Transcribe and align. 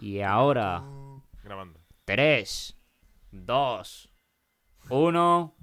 Y 0.00 0.22
ahora, 0.22 0.82
Grabando. 1.44 1.78
3, 2.06 2.76
2, 3.32 4.10
1. 4.88 5.56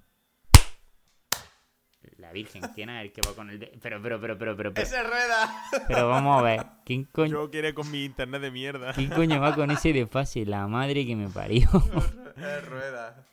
La 2.17 2.31
Virgen, 2.31 2.61
¿quién 2.75 2.89
es 2.89 3.03
el 3.03 3.11
que 3.11 3.21
va 3.27 3.33
con 3.33 3.49
el 3.49 3.59
de... 3.59 3.67
Pero, 3.81 4.01
pero, 4.01 4.19
pero, 4.19 4.37
pero, 4.37 4.57
pero, 4.57 4.73
pero, 4.73 4.85
¡Ese 4.85 5.01
rueda! 5.03 5.63
pero 5.87 6.09
vamos 6.09 6.39
a 6.39 6.43
ver. 6.43 6.65
¿Quién 6.83 7.05
coño, 7.05 7.31
Yo 7.31 7.51
quiere 7.51 7.73
con 7.73 7.89
mi 7.89 8.05
internet 8.05 8.41
de 8.41 8.51
mierda. 8.51 8.93
¿Quién 8.93 9.09
coño 9.09 9.39
va 9.39 9.55
con 9.55 9.71
ese 9.71 9.93
de 9.93 10.07
fácil? 10.07 10.49
La 10.49 10.67
madre 10.67 11.05
que 11.05 11.15
me 11.15 11.29
parió. 11.29 11.69
¡Es 12.37 12.65
rueda! 12.65 13.23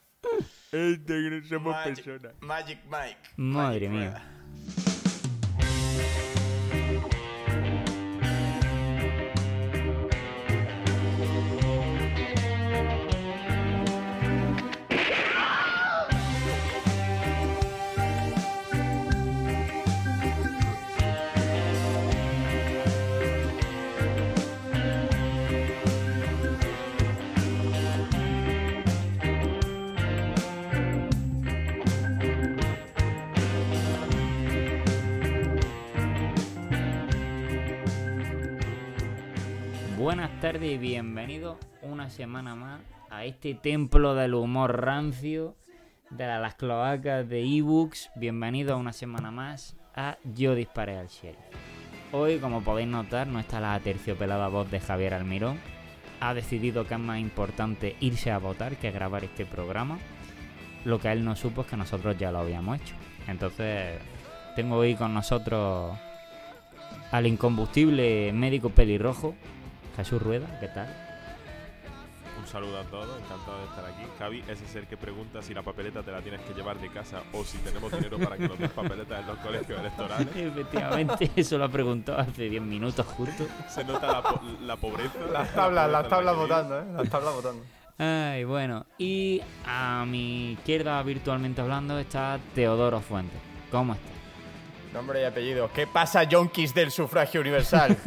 Este 0.71 1.43
somos 1.45 1.75
Magic, 1.75 2.05
personas. 2.05 2.35
Magic 2.41 2.79
Mike. 2.85 3.19
Madre 3.37 3.89
Magic 3.89 4.01
mía. 4.01 4.11
Rueda. 4.11 4.94
Buenas 40.15 40.41
tardes 40.41 40.71
y 40.71 40.79
bienvenidos 40.79 41.57
una 41.83 42.09
semana 42.09 42.55
más 42.55 42.81
a 43.11 43.25
este 43.25 43.53
templo 43.55 44.15
del 44.15 44.35
humor 44.35 44.81
rancio 44.81 45.57
de 46.11 46.25
la- 46.25 46.39
las 46.39 46.55
cloacas 46.55 47.29
de 47.29 47.43
ebooks. 47.43 48.11
Bienvenidos 48.15 48.79
una 48.79 48.93
semana 48.93 49.33
más 49.33 49.77
a 49.93 50.17
Yo 50.23 50.55
disparé 50.55 50.99
al 50.99 51.09
sheriff. 51.09 51.41
Hoy, 52.13 52.39
como 52.39 52.63
podéis 52.63 52.87
notar, 52.87 53.27
no 53.27 53.41
está 53.41 53.59
la 53.59 53.75
aterciopelada 53.75 54.47
voz 54.47 54.71
de 54.71 54.79
Javier 54.79 55.15
Almirón. 55.15 55.59
Ha 56.21 56.33
decidido 56.33 56.87
que 56.87 56.95
es 56.95 57.01
más 57.01 57.19
importante 57.19 57.97
irse 57.99 58.31
a 58.31 58.39
votar 58.39 58.77
que 58.77 58.93
grabar 58.93 59.25
este 59.25 59.45
programa. 59.45 59.99
Lo 60.85 61.01
que 61.01 61.11
él 61.11 61.25
no 61.25 61.35
supo 61.35 61.63
es 61.63 61.67
que 61.67 61.77
nosotros 61.77 62.17
ya 62.17 62.31
lo 62.31 62.39
habíamos 62.39 62.81
hecho. 62.81 62.95
Entonces, 63.27 63.99
tengo 64.55 64.77
hoy 64.77 64.95
con 64.95 65.13
nosotros 65.13 65.99
al 67.11 67.27
incombustible 67.27 68.33
médico 68.33 68.71
pelirrojo, 68.71 69.35
Jesús 69.97 70.21
Rueda, 70.23 70.47
¿qué 70.61 70.69
tal? 70.69 70.89
Un 72.39 72.47
saludo 72.49 72.79
a 72.81 72.85
todos, 72.85 73.09
encantado 73.23 73.59
de 73.59 73.65
estar 73.65 73.85
aquí. 73.87 74.03
Javi, 74.19 74.45
ese 74.49 74.65
es 74.65 74.75
el 74.77 74.87
que 74.87 74.97
pregunta 74.97 75.41
si 75.41 75.55
la 75.55 75.63
papeleta 75.63 76.03
te 76.03 76.11
la 76.13 76.21
tienes 76.21 76.41
que 76.43 76.53
llevar 76.53 76.79
de 76.79 76.89
casa 76.91 77.23
o 77.33 77.43
si 77.45 77.57
tenemos 77.59 77.91
dinero 77.93 78.19
para 78.19 78.37
que 78.37 78.49
nos 78.49 78.59
den 78.59 78.69
papeletas 78.71 79.21
en 79.21 79.27
los 79.29 79.39
colegios 79.39 79.81
electorales. 79.81 80.29
Efectivamente, 80.37 81.31
eso 81.37 81.57
lo 81.59 81.65
ha 81.65 81.69
preguntado 81.69 82.19
hace 82.19 82.49
10 82.51 82.63
minutos 82.63 83.07
justo. 83.07 83.47
Se 83.69 83.83
nota 83.85 84.07
la, 84.09 84.23
po- 84.23 84.41
la 84.63 84.77
pobreza. 84.77 85.15
Las 85.33 85.49
la 85.49 85.55
tablas, 85.55 85.85
pobreza 85.85 85.89
las 85.89 86.09
tablas 86.09 86.25
la 86.25 86.33
votando, 86.43 86.81
¿eh? 86.81 86.85
Las 86.97 87.09
tablas 87.11 87.35
votando. 87.35 87.65
Ay, 87.97 88.45
bueno, 88.45 88.85
y 88.99 89.41
a 89.67 90.05
mi 90.07 90.53
izquierda, 90.53 91.01
virtualmente 91.05 91.61
hablando, 91.61 91.99
está 91.99 92.39
Teodoro 92.55 93.01
Fuentes. 93.01 93.39
¿Cómo 93.71 93.95
está? 93.95 94.09
Nombre 94.93 95.23
y 95.23 95.25
apellido. 95.25 95.71
¿Qué 95.73 95.87
pasa, 95.87 96.25
yonkis 96.25 96.75
del 96.75 96.91
sufragio 96.91 97.41
universal? 97.41 97.97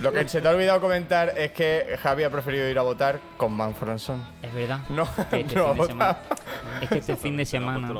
Lo 0.00 0.12
que 0.12 0.28
se 0.28 0.40
te 0.40 0.48
ha 0.48 0.50
olvidado 0.52 0.80
comentar 0.80 1.34
es 1.36 1.52
que 1.52 1.98
Javi 2.02 2.24
ha 2.24 2.30
preferido 2.30 2.68
ir 2.68 2.78
a 2.78 2.82
votar 2.82 3.20
con 3.36 3.52
Manfred 3.52 3.98
Son. 3.98 4.22
Es 4.42 4.52
verdad. 4.54 4.80
No, 4.88 5.06
este 5.32 5.54
no 5.54 5.66
ha 5.66 5.72
votado. 5.72 6.16
es 6.80 6.88
que 6.88 6.98
este 6.98 7.16
fin 7.16 7.36
de 7.36 7.44
semana 7.44 7.92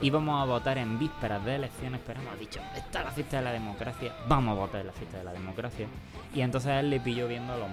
íbamos 0.00 0.42
a 0.42 0.44
votar 0.44 0.78
en 0.78 0.98
vísperas 0.98 1.44
de 1.44 1.56
elecciones, 1.56 2.00
pero 2.06 2.20
hemos 2.20 2.38
dicho, 2.38 2.60
está 2.76 3.02
la 3.02 3.10
fiesta 3.10 3.38
de 3.38 3.44
la 3.44 3.52
democracia, 3.52 4.14
vamos 4.28 4.56
a 4.56 4.60
votar 4.60 4.80
en 4.80 4.86
la 4.88 4.92
fiesta 4.92 5.18
de 5.18 5.24
la 5.24 5.32
democracia. 5.32 5.86
Y 6.34 6.40
entonces 6.40 6.70
a 6.70 6.80
él 6.80 6.90
le 6.90 7.00
pilló 7.00 7.28
viendo 7.28 7.52
a 7.52 7.56
los 7.56 7.68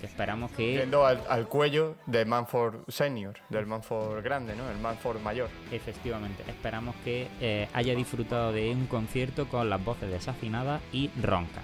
que 0.00 0.06
esperamos 0.06 0.50
que 0.50 0.78
Yendo 0.78 1.06
al, 1.06 1.20
al 1.28 1.46
cuello 1.46 1.94
de 2.06 2.24
Manford 2.24 2.88
Senior, 2.88 3.34
del 3.48 3.66
Manford 3.66 4.22
grande, 4.24 4.56
¿no? 4.56 4.68
El 4.68 4.78
Manford 4.78 5.20
mayor. 5.20 5.48
Efectivamente, 5.70 6.42
esperamos 6.48 6.96
que 7.04 7.28
eh, 7.40 7.68
haya 7.72 7.94
disfrutado 7.94 8.52
de 8.52 8.70
un 8.70 8.86
concierto 8.86 9.46
con 9.46 9.70
las 9.70 9.82
voces 9.84 10.10
desafinadas 10.10 10.82
y 10.92 11.10
roncas. 11.20 11.62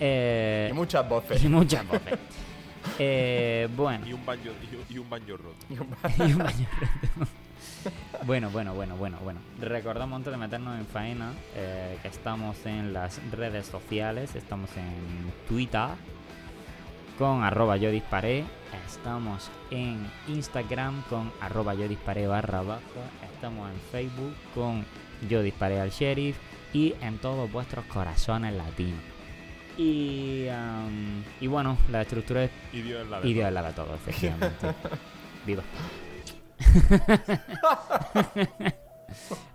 Eh, 0.00 0.68
Y 0.70 0.74
muchas 0.74 1.08
voces. 1.08 1.42
y 1.44 1.48
muchas 1.48 1.86
voces. 1.86 2.18
Eh, 2.98 3.68
bueno, 3.76 4.06
Y 4.06 4.12
un 4.12 4.24
banjo, 4.26 4.44
y 4.70 4.74
un- 4.76 4.84
y 4.90 4.98
un 4.98 5.08
banjo 5.10 5.36
roto. 5.36 5.66
y 5.70 5.78
un 6.32 6.38
baño 6.38 6.66
roto. 6.80 7.30
Bueno, 8.26 8.50
bueno, 8.50 8.74
bueno, 8.74 8.96
bueno, 8.96 9.18
bueno. 9.22 9.40
Recordamos 9.60 10.16
antes 10.16 10.32
de 10.32 10.36
meternos 10.38 10.78
en 10.78 10.86
faena 10.86 11.32
eh, 11.54 11.98
que 12.02 12.08
estamos 12.08 12.56
en 12.66 12.92
las 12.92 13.20
redes 13.30 13.66
sociales, 13.66 14.34
estamos 14.36 14.70
en 14.76 15.32
Twitter 15.48 15.88
con 17.18 17.44
arroba 17.44 17.76
yo 17.76 17.90
disparé, 17.90 18.44
estamos 18.86 19.50
en 19.70 20.04
Instagram 20.28 21.02
con 21.08 21.30
arroba 21.40 21.74
yo 21.74 21.86
disparé 21.88 22.26
barra 22.26 22.62
baja, 22.62 22.80
estamos 23.32 23.70
en 23.70 23.76
Facebook 23.92 24.34
con 24.54 24.84
yo 25.28 25.42
disparé 25.42 25.80
al 25.80 25.90
sheriff 25.90 26.36
y 26.72 26.94
en 27.00 27.18
todos 27.18 27.50
vuestros 27.52 27.84
corazones 27.86 28.52
latinos. 28.54 28.98
Y, 29.76 30.46
y 31.40 31.46
bueno, 31.46 31.76
la 31.90 32.02
estructura 32.02 32.44
es 32.44 32.50
Y 32.72 32.82
Dios 32.82 33.08
la 33.08 33.18
al 33.18 33.54
lado 33.54 33.68
de 33.68 33.72
todo, 33.74 33.94
efectivamente. 33.94 34.74
Viva. 35.46 35.62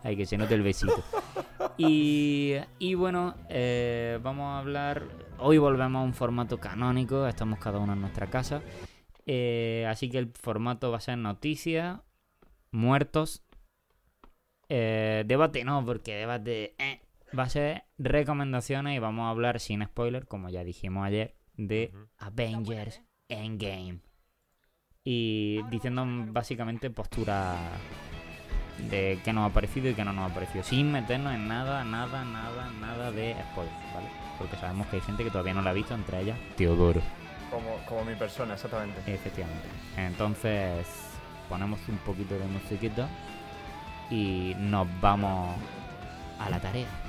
Ay, 0.03 0.15
que 0.15 0.25
se 0.25 0.37
note 0.37 0.55
el 0.55 0.61
besito. 0.61 1.03
Y, 1.77 2.55
y 2.79 2.93
bueno, 2.95 3.35
eh, 3.49 4.19
vamos 4.21 4.45
a 4.45 4.59
hablar. 4.59 5.03
Hoy 5.39 5.57
volvemos 5.57 6.01
a 6.01 6.03
un 6.03 6.13
formato 6.13 6.59
canónico. 6.59 7.27
Estamos 7.27 7.59
cada 7.59 7.79
uno 7.79 7.93
en 7.93 8.01
nuestra 8.01 8.29
casa. 8.29 8.61
Eh, 9.25 9.85
así 9.89 10.09
que 10.09 10.17
el 10.17 10.31
formato 10.33 10.91
va 10.91 10.97
a 10.97 11.01
ser 11.01 11.17
noticias, 11.17 11.99
muertos. 12.71 13.43
eh, 14.69 15.23
debate 15.27 15.63
no, 15.63 15.83
porque 15.85 16.15
debate 16.15 16.75
eh, 16.77 17.01
va 17.37 17.43
a 17.43 17.49
ser 17.49 17.83
recomendaciones 17.97 18.95
y 18.95 18.99
vamos 18.99 19.25
a 19.25 19.29
hablar 19.29 19.59
sin 19.59 19.83
spoiler, 19.83 20.27
como 20.27 20.49
ya 20.49 20.63
dijimos 20.63 21.05
ayer, 21.05 21.35
de. 21.53 21.93
Avengers 22.17 23.01
Endgame. 23.27 23.99
Y 25.03 25.61
diciendo 25.69 26.05
básicamente 26.31 26.89
postura 26.89 27.55
de 28.89 29.19
qué 29.23 29.33
nos 29.33 29.49
ha 29.49 29.53
parecido 29.53 29.89
y 29.89 29.93
qué 29.93 30.03
no 30.03 30.13
nos 30.13 30.31
ha 30.31 30.33
parecido. 30.33 30.63
Sin 30.63 30.91
meternos 30.91 31.33
en 31.33 31.47
nada, 31.47 31.83
nada, 31.83 32.23
nada, 32.23 32.69
nada 32.79 33.11
de 33.11 33.35
spoiler, 33.51 33.73
¿vale? 33.93 34.07
Porque 34.37 34.55
sabemos 34.57 34.87
que 34.87 34.97
hay 34.97 35.01
gente 35.01 35.23
que 35.23 35.31
todavía 35.31 35.53
no 35.53 35.61
la 35.61 35.71
ha 35.71 35.73
visto, 35.73 35.93
entre 35.93 36.21
ellas 36.21 36.37
Teodoro. 36.55 37.01
Como, 37.49 37.77
como 37.87 38.05
mi 38.05 38.15
persona, 38.15 38.53
exactamente. 38.53 39.01
Efectivamente. 39.11 39.67
Entonces, 39.97 40.87
ponemos 41.49 41.79
un 41.87 41.97
poquito 41.97 42.37
de 42.37 42.45
musiquita 42.45 43.09
y 44.09 44.55
nos 44.57 44.87
vamos 45.01 45.57
a 46.39 46.49
la 46.49 46.59
tarea. 46.59 47.08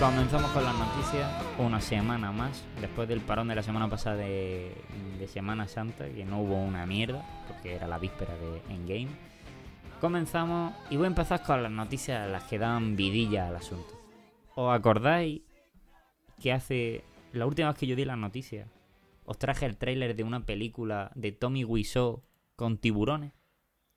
comenzamos 0.00 0.50
con 0.52 0.64
las 0.64 0.74
noticias. 0.78 1.30
Una 1.58 1.78
semana 1.78 2.32
más, 2.32 2.64
después 2.80 3.06
del 3.06 3.20
parón 3.20 3.48
de 3.48 3.54
la 3.54 3.62
semana 3.62 3.88
pasada 3.90 4.16
de, 4.16 4.74
de 5.18 5.28
Semana 5.28 5.68
Santa, 5.68 6.08
que 6.08 6.24
no 6.24 6.40
hubo 6.40 6.56
una 6.56 6.86
mierda, 6.86 7.22
porque 7.46 7.74
era 7.74 7.86
la 7.86 7.98
víspera 7.98 8.34
de 8.34 8.62
Endgame. 8.74 9.10
Comenzamos 10.00 10.72
y 10.88 10.96
voy 10.96 11.04
a 11.04 11.08
empezar 11.08 11.42
con 11.42 11.62
las 11.62 11.70
noticias 11.70 12.30
las 12.30 12.44
que 12.44 12.58
dan 12.58 12.96
vidilla 12.96 13.48
al 13.48 13.56
asunto. 13.56 13.94
¿Os 14.54 14.74
acordáis 14.74 15.42
que 16.40 16.52
hace. 16.52 17.04
La 17.32 17.46
última 17.46 17.68
vez 17.68 17.78
que 17.78 17.86
yo 17.86 17.94
di 17.94 18.06
las 18.06 18.18
noticias, 18.18 18.68
os 19.26 19.38
traje 19.38 19.66
el 19.66 19.76
tráiler 19.76 20.16
de 20.16 20.24
una 20.24 20.46
película 20.46 21.12
de 21.14 21.30
Tommy 21.30 21.62
Wiseau 21.62 22.24
con 22.56 22.78
tiburones? 22.78 23.32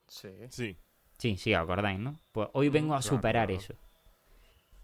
Sí. 0.07 0.29
Sí. 0.49 0.77
Sí, 1.17 1.37
sí, 1.37 1.53
os 1.55 1.61
acordáis, 1.61 1.97
¿no? 1.97 2.19
Pues 2.33 2.49
hoy 2.51 2.67
vengo 2.67 2.93
a 2.93 2.99
claro, 2.99 3.15
superar 3.15 3.47
claro. 3.47 3.61
eso. 3.61 3.73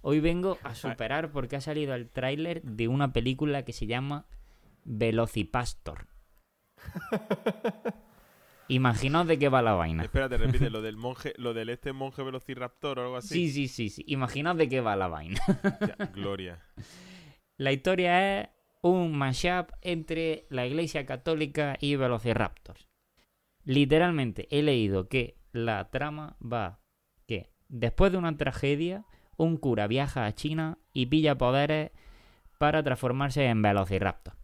Hoy 0.01 0.19
vengo 0.19 0.57
a 0.63 0.75
superar 0.75 1.31
porque 1.31 1.57
ha 1.57 1.61
salido 1.61 1.93
el 1.93 2.09
tráiler 2.09 2.61
de 2.63 2.87
una 2.87 3.11
película 3.11 3.63
que 3.65 3.73
se 3.73 3.85
llama 3.87 4.25
Velocipastor. 4.85 6.07
Imaginaos 8.69 9.27
de 9.27 9.39
qué 9.39 9.49
va 9.49 9.63
la 9.63 9.73
vaina. 9.73 10.03
Espérate, 10.03 10.37
repite, 10.37 10.69
lo 10.69 10.81
del 10.81 10.95
monje, 10.97 11.33
lo 11.37 11.53
del 11.53 11.69
este 11.69 11.91
monje 11.91 12.21
velociraptor 12.21 12.99
o 12.99 13.01
algo 13.03 13.17
así. 13.17 13.33
Sí, 13.33 13.49
sí, 13.49 13.67
sí, 13.67 13.89
sí. 13.89 14.03
Imaginaos 14.07 14.57
de 14.57 14.69
qué 14.69 14.79
va 14.79 14.95
la 14.95 15.07
vaina. 15.07 15.41
Ya, 15.81 16.05
gloria. 16.13 16.63
La 17.57 17.71
historia 17.71 18.41
es 18.41 18.49
un 18.81 19.17
mashup 19.17 19.71
entre 19.81 20.45
la 20.49 20.65
Iglesia 20.67 21.05
Católica 21.05 21.77
y 21.81 21.95
Velociraptors. 21.95 22.87
Literalmente 23.65 24.47
he 24.51 24.61
leído 24.61 25.09
que 25.09 25.35
la 25.51 25.89
trama 25.89 26.37
va 26.39 26.79
que 27.27 27.51
después 27.67 28.11
de 28.11 28.19
una 28.19 28.37
tragedia, 28.37 29.03
un 29.39 29.57
cura 29.57 29.87
viaja 29.87 30.25
a 30.25 30.35
China 30.35 30.77
y 30.93 31.07
pilla 31.07 31.37
poderes 31.37 31.91
para 32.57 32.83
transformarse 32.83 33.45
en 33.45 33.61
Velociraptor. 33.61 34.35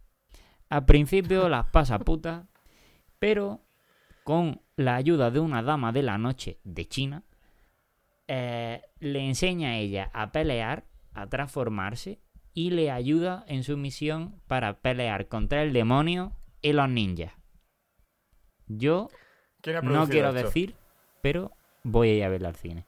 Al 0.70 0.86
principio 0.86 1.48
las 1.50 1.66
pasa 1.66 1.98
puta, 1.98 2.46
pero 3.18 3.60
con 4.24 4.62
la 4.74 4.96
ayuda 4.96 5.30
de 5.30 5.38
una 5.38 5.62
dama 5.62 5.92
de 5.92 6.02
la 6.02 6.18
noche 6.18 6.58
de 6.64 6.88
China, 6.88 7.22
eh, 8.26 8.82
le 8.98 9.20
enseña 9.20 9.70
a 9.70 9.76
ella 9.76 10.10
a 10.12 10.32
pelear, 10.32 10.84
a 11.14 11.28
transformarse 11.28 12.18
y 12.54 12.70
le 12.70 12.90
ayuda 12.90 13.44
en 13.46 13.62
su 13.64 13.76
misión 13.76 14.40
para 14.48 14.80
pelear 14.80 15.28
contra 15.28 15.62
el 15.62 15.72
demonio 15.72 16.32
y 16.62 16.72
los 16.72 16.88
ninjas. 16.88 17.34
Yo 18.66 19.08
¿Quién 19.60 19.76
ha 19.76 19.80
no 19.82 20.08
quiero 20.08 20.30
esto? 20.30 20.42
decir, 20.42 20.74
pero 21.20 21.52
voy 21.84 22.08
a 22.08 22.14
ir 22.14 22.24
a 22.24 22.28
verla 22.30 22.48
al 22.48 22.56
cine. 22.56 22.86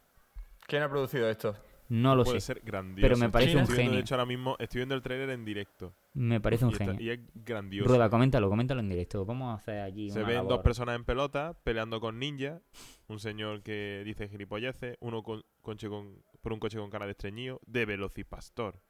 ¿Quién 0.66 0.82
ha 0.82 0.88
producido 0.88 1.28
esto? 1.28 1.54
No 1.90 2.14
lo 2.14 2.24
Puede 2.24 2.40
sé, 2.40 2.48
ser 2.54 2.60
grandioso. 2.64 3.00
pero 3.00 3.16
me 3.16 3.30
parece 3.30 3.56
un 3.56 3.62
Estoy 3.62 3.76
viendo, 3.76 3.90
genio. 3.92 3.96
De 3.96 4.00
hecho, 4.02 4.14
ahora 4.14 4.26
mismo 4.26 4.56
estoy 4.58 4.80
viendo 4.80 4.94
el 4.94 5.00
trailer 5.02 5.30
en 5.30 5.44
directo. 5.46 5.94
me 6.12 6.38
parece 6.40 6.64
un 6.66 6.70
y, 6.70 6.74
está- 6.74 6.84
genio. 6.84 7.00
y 7.00 7.10
es 7.10 7.20
grandioso. 7.34 7.88
Rueda, 7.88 8.10
coméntalo, 8.10 8.50
coméntalo 8.50 8.80
en 8.80 8.88
directo. 8.90 9.24
Vamos 9.24 9.50
a 9.52 9.54
hacer 9.54 9.80
allí 9.80 10.10
Se 10.10 10.18
una 10.18 10.26
ven 10.28 10.36
labor. 10.36 10.50
dos 10.50 10.60
personas 10.62 10.96
en 10.96 11.04
pelota 11.04 11.58
peleando 11.64 11.98
con 12.00 12.18
ninjas. 12.18 12.60
Un 13.06 13.18
señor 13.20 13.62
que 13.62 14.02
dice 14.04 14.28
gilipolleces. 14.28 14.98
Uno 15.00 15.22
con, 15.22 15.42
coche 15.62 15.88
con- 15.88 16.22
por 16.42 16.52
un 16.52 16.60
coche 16.60 16.76
con 16.78 16.90
cara 16.90 17.06
de 17.06 17.12
estreñido. 17.12 17.58
De 17.66 17.86
velocipastor. 17.86 18.82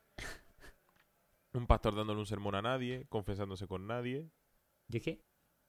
Un 1.55 1.67
pastor 1.67 1.95
dándole 1.95 2.19
un 2.19 2.27
sermón 2.27 2.55
a 2.57 2.63
nadie. 2.63 3.07
Confesándose 3.09 3.67
con 3.69 3.87
nadie. 3.87 4.29
Yo 4.89 4.99
es 4.99 5.19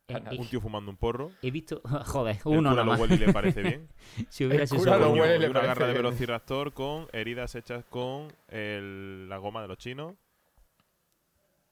Un 0.09 0.47
tío 0.49 0.59
fumando 0.61 0.89
un 0.91 0.97
porro. 0.97 1.31
he 1.41 1.51
visto... 1.51 1.81
Joder, 2.05 2.35
El 2.37 2.41
uno 2.45 2.57
cura 2.57 2.61
nada 2.71 2.83
lo 2.83 2.91
más. 2.91 2.99
huele 2.99 3.15
y 3.15 3.17
le 3.19 3.33
parece 3.33 3.61
bien. 3.63 3.87
Si 4.29 4.45
hubiera 4.45 4.63
El 4.63 4.67
sido 4.69 4.83
solo 4.83 4.99
lo 4.99 5.11
huele 5.13 5.35
y 5.35 5.39
le 5.39 5.49
una 5.49 5.61
garra 5.61 5.87
de 5.87 5.93
velociraptor 5.93 6.73
con 6.73 7.07
heridas 7.13 7.55
hechas 7.55 7.85
con 7.85 8.27
el- 8.47 9.27
la 9.29 9.37
goma 9.37 9.61
de 9.61 9.67
los 9.67 9.77
chinos. 9.77 10.15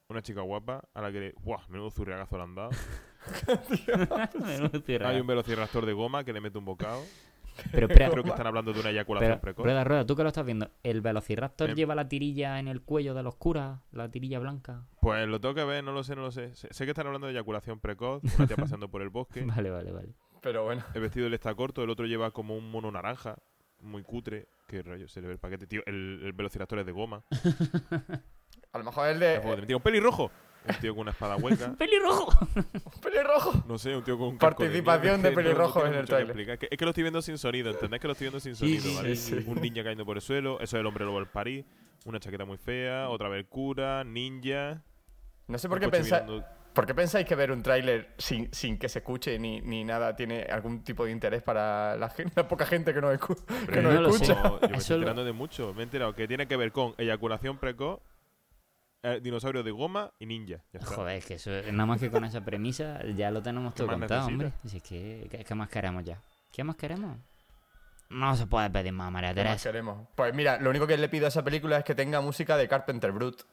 Una 0.09 0.21
chica 0.21 0.41
guapa 0.41 0.83
a 0.93 1.01
la 1.01 1.11
que 1.11 1.19
le... 1.19 1.33
¡Buah! 1.43 1.67
Menudo 1.69 1.91
zurriagazo 1.91 2.37
le 2.37 2.43
han 2.43 2.55
dado. 2.55 2.69
Hay 5.05 5.19
un 5.19 5.27
velociraptor 5.27 5.85
de 5.85 5.93
goma 5.93 6.23
que 6.23 6.31
le 6.33 6.39
mete 6.41 6.57
un 6.57 6.65
bocado. 6.65 7.03
Pero 7.71 7.87
espera, 7.89 8.09
Creo 8.09 8.23
que 8.23 8.29
están 8.29 8.47
hablando 8.47 8.73
de 8.73 8.79
una 8.79 8.89
eyaculación 8.89 9.31
pero, 9.31 9.41
precoz. 9.41 9.65
rueda, 9.65 9.83
rueda, 9.83 10.05
tú 10.05 10.15
que 10.15 10.23
lo 10.23 10.29
estás 10.29 10.45
viendo, 10.45 10.69
¿el 10.83 11.01
Velociraptor 11.01 11.73
lleva 11.75 11.95
la 11.95 12.07
tirilla 12.07 12.59
en 12.59 12.67
el 12.67 12.81
cuello 12.81 13.13
de 13.13 13.23
los 13.23 13.35
curas? 13.35 13.79
¿La 13.91 14.09
tirilla 14.09 14.39
blanca? 14.39 14.85
Pues 15.01 15.27
lo 15.27 15.39
tengo 15.41 15.55
que 15.55 15.63
ver, 15.63 15.83
no 15.83 15.91
lo 15.91 16.03
sé, 16.03 16.15
no 16.15 16.21
lo 16.21 16.31
sé. 16.31 16.55
Sé, 16.55 16.67
sé 16.71 16.85
que 16.85 16.91
están 16.91 17.07
hablando 17.07 17.27
de 17.27 17.33
eyaculación 17.33 17.79
precoz, 17.79 18.21
una 18.37 18.47
tía 18.47 18.55
pasando 18.57 18.89
por 18.89 19.01
el 19.01 19.09
bosque. 19.09 19.41
Vale, 19.41 19.69
vale, 19.69 19.91
vale. 19.91 20.13
Pero 20.41 20.63
bueno. 20.63 20.83
El 20.93 21.01
vestido 21.01 21.27
le 21.29 21.35
está 21.35 21.53
corto, 21.55 21.83
el 21.83 21.89
otro 21.89 22.05
lleva 22.05 22.31
como 22.31 22.55
un 22.55 22.69
mono 22.69 22.91
naranja, 22.91 23.37
muy 23.81 24.03
cutre. 24.03 24.47
Qué 24.67 24.81
rollo, 24.83 25.07
se 25.07 25.21
le 25.21 25.27
ve 25.27 25.33
el 25.33 25.39
paquete, 25.39 25.65
tío. 25.65 25.81
El, 25.85 26.21
el 26.23 26.33
velociraptor 26.33 26.79
es 26.79 26.85
de 26.85 26.91
goma. 26.91 27.23
A 28.73 28.77
lo 28.77 28.83
mejor 28.83 29.07
el 29.07 29.17
Joder, 29.17 29.61
de. 29.61 29.65
tira 29.65 29.77
un 29.77 29.83
pelirrojo. 29.83 30.29
Un 30.67 30.75
tío 30.81 30.93
con 30.93 31.01
una 31.01 31.11
espada 31.11 31.35
hueca. 31.37 31.73
¡Pelirrojo! 31.77 32.47
¡Pelirrojo! 33.01 33.63
No 33.67 33.77
sé, 33.77 33.95
un 33.95 34.03
tío 34.03 34.17
con 34.17 34.27
un 34.29 34.37
Participación 34.37 35.21
de 35.21 35.31
no- 35.31 35.35
no 35.35 35.71
tiene 35.73 35.97
en 35.99 36.05
el 36.05 36.21
explicar. 36.23 36.53
Es 36.55 36.59
que, 36.59 36.67
es 36.71 36.77
que 36.77 36.85
lo 36.85 36.91
estoy 36.91 37.03
viendo 37.03 37.21
sin 37.21 37.37
sonido, 37.37 37.71
¿entendés? 37.71 37.99
Que 37.99 38.07
lo 38.07 38.13
estoy 38.13 38.25
viendo 38.25 38.39
sin 38.39 38.55
sonido, 38.55 38.81
sí, 38.81 38.95
¿vale? 38.95 39.15
sí, 39.15 39.39
sí. 39.41 39.43
Un 39.47 39.61
ninja 39.61 39.83
cayendo 39.83 40.05
por 40.05 40.17
el 40.17 40.21
suelo, 40.21 40.55
eso 40.59 40.75
es 40.77 40.79
el 40.81 40.85
hombre 40.85 41.05
lobo 41.05 41.17
del 41.19 41.27
París. 41.27 41.65
Una 42.05 42.19
chaqueta 42.19 42.45
muy 42.45 42.57
fea, 42.57 43.09
otra 43.09 43.27
vez 43.29 43.45
cura, 43.49 44.03
ninja. 44.03 44.81
No 45.47 45.57
sé 45.57 45.67
por 45.69 45.79
qué, 45.79 45.87
mirando- 45.87 46.43
¿por 46.73 46.85
qué 46.85 46.93
pensáis 46.93 47.25
que 47.25 47.35
ver 47.35 47.51
un 47.51 47.63
tráiler 47.63 48.13
sin, 48.17 48.53
sin 48.53 48.77
que 48.77 48.87
se 48.87 48.99
escuche 48.99 49.39
ni, 49.39 49.61
ni 49.61 49.83
nada 49.83 50.15
tiene 50.15 50.43
algún 50.43 50.83
tipo 50.83 51.05
de 51.05 51.11
interés 51.11 51.41
para 51.41 51.95
la, 51.97 52.09
gente, 52.09 52.33
la 52.35 52.47
poca 52.47 52.65
gente 52.65 52.93
que 52.93 53.01
nos, 53.01 53.17
escu- 53.19 53.43
que 53.65 53.81
no 53.81 53.91
lo 53.99 54.11
sé. 54.11 54.25
escucha? 54.25 54.43
No, 54.43 54.61
yo 54.61 54.69
me 54.69 54.77
estoy 54.77 54.95
enterando 54.97 55.25
de 55.25 55.31
mucho. 55.33 55.73
Me 55.73 55.81
he 55.81 55.83
enterado 55.83 56.13
que 56.13 56.27
tiene 56.27 56.47
que 56.47 56.55
ver 56.55 56.71
con 56.71 56.93
eyaculación 56.97 57.57
precoz, 57.57 57.99
eh, 59.07 59.21
dinosaurio 59.21 59.63
de 59.63 59.71
goma 59.71 60.11
y 60.19 60.25
ninja. 60.25 60.57
Joder, 60.83 61.17
es 61.17 61.25
que 61.25 61.35
eso, 61.35 61.49
nada 61.71 61.85
más 61.85 61.99
que 61.99 62.11
con 62.11 62.25
esa 62.25 62.43
premisa 62.43 62.99
ya 63.15 63.31
lo 63.31 63.41
tenemos 63.41 63.73
todo 63.73 63.87
contado, 63.87 64.29
necesita? 64.29 64.33
hombre. 64.33 64.51
Así 64.65 64.81
que, 64.81 65.43
¿qué, 65.47 65.55
más 65.55 65.69
queremos 65.69 66.03
ya? 66.03 66.21
¿Qué 66.51 66.61
más 66.65 66.75
queremos? 66.75 67.17
No 68.09 68.35
se 68.35 68.47
puede 68.47 68.69
pedir 68.69 68.91
más, 68.91 69.09
María 69.09 69.33
¿Qué 69.33 69.45
más 69.45 69.63
queremos? 69.63 70.07
Pues 70.13 70.33
mira, 70.33 70.59
lo 70.59 70.69
único 70.69 70.85
que 70.85 70.97
le 70.97 71.07
pido 71.07 71.25
a 71.25 71.29
esa 71.29 71.41
película 71.41 71.77
es 71.77 71.85
que 71.85 71.95
tenga 71.95 72.19
música 72.19 72.57
de 72.57 72.67
Carpenter 72.67 73.13
Brut. 73.13 73.43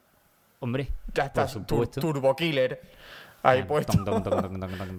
Hombre, 0.59 0.89
ya 1.13 1.25
está, 1.25 1.47
Turbo 1.47 2.35
Killer. 2.35 2.81
Ahí 3.41 3.63
puesto. 3.63 3.93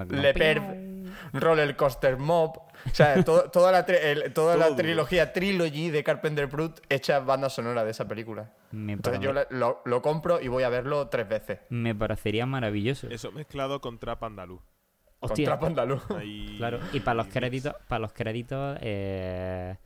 Le 0.08 0.32
perv 0.32 0.95
Roller 1.32 1.76
Coaster 1.76 2.16
Mob. 2.16 2.56
O 2.58 2.94
sea, 2.94 3.22
to- 3.24 3.50
toda, 3.50 3.72
la, 3.72 3.84
tri- 3.86 3.98
el- 4.02 4.32
toda 4.32 4.56
la 4.56 4.66
Todo. 4.66 4.76
trilogía 4.76 5.32
Trilogy 5.32 5.90
de 5.90 6.04
Carpenter 6.04 6.46
Brute 6.46 6.82
hecha 6.88 7.18
banda 7.20 7.48
sonora 7.50 7.84
de 7.84 7.90
esa 7.90 8.06
película. 8.06 8.52
Me, 8.70 8.92
Entonces 8.92 9.20
yo 9.20 9.32
lo, 9.50 9.82
lo 9.84 10.02
compro 10.02 10.40
y 10.40 10.48
voy 10.48 10.62
a 10.62 10.68
verlo 10.68 11.08
tres 11.08 11.28
veces. 11.28 11.58
me 11.70 11.94
parecería 11.94 12.46
maravilloso. 12.46 13.08
Eso 13.10 13.32
mezclado 13.32 13.80
con 13.80 13.98
trap 13.98 14.22
andaluz. 14.24 14.60
Hostia, 15.18 15.46
Con 15.58 15.58
Trap 15.58 15.64
andaluz. 15.64 16.10
Ahí- 16.10 16.54
claro. 16.58 16.78
Y 16.92 17.00
para 17.00 17.14
los 17.14 17.26
créditos, 17.28 17.74
para 17.88 18.00
los 18.00 18.12
créditos, 18.12 18.78
eh, 18.82 19.76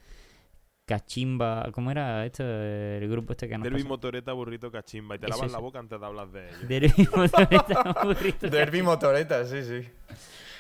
Cachimba, 0.85 1.69
¿cómo 1.73 1.93
era 1.93 2.27
esto? 2.27 2.43
El 2.43 3.09
grupo 3.09 3.33
este 3.33 3.49
que 3.49 3.57
nos 3.57 3.63
Derby 3.63 3.79
pasó? 3.83 3.89
Motoreta, 3.91 4.33
burrito, 4.33 4.73
cachimba. 4.73 5.15
Y 5.15 5.19
te 5.21 5.27
Eso, 5.27 5.37
lavas 5.37 5.47
eso. 5.47 5.57
la 5.57 5.61
boca 5.63 5.79
antes 5.79 6.01
de 6.01 6.05
hablar 6.07 6.29
de 6.33 6.49
ellos. 6.49 6.69
Derby 6.69 7.09
Motoreta, 7.17 7.93
burrito, 8.03 8.49
Derby 8.49 8.83
Motoreta, 8.83 9.45
sí, 9.47 9.63
sí. 9.63 9.89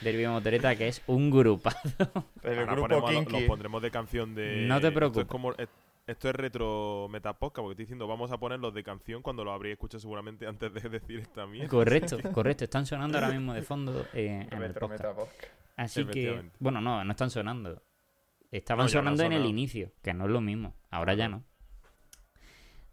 Derby 0.02 0.26
Motoreta, 0.26 0.74
que 0.76 0.88
es 0.88 1.02
un 1.06 1.30
grupo. 1.30 1.70
El 2.42 2.58
Ahora 2.60 2.72
grupo 2.72 2.88
ponemos 2.88 3.10
a 3.10 3.12
lo- 3.12 3.18
Kinky. 3.20 3.32
Los 3.32 3.42
pondremos 3.44 3.82
de 3.82 3.90
canción 3.90 4.34
de. 4.34 4.64
No 4.66 4.80
te 4.80 4.88
Esto 4.88 4.94
preocupes. 4.98 5.22
es, 5.24 5.28
como, 5.28 5.52
es- 5.54 5.68
esto 6.06 6.28
es 6.28 6.34
retro 6.34 7.06
metaposca, 7.10 7.60
porque 7.62 7.72
estoy 7.74 7.84
diciendo, 7.84 8.06
vamos 8.08 8.32
a 8.32 8.38
ponerlos 8.38 8.74
de 8.74 8.82
canción 8.82 9.22
cuando 9.22 9.44
lo 9.44 9.52
habréis 9.52 9.74
escuchado 9.74 10.00
seguramente 10.00 10.46
antes 10.46 10.72
de 10.74 10.80
decir 10.88 11.20
esta 11.20 11.46
mierda. 11.46 11.68
correcto, 11.68 12.18
correcto. 12.32 12.64
Están 12.64 12.86
sonando 12.86 13.18
ahora 13.18 13.30
mismo 13.30 13.54
de 13.54 13.62
fondo 13.62 14.06
eh, 14.14 14.46
en 14.50 14.52
el 14.54 14.68
Retro 14.68 14.88
podcast. 14.88 15.02
Metapodcast. 15.04 15.52
Así 15.76 16.04
que, 16.06 16.50
bueno, 16.58 16.80
no, 16.80 17.04
no 17.04 17.10
están 17.12 17.30
sonando. 17.30 17.82
Estaban 18.50 18.80
No, 18.80 18.84
no 18.84 18.88
sonando 18.88 19.22
en 19.22 19.32
el 19.32 19.46
inicio, 19.46 19.92
que 20.02 20.12
no 20.12 20.24
es 20.24 20.30
lo 20.30 20.40
mismo. 20.40 20.74
Ahora 20.90 21.14
ya 21.14 21.28
no. 21.28 21.44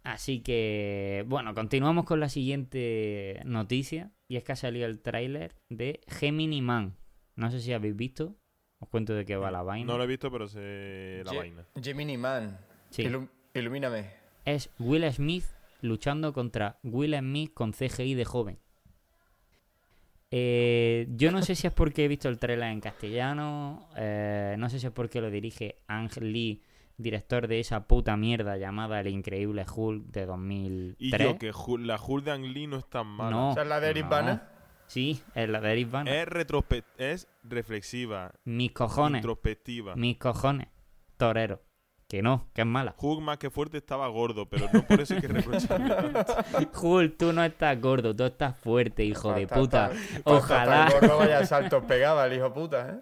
Así 0.08 0.40
que, 0.40 1.26
bueno, 1.28 1.54
continuamos 1.54 2.06
con 2.06 2.22
la 2.22 2.30
siguiente 2.30 3.42
noticia. 3.44 4.12
Y 4.30 4.38
es 4.38 4.44
que 4.46 4.54
ha 4.54 4.56
salido 4.56 4.86
el 4.86 5.02
tráiler 5.02 5.56
de 5.70 6.00
Gemini 6.08 6.62
Man. 6.62 6.96
No 7.36 7.52
sé 7.52 7.60
si 7.60 7.74
habéis 7.74 7.96
visto. 7.96 8.38
Os 8.80 8.88
cuento 8.88 9.14
de 9.14 9.26
qué 9.26 9.36
va 9.36 9.52
la 9.52 9.64
vaina. 9.64 9.86
No 9.92 9.98
lo 9.98 10.06
he 10.06 10.08
visto, 10.08 10.32
pero 10.32 10.48
sé 10.48 11.24
la 11.26 11.32
Ge- 11.32 11.38
vaina. 11.38 11.66
Gemini 11.82 12.18
Man. 12.18 12.58
Sí. 12.90 13.04
Ilum- 13.04 13.30
ilumíname. 13.54 14.06
Es 14.46 14.70
Will 14.80 15.12
Smith 15.12 15.44
luchando 15.82 16.32
contra 16.32 16.80
Will 16.84 17.14
Smith 17.18 17.54
con 17.54 17.74
CGI 17.74 18.14
de 18.14 18.24
joven. 18.24 18.60
Eh, 20.32 21.08
yo 21.12 21.32
no 21.32 21.42
sé 21.42 21.56
si 21.56 21.68
es 21.68 21.74
porque 21.74 22.06
he 22.06 22.08
visto 22.08 22.28
el 22.30 22.38
trailer 22.38 22.70
en 22.72 22.82
castellano, 22.82 23.88
eh, 23.98 24.56
no 24.58 24.70
sé 24.70 24.80
si 24.80 24.86
es 24.88 24.92
porque 24.92 25.22
lo 25.22 25.30
dirige 25.32 25.80
Ang 25.88 26.10
Lee, 26.22 26.62
director 26.98 27.48
de 27.48 27.60
esa 27.60 27.88
puta 27.88 28.18
mierda 28.18 28.58
llamada 28.58 29.00
El 29.00 29.08
Increíble 29.08 29.66
Hulk 29.74 30.06
de 30.08 30.26
2003. 30.26 30.98
Y 31.00 31.24
yo, 31.24 31.38
que 31.38 31.52
la 31.80 32.00
Hulk 32.02 32.24
de 32.26 32.32
Ang 32.32 32.46
Lee 32.46 32.68
no 32.68 32.78
es 32.78 32.90
tan 32.90 33.08
mala. 33.08 33.30
No. 33.32 33.52
¿Esa 33.52 33.62
es 33.62 33.68
la 33.68 33.80
de 33.80 33.90
Eric 33.90 34.04
no. 34.06 34.10
Bana? 34.10 34.50
Sí, 34.88 35.22
es 35.36 35.50
la 35.50 35.60
de 35.62 35.72
Eric 35.74 35.92
Bana. 35.92 36.12
Es, 36.12 36.28
retrospe- 36.28 36.84
es 36.98 37.28
reflexiva, 37.44 38.32
Mis 38.46 38.72
cojones, 38.72 39.20
introspectiva. 39.20 39.96
mis 39.96 40.18
cojones, 40.18 40.68
torero. 41.18 41.62
Que 42.08 42.22
no, 42.22 42.48
que 42.54 42.62
es 42.62 42.68
mala. 42.68 42.96
Hulk 42.98 43.20
más 43.22 43.38
que 43.38 43.50
fuerte 43.50 43.76
estaba 43.80 44.08
gordo, 44.08 44.48
pero 44.50 44.70
no 44.72 44.82
por 44.88 45.02
eso 45.02 45.14
hay 45.16 45.20
que 45.20 45.28
reprocharle 45.28 45.94
tanto. 46.24 46.82
Hulk, 46.82 47.18
tú 47.18 47.34
no 47.34 47.44
estás 47.44 47.82
gordo, 47.82 48.16
tú 48.16 48.24
estás 48.24 48.58
fuerte, 48.58 49.04
hijo 49.04 49.34
de 49.34 49.46
Ta- 49.46 49.56
ta- 49.56 49.60
puta. 49.62 49.90
ta- 49.90 50.22
ta- 50.24 50.32
Ojalá. 50.32 50.90
gordo 50.90 51.18
vaya 51.18 51.46
saltos 51.46 51.84
pegaba 51.84 52.26
el 52.28 52.38
hijo 52.38 52.54
puta, 52.54 52.92
¿eh? 52.94 53.00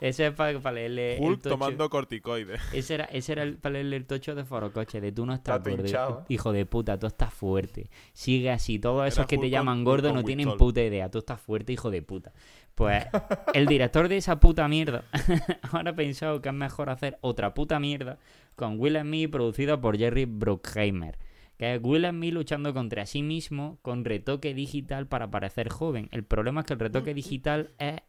Ese 0.00 0.26
es 0.26 0.32
para, 0.34 0.52
leerle. 0.72 1.16
el 1.16 1.38
tocho. 1.38 1.50
tomando 1.50 1.88
corticoides. 1.88 2.60
Ese 2.72 2.94
era, 2.94 3.04
ese 3.06 3.32
era 3.32 3.42
el, 3.42 3.56
para 3.56 3.74
leerle 3.74 3.96
el 3.96 4.06
tocho 4.06 4.34
de 4.34 4.44
Forocoche, 4.44 5.00
de 5.00 5.12
tú 5.12 5.24
no 5.24 5.32
estás 5.34 5.66
Está 5.66 5.70
gordo. 5.70 6.24
Hijo 6.28 6.52
de 6.52 6.66
puta, 6.66 6.98
tú 6.98 7.06
estás 7.06 7.32
fuerte. 7.32 7.88
Sigue 8.12 8.50
así. 8.50 8.78
Todos 8.78 9.06
esos 9.06 9.20
Era 9.20 9.26
que 9.26 9.38
te 9.38 9.50
llaman 9.50 9.78
con- 9.78 9.84
gordo 9.84 10.08
con 10.08 10.18
no 10.18 10.24
tienen 10.24 10.56
puta 10.56 10.82
idea. 10.82 11.10
Tú 11.10 11.18
estás 11.18 11.40
fuerte, 11.40 11.72
hijo 11.72 11.90
de 11.90 12.02
puta. 12.02 12.32
Pues 12.74 13.04
el 13.54 13.66
director 13.66 14.08
de 14.08 14.16
esa 14.16 14.40
puta 14.40 14.66
mierda 14.68 15.04
ahora 15.72 15.92
ha 15.92 15.94
pensado 15.94 16.42
que 16.42 16.48
es 16.48 16.54
mejor 16.54 16.90
hacer 16.90 17.18
otra 17.20 17.54
puta 17.54 17.78
mierda 17.78 18.18
con 18.56 18.78
Will 18.80 18.98
Smith 19.00 19.30
producida 19.30 19.80
por 19.80 19.96
Jerry 19.96 20.24
Bruckheimer. 20.24 21.18
Que 21.56 21.76
es 21.76 21.80
Will 21.82 22.04
Smith 22.08 22.34
luchando 22.34 22.74
contra 22.74 23.06
sí 23.06 23.22
mismo 23.22 23.78
con 23.80 24.04
retoque 24.04 24.54
digital 24.54 25.06
para 25.06 25.30
parecer 25.30 25.68
joven. 25.68 26.08
El 26.10 26.24
problema 26.24 26.60
es 26.60 26.66
que 26.66 26.72
el 26.74 26.80
retoque 26.80 27.14
digital 27.14 27.70
es 27.78 28.00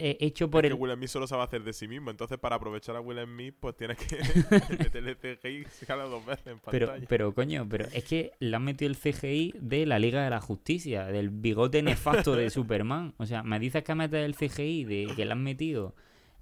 eh, 0.00 0.16
hecho 0.20 0.48
por 0.48 0.64
Es 0.64 0.70
el... 0.70 0.76
que 0.76 0.82
Will 0.82 0.94
Smith 0.94 1.08
solo 1.08 1.26
sabe 1.26 1.42
hacer 1.42 1.62
de 1.62 1.74
sí 1.74 1.86
mismo. 1.86 2.10
Entonces, 2.10 2.38
para 2.38 2.56
aprovechar 2.56 2.96
a 2.96 3.00
Will 3.00 3.22
Smith, 3.22 3.54
pues 3.60 3.76
tienes 3.76 3.98
que 3.98 4.16
meterle 4.78 5.14
CGI 5.14 5.66
dos 6.08 6.24
veces 6.24 6.46
en 6.46 6.60
Pero, 6.70 6.92
pero, 7.06 7.34
coño, 7.34 7.66
pero 7.68 7.84
es 7.92 8.04
que 8.04 8.32
le 8.40 8.56
han 8.56 8.64
metido 8.64 8.90
el 8.90 8.96
CGI 8.96 9.54
de 9.60 9.84
la 9.84 9.98
Liga 9.98 10.24
de 10.24 10.30
la 10.30 10.40
Justicia, 10.40 11.04
del 11.06 11.28
bigote 11.28 11.82
nefasto 11.82 12.34
de 12.34 12.48
Superman. 12.50 13.14
O 13.18 13.26
sea, 13.26 13.42
me 13.42 13.58
dices 13.58 13.84
que 13.84 13.94
metes 13.94 14.24
el 14.24 14.34
CGI 14.34 14.84
de 14.84 15.12
que 15.14 15.24
le 15.24 15.32
han 15.32 15.42
metido 15.42 15.94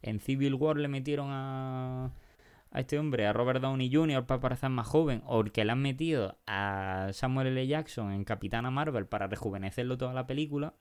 en 0.03 0.21
Civil 0.21 0.55
War, 0.55 0.77
le 0.77 0.87
metieron 0.87 1.29
a, 1.31 2.13
a 2.71 2.81
este 2.81 2.99
hombre, 2.99 3.27
a 3.27 3.33
Robert 3.33 3.61
Downey 3.61 3.93
Jr. 3.93 4.25
para 4.25 4.41
parecer 4.41 4.71
más 4.71 4.87
joven, 4.87 5.23
o 5.27 5.43
que 5.43 5.65
le 5.65 5.73
han 5.73 5.83
metido 5.83 6.39
a 6.47 7.09
Samuel 7.13 7.49
L. 7.49 7.67
Jackson 7.67 8.13
en 8.13 8.25
Capitana 8.25 8.71
Marvel 8.71 9.07
para 9.07 9.27
rejuvenecerlo 9.27 9.99
toda 9.99 10.15
la 10.15 10.27
película. 10.27 10.75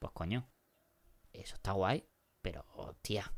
Pues 0.00 0.12
coño, 0.12 0.48
eso 1.32 1.54
está 1.54 1.72
guay, 1.72 2.04
pero 2.44 2.64
hostia. 2.76 3.32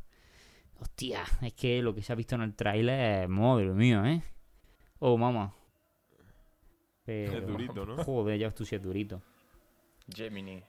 Hostia, 0.81 1.23
es 1.41 1.55
que 1.55 1.81
lo 1.81 1.95
que 1.95 2.03
se 2.03 2.13
ha 2.13 2.17
visto 2.17 2.35
en 2.35 2.43
el 2.43 2.55
tráiler 2.55 3.23
es 3.23 3.29
madre 3.29 3.71
mía, 3.73 4.03
¿eh? 4.13 4.23
Oh, 4.99 5.17
mamá. 5.17 5.55
Pero, 7.05 7.39
Es 7.39 7.47
durito, 7.47 7.87
¿no? 7.87 7.97
Joder, 8.05 8.39
ya 8.39 8.51
tú 8.51 8.65
sí 8.67 8.75
es 8.75 8.83
durito. 8.83 9.23
Gemini. 10.13 10.63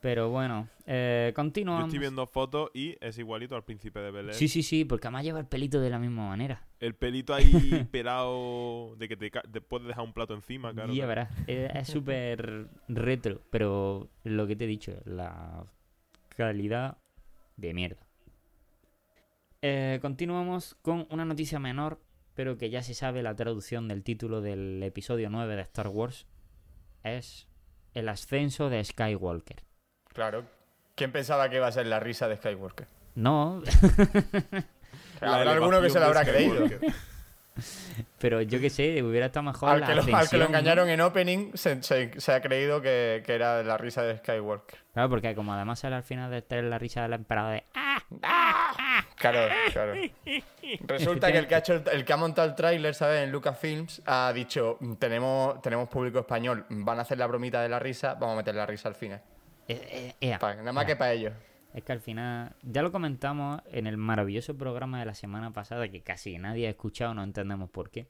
Pero 0.00 0.28
bueno, 0.28 0.68
eh, 0.86 1.28
Yo 1.30 1.34
continuamos. 1.34 1.84
estoy 1.86 1.98
viendo 1.98 2.26
fotos 2.26 2.70
y 2.74 2.96
es 3.00 3.16
igualito 3.18 3.54
al 3.56 3.64
príncipe 3.64 4.00
de 4.00 4.10
Belén. 4.10 4.34
Sí, 4.34 4.48
sí, 4.48 4.62
sí, 4.62 4.84
porque 4.84 5.06
además 5.06 5.24
lleva 5.24 5.40
el 5.40 5.46
pelito 5.46 5.80
de 5.80 5.88
la 5.88 5.98
misma 5.98 6.28
manera. 6.28 6.66
El 6.80 6.94
pelito 6.94 7.32
ahí 7.32 7.44
pelado 7.90 8.96
de 8.96 9.08
que 9.08 9.16
te, 9.16 9.30
te 9.30 9.60
puedes 9.60 9.86
dejar 9.86 10.04
un 10.04 10.12
plato 10.12 10.34
encima, 10.34 10.72
claro. 10.74 10.92
ya 10.92 11.06
verás, 11.06 11.30
es 11.46 11.74
es 11.74 11.88
súper 11.88 12.68
retro, 12.88 13.40
pero 13.50 14.10
lo 14.24 14.46
que 14.46 14.56
te 14.56 14.64
he 14.64 14.66
dicho, 14.68 14.92
la 15.06 15.64
calidad 16.36 16.98
de 17.56 17.74
mierda. 17.74 18.06
Eh, 19.62 19.98
continuamos 20.02 20.76
con 20.82 21.06
una 21.10 21.24
noticia 21.24 21.58
menor, 21.58 22.00
pero 22.34 22.58
que 22.58 22.70
ya 22.70 22.82
se 22.82 22.94
sabe 22.94 23.22
la 23.22 23.34
traducción 23.34 23.88
del 23.88 24.02
título 24.02 24.40
del 24.40 24.82
episodio 24.82 25.30
9 25.30 25.56
de 25.56 25.62
Star 25.62 25.88
Wars. 25.88 26.26
Es 27.02 27.48
el 27.94 28.08
ascenso 28.08 28.68
de 28.68 28.84
Skywalker. 28.84 29.62
Claro. 30.08 30.44
¿Quién 30.94 31.12
pensaba 31.12 31.48
que 31.48 31.56
iba 31.56 31.66
a 31.66 31.72
ser 31.72 31.86
la 31.86 32.00
risa 32.00 32.28
de 32.28 32.36
Skywalker? 32.36 32.86
No, 33.14 33.62
La 35.20 35.36
Habrá 35.36 35.52
alguno 35.52 35.80
que 35.80 35.90
se 35.90 35.98
lo 35.98 36.06
elevación 36.06 36.06
habrá 36.06 36.24
creído. 36.24 36.92
Pero 38.18 38.40
yo 38.42 38.60
que 38.60 38.70
sé, 38.70 39.02
hubiera 39.02 39.26
estado 39.26 39.44
mejor 39.44 39.68
Al 39.70 39.80
la 39.80 39.86
que, 39.86 39.94
lo, 39.94 40.16
al 40.16 40.28
que 40.28 40.36
lo 40.38 40.46
engañaron 40.46 40.88
en 40.88 41.00
opening 41.00 41.52
se, 41.54 41.82
se- 41.82 42.18
se 42.20 42.32
ha 42.32 42.40
creído 42.40 42.80
que, 42.82 43.22
que 43.24 43.34
era 43.34 43.62
la 43.62 43.76
risa 43.78 44.02
de 44.02 44.16
Skywalker. 44.18 44.78
Claro, 44.92 45.08
porque 45.08 45.34
como 45.34 45.52
además 45.52 45.78
sale 45.80 45.96
al 45.96 46.02
final 46.02 46.30
de 46.30 46.42
tener 46.42 46.64
la 46.64 46.78
risa 46.78 47.02
del 47.02 47.12
emperador 47.14 47.52
de 47.52 47.64
¡Ah! 47.74 49.04
Claro, 49.16 49.54
claro. 49.72 49.94
Resulta 50.86 51.32
que 51.32 51.38
el 51.38 51.46
que 51.46 51.54
ha, 51.54 51.58
hecho 51.58 51.74
el, 51.90 52.04
que 52.04 52.12
ha 52.12 52.16
montado 52.16 52.48
el 52.48 52.54
tráiler, 52.54 52.94
¿sabes? 52.94 53.22
En 53.22 53.30
Lucasfilms 53.32 54.02
ha 54.06 54.32
dicho, 54.34 54.78
tenemos, 54.98 55.60
tenemos 55.62 55.88
público 55.88 56.18
español, 56.18 56.66
van 56.68 56.98
a 56.98 57.02
hacer 57.02 57.18
la 57.18 57.26
bromita 57.26 57.62
de 57.62 57.68
la 57.68 57.78
risa, 57.78 58.14
vamos 58.14 58.34
a 58.34 58.36
meter 58.38 58.54
la 58.54 58.66
risa 58.66 58.88
al 58.88 58.94
final. 58.94 59.22
Eh, 59.68 59.80
eh, 59.90 60.14
ea. 60.20 60.38
Pa- 60.38 60.54
nada 60.56 60.72
más 60.72 60.84
que 60.84 60.96
para 60.96 61.12
ellos. 61.12 61.32
Es 61.74 61.82
que 61.82 61.92
al 61.92 62.00
final, 62.00 62.54
ya 62.62 62.82
lo 62.82 62.92
comentamos 62.92 63.60
en 63.72 63.86
el 63.88 63.96
maravilloso 63.96 64.56
programa 64.56 65.00
de 65.00 65.06
la 65.06 65.14
semana 65.14 65.52
pasada, 65.52 65.88
que 65.88 66.02
casi 66.02 66.38
nadie 66.38 66.68
ha 66.68 66.70
escuchado, 66.70 67.14
no 67.14 67.22
entendemos 67.24 67.68
por 67.68 67.90
qué. 67.90 68.06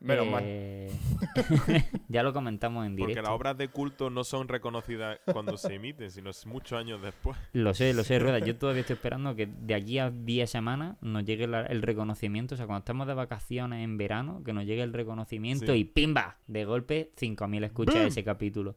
Menos 0.00 0.26
mal. 0.26 0.42
Eh, 0.44 0.90
ya 2.08 2.24
lo 2.24 2.32
comentamos 2.32 2.84
en 2.84 2.96
Porque 2.96 3.12
directo. 3.12 3.30
las 3.30 3.36
obras 3.36 3.56
de 3.56 3.68
culto 3.68 4.10
no 4.10 4.24
son 4.24 4.48
reconocidas 4.48 5.20
cuando 5.32 5.56
se 5.56 5.74
emiten, 5.76 6.10
sino 6.10 6.30
es 6.30 6.44
muchos 6.44 6.76
años 6.78 7.00
después. 7.00 7.38
Lo 7.52 7.72
sé, 7.72 7.94
lo 7.94 8.02
sé, 8.02 8.18
Rueda. 8.18 8.40
Yo 8.40 8.56
todavía 8.56 8.80
estoy 8.80 8.94
esperando 8.94 9.36
que 9.36 9.46
de 9.46 9.74
aquí 9.76 10.00
a 10.00 10.10
10 10.10 10.50
semanas 10.50 10.96
nos 11.02 11.24
llegue 11.24 11.46
la- 11.46 11.66
el 11.66 11.82
reconocimiento. 11.82 12.56
O 12.56 12.58
sea, 12.58 12.66
cuando 12.66 12.80
estamos 12.80 13.06
de 13.06 13.14
vacaciones 13.14 13.84
en 13.84 13.96
verano, 13.96 14.42
que 14.44 14.52
nos 14.52 14.64
llegue 14.66 14.82
el 14.82 14.92
reconocimiento 14.92 15.72
Sí. 15.72 15.78
y 15.78 15.84
¡pimba! 15.84 16.36
De 16.48 16.64
golpe, 16.64 17.12
5.000 17.16 17.62
escuchas 17.64 17.94
de 17.94 18.06
ese 18.08 18.24
capítulo. 18.24 18.74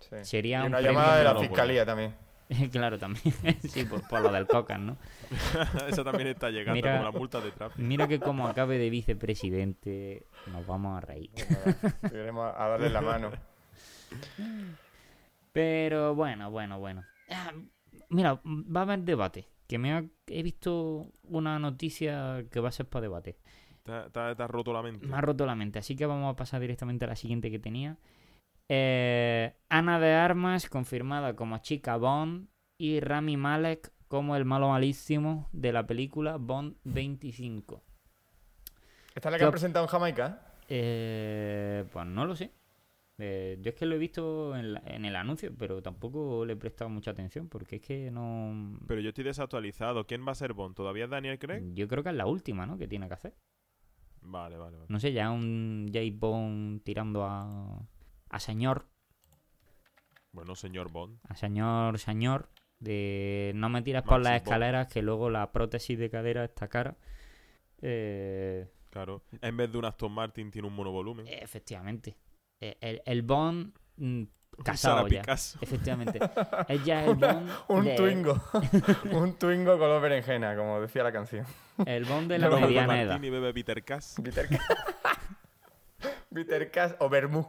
Sí. 0.00 0.16
Sería 0.24 0.58
Y 0.58 0.66
un 0.66 0.68
una 0.68 0.82
llamada 0.82 1.16
de 1.16 1.24
la 1.24 1.34
fiscalía 1.36 1.86
también. 1.86 2.14
claro, 2.72 2.98
también. 2.98 3.34
sí, 3.68 3.84
por, 3.84 4.06
por 4.08 4.20
lo 4.22 4.32
del 4.32 4.46
cocas, 4.46 4.78
¿no? 4.80 4.96
Eso 5.88 6.04
también 6.04 6.28
está 6.28 6.50
llegando, 6.50 6.74
Mira- 6.74 6.92
como 6.98 7.04
las 7.04 7.14
multas 7.14 7.44
de 7.44 7.52
tráfico. 7.52 7.80
Mira 7.82 8.08
que 8.08 8.18
como 8.20 8.46
acabe 8.48 8.76
de 8.78 8.90
vicepresidente, 8.90 10.26
nos 10.52 10.66
vamos 10.66 10.96
a 10.98 11.00
reír. 11.00 11.30
Iremos 12.12 12.52
a 12.56 12.66
darle 12.68 12.90
la 12.90 13.00
mano. 13.00 13.30
Pero 15.52 16.14
bueno, 16.14 16.50
bueno, 16.50 16.78
bueno. 16.78 17.04
Ah, 17.30 17.52
Mira, 18.08 18.40
va 18.44 18.80
a 18.80 18.82
haber 18.82 19.00
debate. 19.00 19.48
Que 19.66 19.78
me 19.78 19.92
ha- 19.92 20.04
he 20.26 20.42
visto 20.42 21.06
una 21.22 21.58
noticia 21.60 22.44
que 22.50 22.58
va 22.60 22.70
a 22.70 22.72
ser 22.72 22.86
para 22.86 23.02
debate. 23.02 23.38
Te, 23.84 23.92
te 24.10 24.18
ha- 24.20 24.34
te 24.34 24.42
ha 24.42 24.46
roto 24.48 24.72
la 24.72 24.82
mente. 24.82 25.06
Me 25.06 25.16
ha 25.16 25.20
roto 25.20 25.46
la 25.46 25.54
mente, 25.54 25.78
así 25.78 25.94
que 25.96 26.06
vamos 26.06 26.32
a 26.32 26.36
pasar 26.36 26.60
directamente 26.60 27.04
a 27.04 27.08
la 27.08 27.16
siguiente 27.16 27.50
que 27.50 27.58
tenía. 27.60 27.96
Eh, 28.72 29.52
Ana 29.68 29.98
de 29.98 30.12
Armas 30.14 30.68
confirmada 30.68 31.34
como 31.34 31.58
chica 31.58 31.96
Bond 31.96 32.46
y 32.78 33.00
Rami 33.00 33.36
Malek 33.36 33.92
como 34.06 34.36
el 34.36 34.44
malo 34.44 34.68
malísimo 34.68 35.48
de 35.50 35.72
la 35.72 35.86
película 35.88 36.36
Bond 36.36 36.76
25. 36.84 37.82
¿Esta 39.12 39.28
es 39.28 39.32
la 39.32 39.38
que 39.38 39.44
han 39.44 39.50
presentado 39.50 39.84
en 39.86 39.90
Jamaica? 39.90 40.46
Eh, 40.68 41.84
pues 41.92 42.06
no 42.06 42.24
lo 42.26 42.36
sé. 42.36 42.52
Eh, 43.18 43.58
yo 43.60 43.70
es 43.70 43.74
que 43.74 43.86
lo 43.86 43.96
he 43.96 43.98
visto 43.98 44.54
en, 44.56 44.74
la- 44.74 44.82
en 44.86 45.04
el 45.04 45.16
anuncio, 45.16 45.52
pero 45.58 45.82
tampoco 45.82 46.44
le 46.46 46.52
he 46.52 46.56
prestado 46.56 46.88
mucha 46.90 47.10
atención 47.10 47.48
porque 47.48 47.76
es 47.76 47.82
que 47.82 48.10
no... 48.12 48.78
Pero 48.86 49.00
yo 49.00 49.08
estoy 49.08 49.24
desactualizado. 49.24 50.06
¿Quién 50.06 50.24
va 50.26 50.30
a 50.30 50.36
ser 50.36 50.52
Bond? 50.54 50.76
¿Todavía 50.76 51.04
es 51.04 51.10
Daniel 51.10 51.40
Craig? 51.40 51.74
Yo 51.74 51.88
creo 51.88 52.04
que 52.04 52.10
es 52.10 52.14
la 52.14 52.26
última, 52.26 52.66
¿no? 52.66 52.78
Que 52.78 52.86
tiene 52.86 53.08
que 53.08 53.14
hacer. 53.14 53.34
Vale, 54.22 54.56
vale, 54.56 54.76
vale. 54.76 54.86
No 54.88 55.00
sé, 55.00 55.12
ya 55.12 55.30
un 55.32 55.90
J. 55.92 55.98
Bond 56.14 56.82
tirando 56.84 57.24
a, 57.24 57.82
a 58.30 58.40
señor, 58.40 58.86
Bueno, 60.32 60.54
señor 60.56 60.90
Bond. 60.90 61.18
a 61.28 61.36
señor, 61.36 61.98
señor, 61.98 62.48
de 62.78 63.52
no 63.54 63.68
me 63.68 63.82
tiras 63.82 64.02
por 64.04 64.20
las 64.20 64.32
Bond. 64.32 64.42
escaleras 64.42 64.88
que 64.88 65.02
luego 65.02 65.28
la 65.30 65.52
prótesis 65.52 65.98
de 65.98 66.10
cadera 66.10 66.44
está 66.44 66.68
cara. 66.68 66.96
Eh, 67.82 68.68
Claro. 68.90 69.22
En 69.40 69.56
vez 69.56 69.70
de 69.70 69.78
un 69.78 69.84
Aston 69.84 70.10
Martin 70.10 70.50
tiene 70.50 70.66
un 70.66 70.74
monovolumen. 70.74 71.24
efectivamente. 71.28 72.16
Eh, 72.60 72.76
El, 72.80 73.00
el 73.06 73.22
Bond 73.22 73.72
mm, 73.96 74.22
casado 74.64 75.06
ya. 75.06 75.20
Picasso. 75.20 75.58
Efectivamente. 75.62 76.18
Es 76.68 76.84
ya 76.84 77.04
el 77.04 77.14
Bond 77.14 77.48
Un 77.68 77.84
de, 77.84 77.94
Twingo. 77.94 78.42
un 79.12 79.38
Twingo 79.38 79.78
color 79.78 80.02
berenjena, 80.02 80.56
como 80.56 80.80
decía 80.80 81.04
la 81.04 81.12
canción. 81.12 81.46
El 81.86 82.04
Bond 82.04 82.32
de 82.32 82.38
la 82.40 82.50
mediana 82.50 83.00
edad. 83.00 83.12
Martini, 83.12 83.30
bebe 83.30 83.54
Peter 83.54 83.84
Cass. 83.84 84.16
Cass 86.72 86.96
o 86.98 87.08
Bermú. 87.08 87.46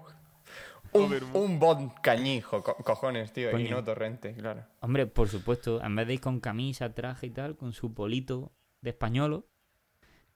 Un, 0.93 1.17
un 1.33 1.60
Bond 1.60 1.93
cañijo, 2.01 2.62
co- 2.63 2.75
cojones, 2.75 3.31
tío, 3.31 3.57
y 3.57 3.69
no 3.69 3.83
torrente, 3.83 4.33
claro. 4.33 4.65
Hombre, 4.81 5.07
por 5.07 5.29
supuesto, 5.29 5.81
en 5.83 5.95
vez 5.95 6.07
de 6.07 6.15
ir 6.15 6.21
con 6.21 6.39
camisa, 6.39 6.93
traje 6.93 7.27
y 7.27 7.29
tal, 7.29 7.55
con 7.55 7.71
su 7.74 7.93
polito 7.93 8.51
de 8.81 8.89
españolo, 8.89 9.48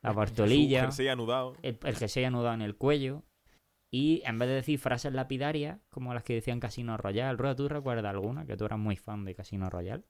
la 0.01 0.13
Bartolilla, 0.13 0.81
jersey 0.83 1.07
anudado. 1.07 1.55
el, 1.61 1.77
el 1.83 1.95
jersey 1.97 2.23
anudado 2.25 2.53
en 2.53 2.61
el 2.61 2.75
cuello, 2.75 3.23
y 3.91 4.21
en 4.25 4.37
vez 4.39 4.47
de 4.49 4.55
decir 4.55 4.79
frases 4.79 5.13
lapidarias, 5.13 5.79
como 5.89 6.13
las 6.13 6.23
que 6.23 6.33
decían 6.35 6.59
Casino 6.59 6.95
Royale, 6.97 7.37
Rueda, 7.37 7.55
¿tú 7.55 7.67
recuerdas 7.67 8.05
alguna? 8.13 8.45
Que 8.45 8.55
tú 8.57 8.65
eras 8.65 8.79
muy 8.79 8.95
fan 8.97 9.25
de 9.25 9.35
Casino 9.35 9.69
Royale. 9.69 10.03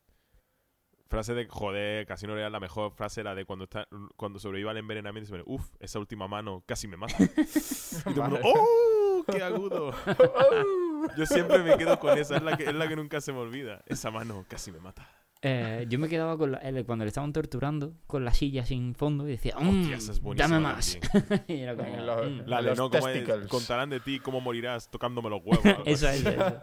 Frase 1.08 1.36
de, 1.36 1.48
joder, 1.48 2.06
Casino 2.08 2.34
Royale, 2.34 2.52
la 2.52 2.60
mejor 2.60 2.92
frase 2.92 3.24
la 3.24 3.36
de 3.36 3.46
cuando 3.46 3.66
está 3.66 3.88
cuando 4.16 4.40
sobrevive 4.40 4.72
al 4.72 4.78
envenenamiento 4.78 5.26
y 5.26 5.28
se 5.28 5.44
pone, 5.44 5.44
uff, 5.56 5.76
esa 5.80 6.00
última 6.00 6.28
mano 6.28 6.64
casi 6.66 6.88
me 6.88 6.98
mata. 6.98 7.16
y 7.24 8.14
todo 8.14 8.26
el 8.26 8.32
mundo. 8.32 8.40
¡oh! 8.44 8.95
¡Qué 9.32 9.44
agudo! 9.44 9.92
Yo 11.18 11.26
siempre 11.26 11.60
me 11.60 11.78
quedo 11.78 12.00
con 12.00 12.18
esa, 12.18 12.38
es 12.38 12.44
la, 12.44 12.58
que, 12.58 12.64
es 12.66 12.74
la 12.74 12.88
que 12.88 12.96
nunca 12.96 13.22
se 13.22 13.32
me 13.32 13.40
olvida. 13.40 13.82
Esa 13.86 14.12
mano 14.12 14.46
casi 14.48 14.72
me 14.72 14.80
mata. 14.80 15.08
Eh, 15.48 15.86
yo 15.90 16.00
me 16.00 16.10
quedaba 16.10 16.36
con 16.40 16.54
la- 16.54 16.58
el- 16.60 16.86
cuando 16.88 17.06
le 17.06 17.10
estaban 17.10 17.32
torturando 17.32 17.94
con 18.08 18.26
la 18.26 18.34
silla 18.34 18.66
sin 18.66 18.96
fondo 18.96 19.28
y 19.28 19.32
decía, 19.32 19.54
"Mm, 19.60 19.82
Hostia, 19.82 19.98
esa 19.98 20.12
es 20.14 20.22
dame 20.38 20.60
más. 20.60 20.98
también. 21.12 21.44
y 21.48 21.54
era 21.60 21.76
como, 21.76 21.88
En 21.94 22.06
los- 22.08 22.26
"Mm". 22.32 22.42
La 22.48 22.62
de 22.64 22.70
Los 22.70 22.78
no, 22.80 22.90
como 22.90 23.08
es, 23.10 23.14
testicles. 23.14 23.48
contarán 23.48 23.92
de 23.92 24.00
ti 24.00 24.20
cómo 24.20 24.42
morirás 24.42 24.90
tocándome 24.90 25.30
los 25.30 25.42
huevos. 25.46 25.64
Eso 25.86 26.10
es, 26.10 26.26
eso. 26.26 26.62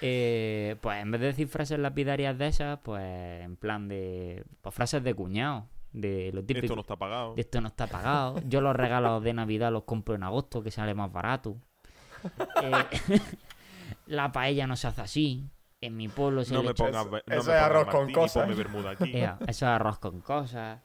Eh, 0.00 0.76
pues 0.80 1.02
en 1.02 1.10
vez 1.10 1.20
de 1.20 1.26
decir 1.26 1.48
frases 1.48 1.78
lapidarias 1.78 2.38
de 2.38 2.46
esas, 2.46 2.78
pues 2.82 3.02
en 3.42 3.56
plan 3.56 3.86
de. 3.88 4.44
Pues 4.62 4.74
frases 4.74 5.04
de 5.04 5.12
cuñado. 5.12 5.66
De 5.92 6.30
lo 6.32 6.42
típico. 6.44 6.66
Esto 6.66 6.76
no 6.76 6.82
está 6.82 6.96
pagado. 6.96 7.34
de 7.34 7.40
esto 7.42 7.60
no 7.60 7.68
está 7.68 7.86
pagado. 7.88 8.40
Yo 8.46 8.60
los 8.60 8.74
regalos 8.76 9.22
de 9.24 9.34
Navidad 9.34 9.72
los 9.72 9.82
compro 9.82 10.14
en 10.14 10.22
agosto, 10.22 10.62
que 10.62 10.70
sale 10.70 10.94
más 10.94 11.12
barato. 11.12 11.56
Eh, 12.62 13.18
la 14.06 14.32
paella 14.32 14.66
no 14.66 14.76
se 14.76 14.86
hace 14.88 15.00
así. 15.02 15.48
En 15.80 15.96
mi 15.96 16.08
pueblo 16.08 16.44
se 16.44 16.52
No 16.52 16.62
le 16.62 16.68
me 16.68 16.74
pongas 16.74 17.06
Eso- 17.06 17.10
no 17.10 17.34
eso 17.34 17.50
me 17.50 17.56
es 17.56 17.62
arroz 17.62 17.86
con 17.86 18.12
cosas. 18.12 18.48
aquí. 18.90 19.16
Ea, 19.16 19.38
eso 19.42 19.48
es 19.48 19.62
arroz 19.62 19.98
con 19.98 20.20
cosas. 20.20 20.80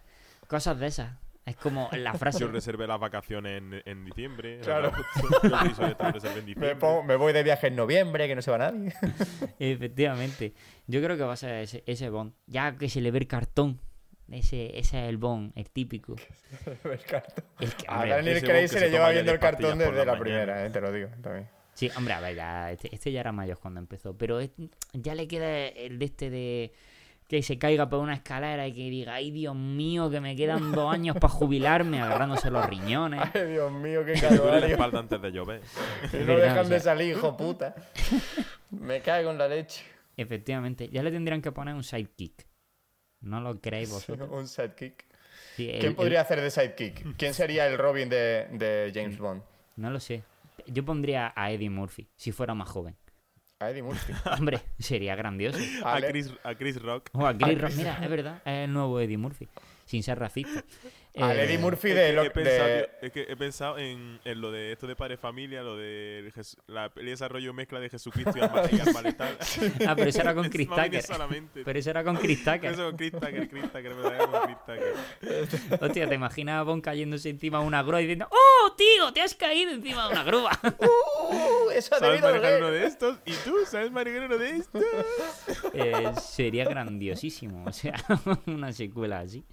Cosas 0.47 0.79
de 0.79 0.87
esas. 0.87 1.13
Es 1.45 1.57
como 1.57 1.89
la 1.91 2.13
frase. 2.15 2.39
Yo 2.39 2.47
reservé 2.47 2.87
las 2.87 2.99
vacaciones 2.99 3.61
en, 3.61 3.81
en 3.85 4.05
diciembre. 4.05 4.59
Claro. 4.63 4.91
Yo 5.21 5.27
en 5.43 6.45
diciembre. 6.45 6.55
Me, 6.55 6.75
pongo- 6.75 7.03
me 7.03 7.15
voy 7.17 7.33
de 7.33 7.43
viaje 7.43 7.67
en 7.67 7.75
noviembre, 7.75 8.27
que 8.27 8.35
no 8.35 8.41
se 8.41 8.49
va 8.51 8.57
nadie. 8.57 8.93
Efectivamente. 9.59 10.53
Yo 10.87 11.01
creo 11.03 11.17
que 11.17 11.23
va 11.23 11.33
a 11.33 11.37
ser 11.37 11.55
ese, 11.63 11.83
ese 11.85 12.09
Bond. 12.09 12.33
Ya 12.47 12.75
que 12.77 12.89
se 12.89 13.01
le 13.01 13.11
ve 13.11 13.19
el 13.19 13.27
cartón. 13.27 13.79
Ese, 14.32 14.77
ese 14.79 15.03
es 15.03 15.10
el 15.10 15.17
Bond, 15.17 15.51
el 15.55 15.70
típico. 15.70 16.15
El 16.84 17.00
cartón. 17.03 17.46
El 17.60 17.74
que, 17.75 17.86
A 17.88 17.94
hombre, 17.96 18.10
Daniel 18.10 18.38
ese 18.38 18.46
Craig 18.46 18.67
se 18.67 18.79
le 18.79 18.89
lleva 18.89 19.10
viendo 19.12 19.32
el 19.32 19.38
10 19.39 19.51
pastillas 19.51 19.72
cartón 19.77 19.96
desde 19.96 20.05
la 20.05 20.17
primera, 20.20 20.65
eh, 20.65 20.70
te 20.72 20.82
lo 20.82 20.91
digo 20.91 21.10
también. 21.22 21.48
Sí, 21.75 21.91
hombre, 21.98 22.13
a 22.15 22.22
ver, 22.22 22.36
ya, 22.36 22.72
este, 22.72 22.94
este 22.96 23.12
ya 23.12 23.20
era 23.20 23.32
mayor 23.32 23.60
cuando 23.60 23.79
empezó. 23.79 24.17
Pero 24.17 24.39
es- 24.39 24.51
ya 24.94 25.13
le 25.13 25.27
queda 25.27 25.67
el 25.67 26.00
de 26.00 26.05
este 26.05 26.29
de 26.29 26.74
que 27.27 27.41
se 27.44 27.58
caiga 27.58 27.89
por 27.89 28.00
una 28.00 28.13
escalera 28.15 28.67
y 28.67 28.74
que 28.74 28.89
diga, 28.89 29.15
ay 29.15 29.32
Dios 29.32 29.55
mío, 29.55 30.10
que 30.10 30.22
me 30.22 30.36
quedan 30.36 30.72
dos 30.72 30.91
años 30.94 31.15
para 31.17 31.29
jubilarme, 31.34 32.01
agarrándose 32.01 32.50
los 32.50 32.65
riñones. 32.67 33.22
Ay, 33.34 33.46
Dios 33.51 33.72
mío, 33.72 34.03
qué 34.05 34.13
duele 34.36 34.60
la 34.62 34.67
espalda 34.67 35.00
antes 35.00 35.22
de 35.22 35.32
llover. 35.32 35.62
No 36.13 36.20
verdad, 36.25 36.44
dejan 36.50 36.65
o 36.65 36.70
de 36.70 36.79
salir, 36.79 37.12
hijo 37.15 37.36
puta. 37.38 37.75
Me 38.72 39.01
cago 39.01 39.29
en 39.32 39.38
la 39.38 39.48
leche. 39.48 39.84
Efectivamente, 40.17 40.89
ya 40.89 41.03
le 41.03 41.12
tendrían 41.12 41.41
que 41.41 41.51
poner 41.51 41.75
un 41.75 41.84
sidekick. 41.84 42.46
¿No 43.22 43.41
lo 43.41 43.60
creéis 43.60 43.89
vosotros? 43.91 44.29
Un 44.31 44.48
sidekick. 44.48 45.05
Sí, 45.55 45.69
el- 45.69 45.79
¿Quién 45.79 45.91
el- 45.91 45.95
podría 45.95 46.22
hacer 46.22 46.41
de 46.41 46.51
sidekick? 46.51 47.15
¿Quién 47.17 47.34
sería 47.34 47.67
el 47.67 47.77
Robin 47.77 48.10
de, 48.10 48.48
de 48.51 48.91
James 48.93 49.17
Bond? 49.17 49.41
No 49.77 49.89
lo 49.89 50.00
sé. 50.00 50.24
Yo 50.67 50.84
pondría 50.86 51.34
a 51.36 51.51
Eddie 51.51 51.69
Murphy, 51.69 52.07
si 52.15 52.31
fuera 52.31 52.53
más 52.53 52.69
joven. 52.69 52.95
A 53.60 53.69
Eddie 53.69 53.84
Murphy. 53.84 54.13
Hombre, 54.39 54.62
sería 54.79 55.15
grandioso. 55.15 55.60
A 55.84 56.00
Chris, 56.01 56.31
a 56.43 56.55
Chris 56.55 56.81
Rock. 56.81 57.10
O 57.13 57.25
a 57.25 57.38
Chris 57.38 57.60
Rock, 57.62 57.72
mira, 57.77 58.00
es 58.03 58.10
verdad, 58.10 58.41
es 58.45 58.65
el 58.65 58.74
nuevo 58.74 59.00
Eddie 59.00 59.17
Murphy, 59.17 59.48
sin 59.86 60.03
ser 60.03 60.19
racista. 60.19 60.63
Al 61.17 61.39
Eh, 61.39 61.43
Eddie 61.45 61.57
Murphy 61.57 61.89
de, 61.89 62.12
lo- 62.13 62.24
he 62.24 62.29
pensado, 62.29 62.67
de- 62.67 62.89
es 63.01 63.12
que 63.12 63.22
he 63.29 63.36
pensado 63.38 63.77
en, 63.77 64.19
en 64.25 64.41
lo 64.41 64.51
de 64.51 64.72
esto 64.74 64.86
de 64.88 64.95
padre 64.95 65.15
familia, 65.17 65.63
lo 65.63 65.77
de 65.77 66.31
Jes- 66.36 66.57
la 66.67 66.89
peli 66.89 67.05
de 67.05 67.12
desarrollo 67.12 67.53
mezcla 67.53 67.79
de 67.79 67.89
Jesucristo 67.89 68.34
y 68.36 68.41
Alma, 68.41 68.63
y 68.72 68.79
Alma 68.88 69.01
Letal. 69.01 69.38
Ah, 69.88 69.95
pero 69.95 70.10
eso 70.10 70.22
era 70.22 70.34
con 70.36 70.50
Chris 70.50 70.67
Tucker. 70.67 71.03
Pero 71.63 71.79
eso 71.79 71.89
era 71.89 72.03
con 72.03 72.15
Chris 72.17 72.43
Tucker. 72.43 72.65
Eso 72.65 72.84
con 72.86 72.98
Chris 72.98 73.12
Tucker, 73.13 73.48
Chris 73.50 73.63
Tucker, 73.72 73.95
me 73.95 74.01
da 74.01 74.17
con 74.27 74.41
Chris 74.43 74.57
Tucker. 74.65 75.79
Hostia, 75.81 76.10
¿te 76.10 76.15
imaginas 76.15 76.60
a 76.60 76.63
Bond 76.63 76.84
cayéndose 76.84 77.29
encima 77.29 77.60
de 77.62 77.65
una 77.65 77.81
grúa 77.84 78.01
y 78.01 78.05
diciendo 78.05 78.27
¡Oh, 78.31 78.74
tío! 78.75 79.13
¡Te 79.13 79.22
has 79.22 79.36
caído 79.36 79.72
encima 79.72 80.07
de 80.07 80.13
una 80.13 80.24
grúa! 80.24 80.51
¡Uh! 80.79 81.69
Eso 81.72 81.95
ha 81.95 82.00
¿Sabes 82.00 82.22
manejar 82.22 82.57
uno 82.57 82.72
de 82.72 82.86
estos? 82.86 83.17
¿Y 83.25 83.34
tú? 83.43 83.55
¿Sabes 83.65 83.91
manejar 83.91 84.25
uno 84.25 84.38
de 84.38 84.50
estos? 84.57 84.84
Eh, 85.74 86.12
sería 86.22 86.65
grandiosísimo. 86.65 87.63
O 87.65 87.72
sea, 87.74 87.95
una 88.48 88.72
secuela 88.74 89.19
así. 89.19 89.43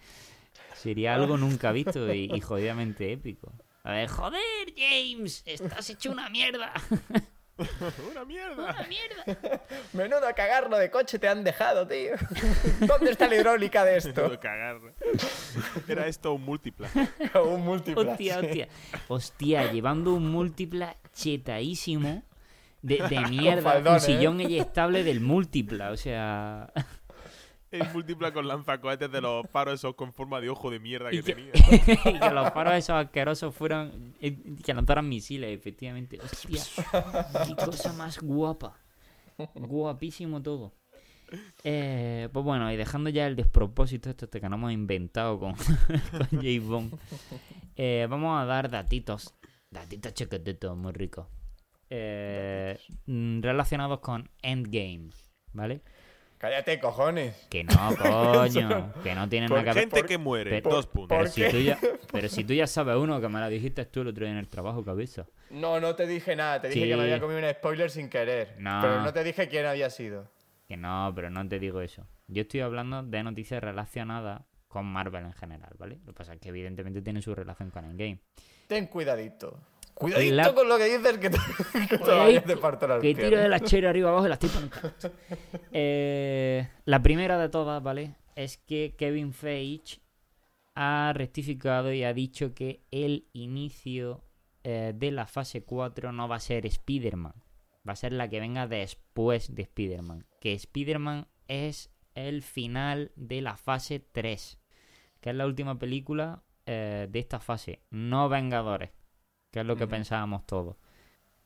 Sería 0.82 1.14
algo 1.14 1.36
nunca 1.36 1.70
visto 1.72 2.12
y, 2.12 2.30
y 2.32 2.40
jodidamente 2.40 3.12
épico. 3.12 3.52
A 3.84 3.92
ver, 3.92 4.08
joder, 4.08 4.74
James, 4.76 5.42
estás 5.46 5.90
hecho 5.90 6.10
una 6.10 6.28
mierda. 6.28 6.72
¡Una 8.10 8.24
mierda! 8.24 8.54
Una 8.54 8.88
mierda. 8.88 9.62
Menudo 9.92 10.22
cagarlo 10.34 10.78
de 10.78 10.90
coche 10.90 11.18
te 11.18 11.28
han 11.28 11.44
dejado, 11.44 11.86
tío. 11.86 12.12
¿Dónde 12.80 13.10
está 13.10 13.28
la 13.28 13.36
hidráulica 13.36 13.84
de 13.84 13.98
esto? 13.98 14.32
Era 15.86 16.06
esto 16.06 16.32
un 16.32 16.44
múltipla. 16.44 16.88
Un 17.44 17.62
múltiple. 17.62 18.10
Hostia, 18.10 18.40
hostia. 18.40 18.68
Hostia, 19.08 19.70
llevando 19.70 20.14
un 20.14 20.30
múltipla 20.30 20.96
chetadísimo 21.12 22.24
de, 22.80 22.96
de 23.08 23.20
mierda. 23.28 23.62
faldón, 23.62 23.92
un 23.92 23.98
¿eh? 23.98 24.00
sillón 24.00 24.40
eyectable 24.40 25.04
del 25.04 25.20
múltipla. 25.20 25.90
O 25.90 25.96
sea. 25.96 26.72
El 27.73 27.91
múltipla 27.93 28.33
con 28.33 28.47
lanzacohetes 28.47 29.11
de 29.11 29.21
los 29.21 29.47
paros 29.49 29.75
esos 29.75 29.95
con 29.95 30.12
forma 30.12 30.41
de 30.41 30.50
ojo 30.50 30.71
de 30.71 30.79
mierda 30.79 31.11
que 31.11 31.17
Y 31.17 31.23
que, 31.23 31.35
tenía. 31.35 31.52
y 32.17 32.21
que 32.21 32.31
los 32.31 32.50
paros 32.52 32.75
esos 32.75 32.97
asquerosos 32.97 33.55
fueran. 33.55 34.14
que 34.21 34.75
lanzaran 34.75 35.09
misiles, 35.09 35.59
efectivamente. 35.59 36.19
Hostia, 36.21 36.62
qué 37.47 37.57
cosa 37.57 37.93
más 37.95 38.21
guapa. 38.21 38.78
Guapísimo 39.54 40.43
todo. 40.43 40.75
Eh, 41.65 42.28
pues 42.32 42.45
bueno, 42.45 42.71
y 42.71 42.76
dejando 42.76 43.11
ya 43.11 43.26
el 43.26 43.37
despropósito 43.37 44.11
este 44.11 44.28
que 44.28 44.49
nos 44.49 44.58
hemos 44.58 44.73
inventado 44.73 45.39
con, 45.39 45.54
con 46.11 46.28
James 46.30 46.65
Bond, 46.65 46.99
eh, 47.76 48.06
vamos 48.08 48.41
a 48.41 48.45
dar 48.45 48.71
datitos. 48.71 49.35
Datitos 49.71 50.13
chiquititos, 50.13 50.76
muy 50.76 50.93
ricos. 50.93 51.26
Eh, 51.89 52.78
mm, 53.06 53.41
relacionados 53.41 54.00
con 54.00 54.30
Endgame, 54.43 55.11
¿vale? 55.52 55.82
Cállate, 56.43 56.81
cojones. 56.81 57.47
Que 57.49 57.63
no, 57.63 57.73
coño, 58.35 58.93
que 59.05 59.15
no 59.15 59.28
tienen 59.28 59.49
nada 59.49 59.63
que 59.63 59.67
ver. 59.71 59.75
Gente 59.78 60.02
que 60.02 60.19
muere. 60.19 60.50
Pero- 60.50 60.71
Dos 60.71 60.89
puntos. 60.89 61.09
Pero 61.09 61.21
¿Por 61.21 61.28
si, 61.31 61.49
tú 61.49 61.59
ya, 61.59 61.78
pero 62.13 62.28
si 62.28 62.43
tú 62.43 62.52
ya 62.52 62.67
sabes 62.67 62.97
uno, 62.97 63.21
que 63.21 63.28
me 63.28 63.39
lo 63.39 63.49
dijiste 63.49 63.85
tú 63.87 64.00
el 64.00 64.09
otro 64.09 64.25
día 64.25 64.33
en 64.33 64.39
el 64.39 64.49
trabajo, 64.49 64.85
cabeza. 64.85 65.25
No, 65.50 65.78
no 65.78 65.95
te 65.95 66.05
dije 66.05 66.35
nada. 66.35 66.61
Te 66.61 66.69
dije 66.71 66.81
Sí. 66.83 66.89
que 66.89 66.97
me 66.97 67.02
había 67.05 67.21
comido 67.21 67.39
un 67.39 67.49
spoiler 67.55 67.91
sin 67.93 68.09
querer. 68.11 68.57
No. 68.59 68.81
Pero 68.83 69.02
no 69.02 69.13
te 69.13 69.23
dije 69.23 69.49
quién 69.49 69.67
había 69.67 69.89
sido. 69.89 70.28
Que 70.67 70.76
no, 70.76 71.13
pero 71.15 71.31
no 71.31 71.49
te 71.49 71.61
digo 71.61 71.81
eso. 71.81 72.09
Yo 72.26 72.43
estoy 72.43 72.59
hablando 72.59 73.05
de 73.05 73.23
noticias 73.23 73.63
relacionadas 73.63 74.43
con 74.67 74.85
Marvel 74.85 75.25
en 75.26 75.35
general, 75.35 75.71
¿vale? 75.78 75.99
Lo 76.05 76.07
que 76.07 76.19
pasa 76.19 76.35
es 76.35 76.41
que 76.41 76.49
evidentemente 76.49 77.02
tiene 77.02 77.23
su 77.23 77.37
relación 77.37 77.71
con 77.71 77.85
Endgame. 77.85 78.19
Ten 78.67 78.89
cuidadito. 78.89 79.61
Cuidadito 80.02 80.34
La- 80.36 80.54
con 80.54 80.69
lo 80.69 80.76
que 80.78 80.84
dices 80.84 81.19
que 81.19 81.30
te, 81.30 81.38
que 81.88 81.99
te 81.99 82.41
de 82.49 82.56
parto 82.56 82.86
las 82.86 83.00
Que 83.00 83.15
tiro 83.15 83.23
de 83.25 83.30
piernas. 83.30 83.49
la 83.50 83.60
chera 83.60 83.91
arriba 83.91 84.10
abajo 84.10 84.26
y 84.26 84.28
la 84.28 84.34
estoy 84.34 84.49
poniendo. 84.50 84.76
Eh, 85.73 86.69
la 86.84 87.02
primera 87.02 87.38
de 87.38 87.49
todas, 87.49 87.82
¿vale? 87.82 88.15
Es 88.36 88.58
que 88.58 88.95
Kevin 88.97 89.32
Feige 89.32 90.00
ha 90.75 91.12
rectificado 91.15 91.93
y 91.93 92.04
ha 92.04 92.12
dicho 92.15 92.54
que 92.54 92.82
el 92.91 93.28
inicio 93.32 94.23
eh, 94.65 94.93
de 94.95 95.10
la 95.10 95.26
fase 95.26 95.65
4 95.65 96.12
no 96.12 96.28
va 96.28 96.36
a 96.36 96.41
ser 96.41 96.67
Spider-Man. 96.67 97.34
Va 97.86 97.93
a 97.93 97.97
ser 97.97 98.12
la 98.12 98.28
que 98.28 98.41
venga 98.41 98.67
después 98.67 99.54
de 99.54 99.62
Spider-Man. 99.62 100.26
Que 100.41 100.52
Spider-Man 100.54 101.26
es 101.49 101.91
el 102.15 102.43
final 102.43 103.10
de 103.17 103.41
la 103.43 103.56
fase 103.56 103.99
3. 104.00 104.58
Que 105.21 105.30
es 105.30 105.36
la 105.36 105.47
última 105.47 105.78
película 105.78 106.43
eh, 106.67 107.08
de 107.10 107.19
esta 107.19 107.41
fase. 107.41 107.80
No 107.91 108.28
Vengadores. 108.28 108.91
Que 109.52 109.60
es 109.60 109.67
lo 109.67 109.76
que 109.76 109.86
pensábamos 109.86 110.45
todos. 110.47 110.76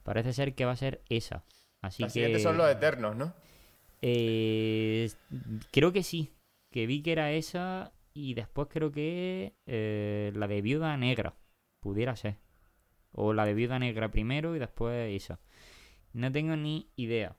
Parece 0.03 0.33
ser 0.33 0.55
que 0.55 0.65
va 0.65 0.73
a 0.73 0.77
ser 0.77 1.03
esa. 1.11 1.45
Así 1.83 2.03
Las 2.03 2.13
que. 2.13 2.21
siguientes 2.21 2.43
son 2.43 2.57
los 2.57 2.71
eternos, 2.71 3.15
¿no? 3.17 3.35
Eh, 4.01 5.11
creo 5.73 5.93
que 5.93 6.03
sí. 6.03 6.33
Que 6.71 6.87
vi 6.87 7.03
que 7.03 7.13
era 7.13 7.33
esa. 7.33 7.93
Y 8.15 8.35
después 8.35 8.69
creo 8.71 8.93
que 8.93 9.55
eh, 9.67 10.33
la 10.35 10.47
de 10.47 10.63
Viuda 10.63 10.97
Negra. 10.97 11.35
Pudiera 11.81 12.17
ser. 12.17 12.39
O 13.13 13.33
la 13.33 13.45
de 13.45 13.55
Viuda 13.55 13.79
Negra 13.79 14.11
primero 14.11 14.55
y 14.55 14.61
después 14.61 15.13
esa. 15.15 15.41
No 16.13 16.31
tengo 16.31 16.57
ni 16.57 16.89
idea. 16.97 17.37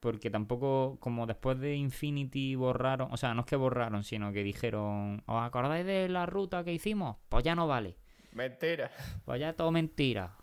Porque 0.00 0.28
tampoco, 0.30 0.98
como 1.00 1.26
después 1.26 1.58
de 1.58 1.76
Infinity 1.76 2.56
borraron, 2.56 3.10
o 3.10 3.16
sea, 3.16 3.32
no 3.32 3.40
es 3.40 3.46
que 3.46 3.56
borraron, 3.56 4.04
sino 4.04 4.32
que 4.34 4.42
dijeron, 4.44 5.22
¿os 5.26 5.42
acordáis 5.42 5.86
de 5.86 6.10
la 6.10 6.26
ruta 6.26 6.62
que 6.62 6.74
hicimos? 6.74 7.16
Pues 7.30 7.42
ya 7.42 7.54
no 7.54 7.66
vale. 7.66 7.96
Mentira. 8.34 8.90
Pues 9.24 9.40
ya 9.40 9.54
todo 9.54 9.70
mentira. 9.70 10.36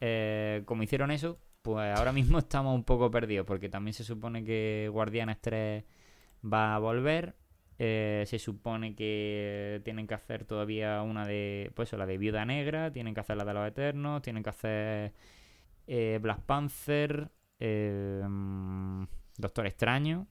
Eh, 0.00 0.62
como 0.64 0.82
hicieron 0.82 1.10
eso, 1.10 1.38
pues 1.62 1.96
ahora 1.96 2.12
mismo 2.12 2.38
estamos 2.38 2.74
un 2.74 2.84
poco 2.84 3.10
perdidos, 3.10 3.46
porque 3.46 3.68
también 3.68 3.94
se 3.94 4.04
supone 4.04 4.44
que 4.44 4.88
Guardianes 4.92 5.40
3 5.40 5.84
va 6.44 6.74
a 6.74 6.78
volver. 6.78 7.36
Eh, 7.80 8.24
se 8.26 8.40
supone 8.40 8.96
que 8.96 9.80
tienen 9.84 10.08
que 10.08 10.14
hacer 10.14 10.44
todavía 10.44 11.02
una 11.02 11.26
de, 11.26 11.70
pues 11.76 11.88
eso, 11.88 11.96
la 11.96 12.06
de 12.06 12.18
Viuda 12.18 12.44
Negra, 12.44 12.90
tienen 12.90 13.14
que 13.14 13.20
hacer 13.20 13.36
la 13.36 13.44
de 13.44 13.54
los 13.54 13.68
Eternos, 13.68 14.20
tienen 14.22 14.42
que 14.42 14.50
hacer 14.50 15.12
eh, 15.86 16.18
Black 16.20 16.40
Panther, 16.42 17.30
eh, 17.60 18.24
Doctor 19.36 19.66
Extraño, 19.66 20.26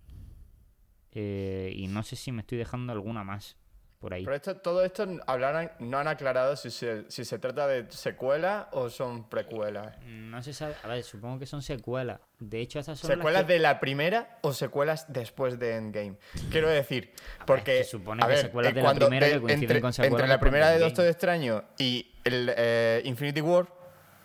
eh, 1.11 1.71
y 1.75 1.87
no 1.87 2.03
sé 2.03 2.15
si 2.15 2.31
me 2.31 2.41
estoy 2.41 2.57
dejando 2.57 2.91
alguna 2.93 3.23
más 3.23 3.57
por 3.99 4.13
ahí. 4.13 4.23
Pero 4.23 4.35
esto, 4.35 4.57
todo 4.57 4.83
esto 4.85 5.05
no 5.07 5.97
han 5.99 6.07
aclarado 6.07 6.55
si 6.55 6.69
se, 6.69 7.09
si 7.09 7.25
se 7.25 7.39
trata 7.39 7.67
de 7.67 7.91
secuela 7.91 8.69
o 8.71 8.89
son 8.89 9.27
precuelas. 9.27 9.95
No 10.05 10.41
se 10.43 10.53
sabe, 10.53 10.75
a 10.83 10.87
ver, 10.87 11.03
supongo 11.03 11.39
que 11.39 11.45
son 11.45 11.61
secuelas. 11.61 12.19
De 12.39 12.61
hecho, 12.61 12.79
esas 12.79 12.99
son 12.99 13.09
las 13.09 13.17
¿Secuelas 13.17 13.45
que- 13.45 13.53
de 13.53 13.59
la 13.59 13.79
primera 13.79 14.37
o 14.41 14.53
secuelas 14.53 15.11
después 15.11 15.57
de 15.57 15.75
Endgame? 15.75 16.17
Quiero 16.51 16.69
decir, 16.69 17.11
porque. 17.45 17.83
se 17.83 17.89
supone 17.89 18.23
a 18.23 18.27
que 18.27 18.33
ver, 18.33 18.41
secuelas 18.43 18.73
de 18.75 18.81
la 18.81 18.93
primera 18.93 19.25
de- 19.27 19.33
que 19.33 19.39
coinciden 19.39 19.63
entre, 19.63 19.81
con 19.81 19.93
secuelas 19.93 20.11
entre 20.13 20.27
la 20.27 20.39
primera 20.39 20.69
de. 20.69 20.79
Doctor 20.79 21.05
Extraño 21.07 21.63
y 21.79 22.13
el 22.23 22.53
eh, 22.55 23.01
Infinity 23.05 23.41
War, 23.41 23.67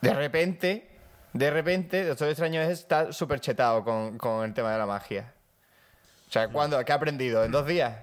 de 0.02 0.12
repente 0.12 0.88
de 1.32 1.50
repente 1.50 2.04
Doctor 2.04 2.28
Extraño 2.28 2.61
está 2.61 3.11
súper 3.11 3.40
chetado 3.40 3.82
con, 3.85 4.18
con 4.18 4.44
el 4.44 4.52
tema 4.52 4.70
de 4.72 4.78
la 4.78 4.85
magia. 4.85 5.32
O 6.28 6.32
sea, 6.32 6.48
¿cuándo? 6.48 6.82
¿Qué 6.85 6.92
ha 6.92 6.96
aprendido? 6.96 7.42
¿En 7.42 7.50
dos 7.52 7.66
días? 7.66 7.94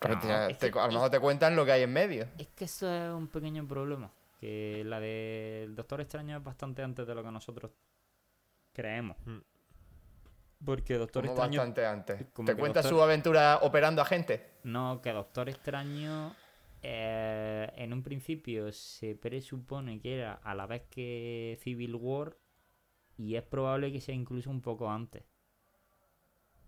Pero 0.00 0.18
te- 0.20 0.54
te- 0.54 0.70
que- 0.72 0.78
a 0.78 0.86
lo 0.86 0.92
mejor 0.92 1.10
te 1.10 1.18
cuentan 1.20 1.56
lo 1.56 1.64
que 1.64 1.72
hay 1.72 1.82
en 1.82 1.92
medio. 1.92 2.26
Es 2.38 2.48
que 2.48 2.64
eso 2.66 2.92
es 2.92 3.10
un 3.12 3.28
pequeño 3.28 3.66
problema. 3.66 4.10
Que 4.40 4.82
la 4.84 5.00
del 5.00 5.74
Doctor 5.74 6.00
Extraño 6.00 6.36
es 6.36 6.44
bastante 6.44 6.82
antes 6.82 7.06
de 7.06 7.14
lo 7.14 7.24
que 7.24 7.30
nosotros 7.32 7.72
creemos. 8.72 9.16
Mm. 9.24 9.38
Porque 10.64 10.94
Doctor 10.94 11.22
Como 11.24 11.32
Extraño. 11.34 11.58
bastante 11.58 11.86
antes. 11.86 12.26
como 12.32 12.46
¿Te 12.46 12.54
cuenta 12.56 12.82
Doctor- 12.82 12.98
su 12.98 13.02
aventura 13.02 13.58
operando 13.62 14.02
a 14.02 14.04
gente? 14.04 14.44
No, 14.64 15.00
que 15.02 15.12
Doctor 15.12 15.48
Extraño. 15.48 16.34
eh, 16.82 17.72
en 17.76 17.92
un 17.92 18.04
principio 18.04 18.70
se 18.72 19.16
presupone 19.16 20.00
que 20.00 20.18
era 20.18 20.34
a 20.34 20.54
la 20.54 20.66
vez 20.66 20.82
que 20.88 21.58
Civil 21.60 21.96
War. 21.96 22.36
Y 23.16 23.34
es 23.34 23.42
probable 23.42 23.90
que 23.92 24.00
sea 24.00 24.14
incluso 24.14 24.48
un 24.50 24.60
poco 24.62 24.88
antes. 24.88 25.24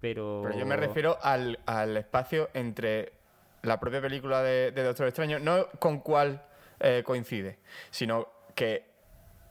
Pero. 0.00 0.40
Pero 0.44 0.58
yo 0.58 0.66
me 0.66 0.76
refiero 0.76 1.16
al, 1.22 1.60
al 1.66 1.96
espacio 1.96 2.48
entre 2.54 3.12
la 3.62 3.78
propia 3.80 4.00
película 4.00 4.42
de, 4.42 4.70
de 4.72 4.82
Doctor 4.84 5.06
Extraño, 5.08 5.38
no 5.38 5.66
con 5.78 6.00
cuál 6.00 6.42
eh, 6.80 7.02
coincide, 7.04 7.58
sino 7.90 8.26
que 8.54 8.84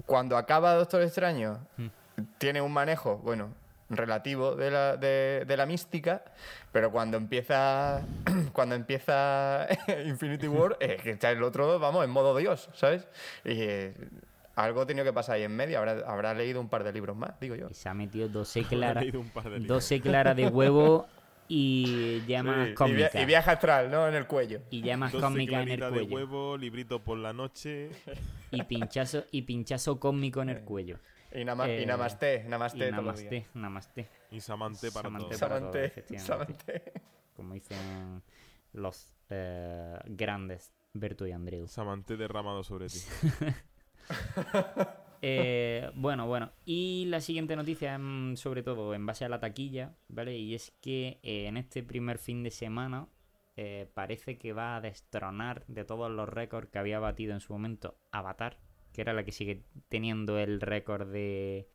cuando 0.06 0.38
acaba 0.38 0.74
Doctor 0.76 1.02
Extraño 1.04 1.60
Hmm. 1.78 1.88
tiene 2.38 2.62
un 2.62 2.72
manejo, 2.74 3.18
bueno, 3.18 3.54
relativo 3.90 4.56
de 4.56 4.70
la, 4.72 4.98
de, 4.98 5.46
de 5.48 5.58
la 5.58 5.66
mística, 5.66 6.22
pero 6.72 6.92
cuando 6.92 7.18
empieza 7.18 8.02
cuando 8.54 8.76
empieza 8.76 9.68
Infinity 10.06 10.48
War, 10.48 10.78
es 10.80 11.02
que 11.02 11.12
está 11.12 11.32
el 11.32 11.42
otro, 11.44 11.80
vamos, 11.80 12.04
en 12.06 12.12
modo 12.12 12.36
Dios, 12.38 12.70
¿sabes? 12.74 13.08
Y 13.46 13.62
eh, 13.62 13.94
algo 14.56 14.82
ha 14.82 14.86
tenido 14.86 15.06
que 15.06 15.14
pasar 15.14 15.36
ahí 15.36 15.44
en 15.44 15.56
medio, 15.56 15.80
habrá, 15.80 15.94
habrá 16.06 16.34
leído 16.34 16.60
un 16.60 16.68
par 16.68 16.84
de 16.84 16.92
libros 16.92 17.16
más, 17.16 17.40
digo 17.40 17.56
yo. 17.56 17.68
Y 17.70 17.74
se 17.74 17.88
ha 17.90 17.94
metido 17.94 18.28
12 18.28 18.60
He 18.60 18.64
claras. 18.66 19.04
leído 19.04 19.22
un 19.22 19.30
par 19.30 19.46
de 19.46 19.60
libros. 19.60 19.68
12 19.70 20.02
claras 20.02 20.36
de 20.36 20.48
huevo 20.48 21.08
y 21.50 22.22
llamas 22.28 22.70
Sí, 22.78 22.84
y, 22.86 22.94
via- 22.94 23.12
y 23.14 23.26
viaje 23.26 23.52
astral, 23.52 23.92
¿no? 23.92 24.08
En 24.08 24.16
el 24.16 24.28
cuello. 24.28 24.62
Y 24.70 24.82
llamas 24.82 25.12
12 25.12 25.24
cómicas 25.26 25.64
en 25.64 25.70
el 25.70 25.78
claritas 25.80 25.94
de 25.94 26.00
cuello. 26.08 26.16
huevo, 26.16 26.58
librito 26.58 27.04
por 27.04 27.18
la 27.18 27.34
noche. 27.34 27.90
Y 28.52 28.64
pinchazo, 28.64 29.26
y 29.32 29.44
pinchazo 29.44 30.00
cósmico 30.00 30.42
en 30.42 30.50
el 30.50 30.62
cuello. 30.62 30.98
Y, 31.34 31.44
nama- 31.46 31.70
Eh, 31.70 31.84
y 31.84 31.86
namaste, 31.86 32.44
Y 32.46 32.50
namaste 32.50 32.80
todos 32.80 32.92
días. 33.20 33.32
namaste, 33.34 33.48
namaste. 33.54 34.10
Y 34.32 34.42
Samante 34.42 34.92
para 34.92 35.04
Samante 35.10 35.28
todos. 35.28 35.40
para- 35.42 35.60
todo, 35.60 35.72
Samante, 35.72 35.86
efectivamente. 35.86 36.56
Samante. 36.66 36.94
Como 37.36 37.54
dicen 37.54 38.24
los 38.74 39.14
eh, 39.30 39.98
grandes 40.06 40.72
Berto 40.94 41.28
y 41.28 41.32
Andreu. 41.32 41.68
Samante 41.68 42.18
derramado 42.18 42.64
sobre 42.64 42.88
ti. 42.88 43.00
Eh, 45.22 45.90
bueno, 45.96 46.28
bueno. 46.28 46.52
Y 46.66 47.06
la 47.08 47.22
siguiente 47.22 47.56
noticia 47.56 47.96
es 47.96 48.02
mm, 48.02 48.36
sobre 48.36 48.64
todo 48.64 48.94
en 48.94 49.06
base 49.06 49.26
a 49.26 49.30
la 49.30 49.40
taquilla, 49.40 49.96
¿vale? 50.08 50.38
Y 50.38 50.56
es 50.56 50.72
que 50.82 51.20
eh, 51.24 51.48
en 51.48 51.58
este 51.58 51.84
primer 51.84 52.18
fin 52.18 52.44
de 52.44 52.52
semana 52.52 53.08
eh, 53.56 53.90
parece 53.94 54.38
que 54.38 54.54
va 54.54 54.78
a 54.78 54.82
destronar 54.82 55.66
de 55.68 55.84
todos 55.84 56.10
los 56.10 56.30
récords 56.30 56.70
que 56.70 56.80
había 56.80 57.00
batido 57.00 57.34
en 57.34 57.42
su 57.42 57.52
momento 57.52 57.98
Avatar, 58.12 58.58
que 58.94 59.02
era 59.02 59.14
la 59.14 59.26
que 59.26 59.34
sigue 59.34 59.66
teniendo 59.90 60.40
el 60.40 60.62
récord 60.62 61.12
de 61.12 61.68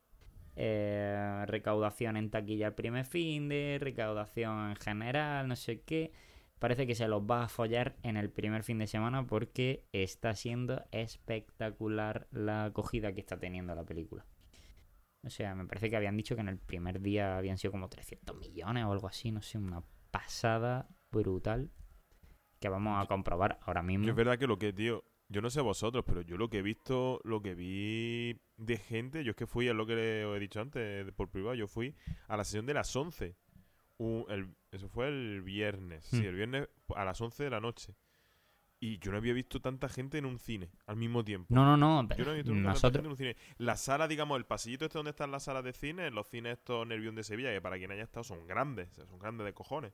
eh, 0.57 1.45
recaudación 1.47 2.17
en 2.17 2.31
taquilla 2.31 2.69
el 2.69 2.75
primer 2.75 3.05
fin 3.05 3.49
de, 3.49 3.79
recaudación 3.81 4.71
en 4.71 4.77
general, 4.77 5.49
no 5.49 5.57
sé 5.57 5.83
qué. 5.83 6.13
Parece 6.65 6.87
que 6.87 6.95
se 6.95 7.09
los 7.09 7.21
va 7.21 7.45
a 7.45 7.49
follar 7.49 7.95
en 8.03 8.17
el 8.17 8.31
primer 8.31 8.63
fin 8.63 8.79
de 8.79 8.87
semana 8.87 9.27
porque 9.27 9.85
está 9.93 10.35
siendo 10.35 10.83
espectacular 10.93 12.27
la 12.31 12.65
acogida 12.65 13.13
que 13.13 13.21
está 13.21 13.39
teniendo 13.39 13.75
la 13.75 13.85
película. 13.85 14.25
O 15.27 15.29
sea, 15.29 15.55
me 15.55 15.67
parece 15.67 15.91
que 15.91 15.97
habían 15.97 16.17
dicho 16.17 16.35
que 16.35 16.41
en 16.41 16.49
el 16.49 16.57
primer 16.57 17.03
día 17.03 17.37
habían 17.37 17.59
sido 17.59 17.71
como 17.71 17.91
300 17.91 18.35
millones 18.39 18.87
o 18.87 18.93
algo 18.93 19.07
así, 19.07 19.31
no 19.31 19.43
sé, 19.43 19.59
una 19.59 19.83
pasada 20.11 20.89
brutal 21.13 21.71
que 22.61 22.71
vamos 22.71 22.99
a 22.99 23.07
comprobar 23.09 23.59
ahora 23.61 23.83
mismo. 23.83 24.09
Es 24.09 24.15
verdad 24.15 24.39
que 24.39 24.47
lo 24.47 24.59
que, 24.59 24.73
tío, 24.73 25.05
yo 25.29 25.43
no 25.43 25.51
sé 25.51 25.61
vosotros, 25.61 26.03
pero 26.07 26.23
yo 26.23 26.39
lo 26.39 26.49
que 26.49 26.61
he 26.61 26.63
visto, 26.63 27.21
lo 27.25 27.43
que 27.43 27.55
vi 27.55 28.41
de 28.57 28.79
gente, 28.79 29.23
yo 29.23 29.33
es 29.33 29.37
que 29.37 29.47
fui, 29.47 29.69
es 29.69 29.75
lo 29.75 29.85
que 29.85 30.25
os 30.25 30.35
he 30.35 30.41
dicho 30.41 30.63
antes 30.63 31.13
por 31.13 31.29
privado, 31.29 31.57
yo 31.57 31.69
fui 31.69 31.95
a 32.27 32.39
la 32.39 32.45
sesión 32.45 32.65
de 32.65 32.73
las 32.73 32.97
11. 32.97 33.37
Un- 33.99 34.27
el- 34.29 34.55
eso 34.73 34.89
fue 34.89 35.09
el 35.09 35.43
viernes, 35.43 36.05
sí, 36.05 36.21
Hmm. 36.21 36.25
el 36.27 36.35
viernes 36.35 36.69
a 36.97 37.05
las 37.05 37.21
11 37.21 37.45
de 37.45 37.51
la 37.51 37.61
noche. 37.61 37.95
Y 38.81 38.99
yo 38.99 39.13
no 39.13 39.17
había 39.19 39.33
visto 39.33 39.61
tanta 39.61 39.89
gente 39.89 40.19
en 40.19 40.27
un 40.27 40.39
cine 40.39 40.71
al 40.87 40.97
mismo 40.97 41.25
tiempo. 41.25 41.47
No, 41.55 41.65
no, 41.65 41.77
no, 41.77 42.15
Yo 42.17 42.25
no 42.25 42.33
he 42.33 42.35
visto 42.35 42.53
nunca 42.53 42.73
tanta 42.75 42.81
gente 42.81 43.03
nosotros... 43.03 43.05
en 43.05 43.11
un 43.13 43.17
cine. 43.17 43.37
La 43.57 43.77
sala, 43.77 44.09
digamos, 44.09 44.37
el 44.37 44.45
pasillito 44.45 44.85
este 44.85 44.99
donde 44.99 45.11
están 45.13 45.31
las 45.31 45.45
salas 45.45 45.65
de 45.65 45.73
cine, 45.73 46.11
los 46.11 46.29
cines 46.29 46.59
estos 46.59 46.87
Nervión 46.87 47.15
de 47.15 47.23
Sevilla, 47.25 47.51
que 47.53 47.63
para 47.63 47.79
quien 47.79 47.93
haya 47.93 48.03
estado 48.03 48.25
son 48.25 48.47
grandes, 48.47 48.91
o 48.91 48.95
sea, 48.95 49.07
son 49.07 49.19
grandes 49.19 49.47
de 49.47 49.55
cojones. 49.55 49.93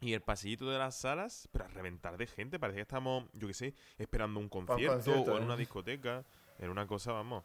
Y 0.00 0.12
el 0.12 0.20
pasillito 0.20 0.68
de 0.68 0.78
las 0.78 0.96
salas, 0.98 1.48
pero 1.52 1.64
a 1.64 1.68
reventar 1.68 2.18
de 2.18 2.26
gente, 2.26 2.58
parecía 2.58 2.78
que 2.80 2.82
estamos, 2.82 3.24
yo 3.32 3.46
qué 3.46 3.54
sé, 3.54 3.74
esperando 3.96 4.40
un 4.40 4.50
concierto, 4.50 4.96
concierto, 4.96 5.32
o 5.32 5.36
en 5.36 5.42
¿eh? 5.44 5.46
una 5.46 5.56
discoteca, 5.56 6.26
en 6.58 6.68
una 6.68 6.86
cosa, 6.86 7.12
vamos. 7.12 7.44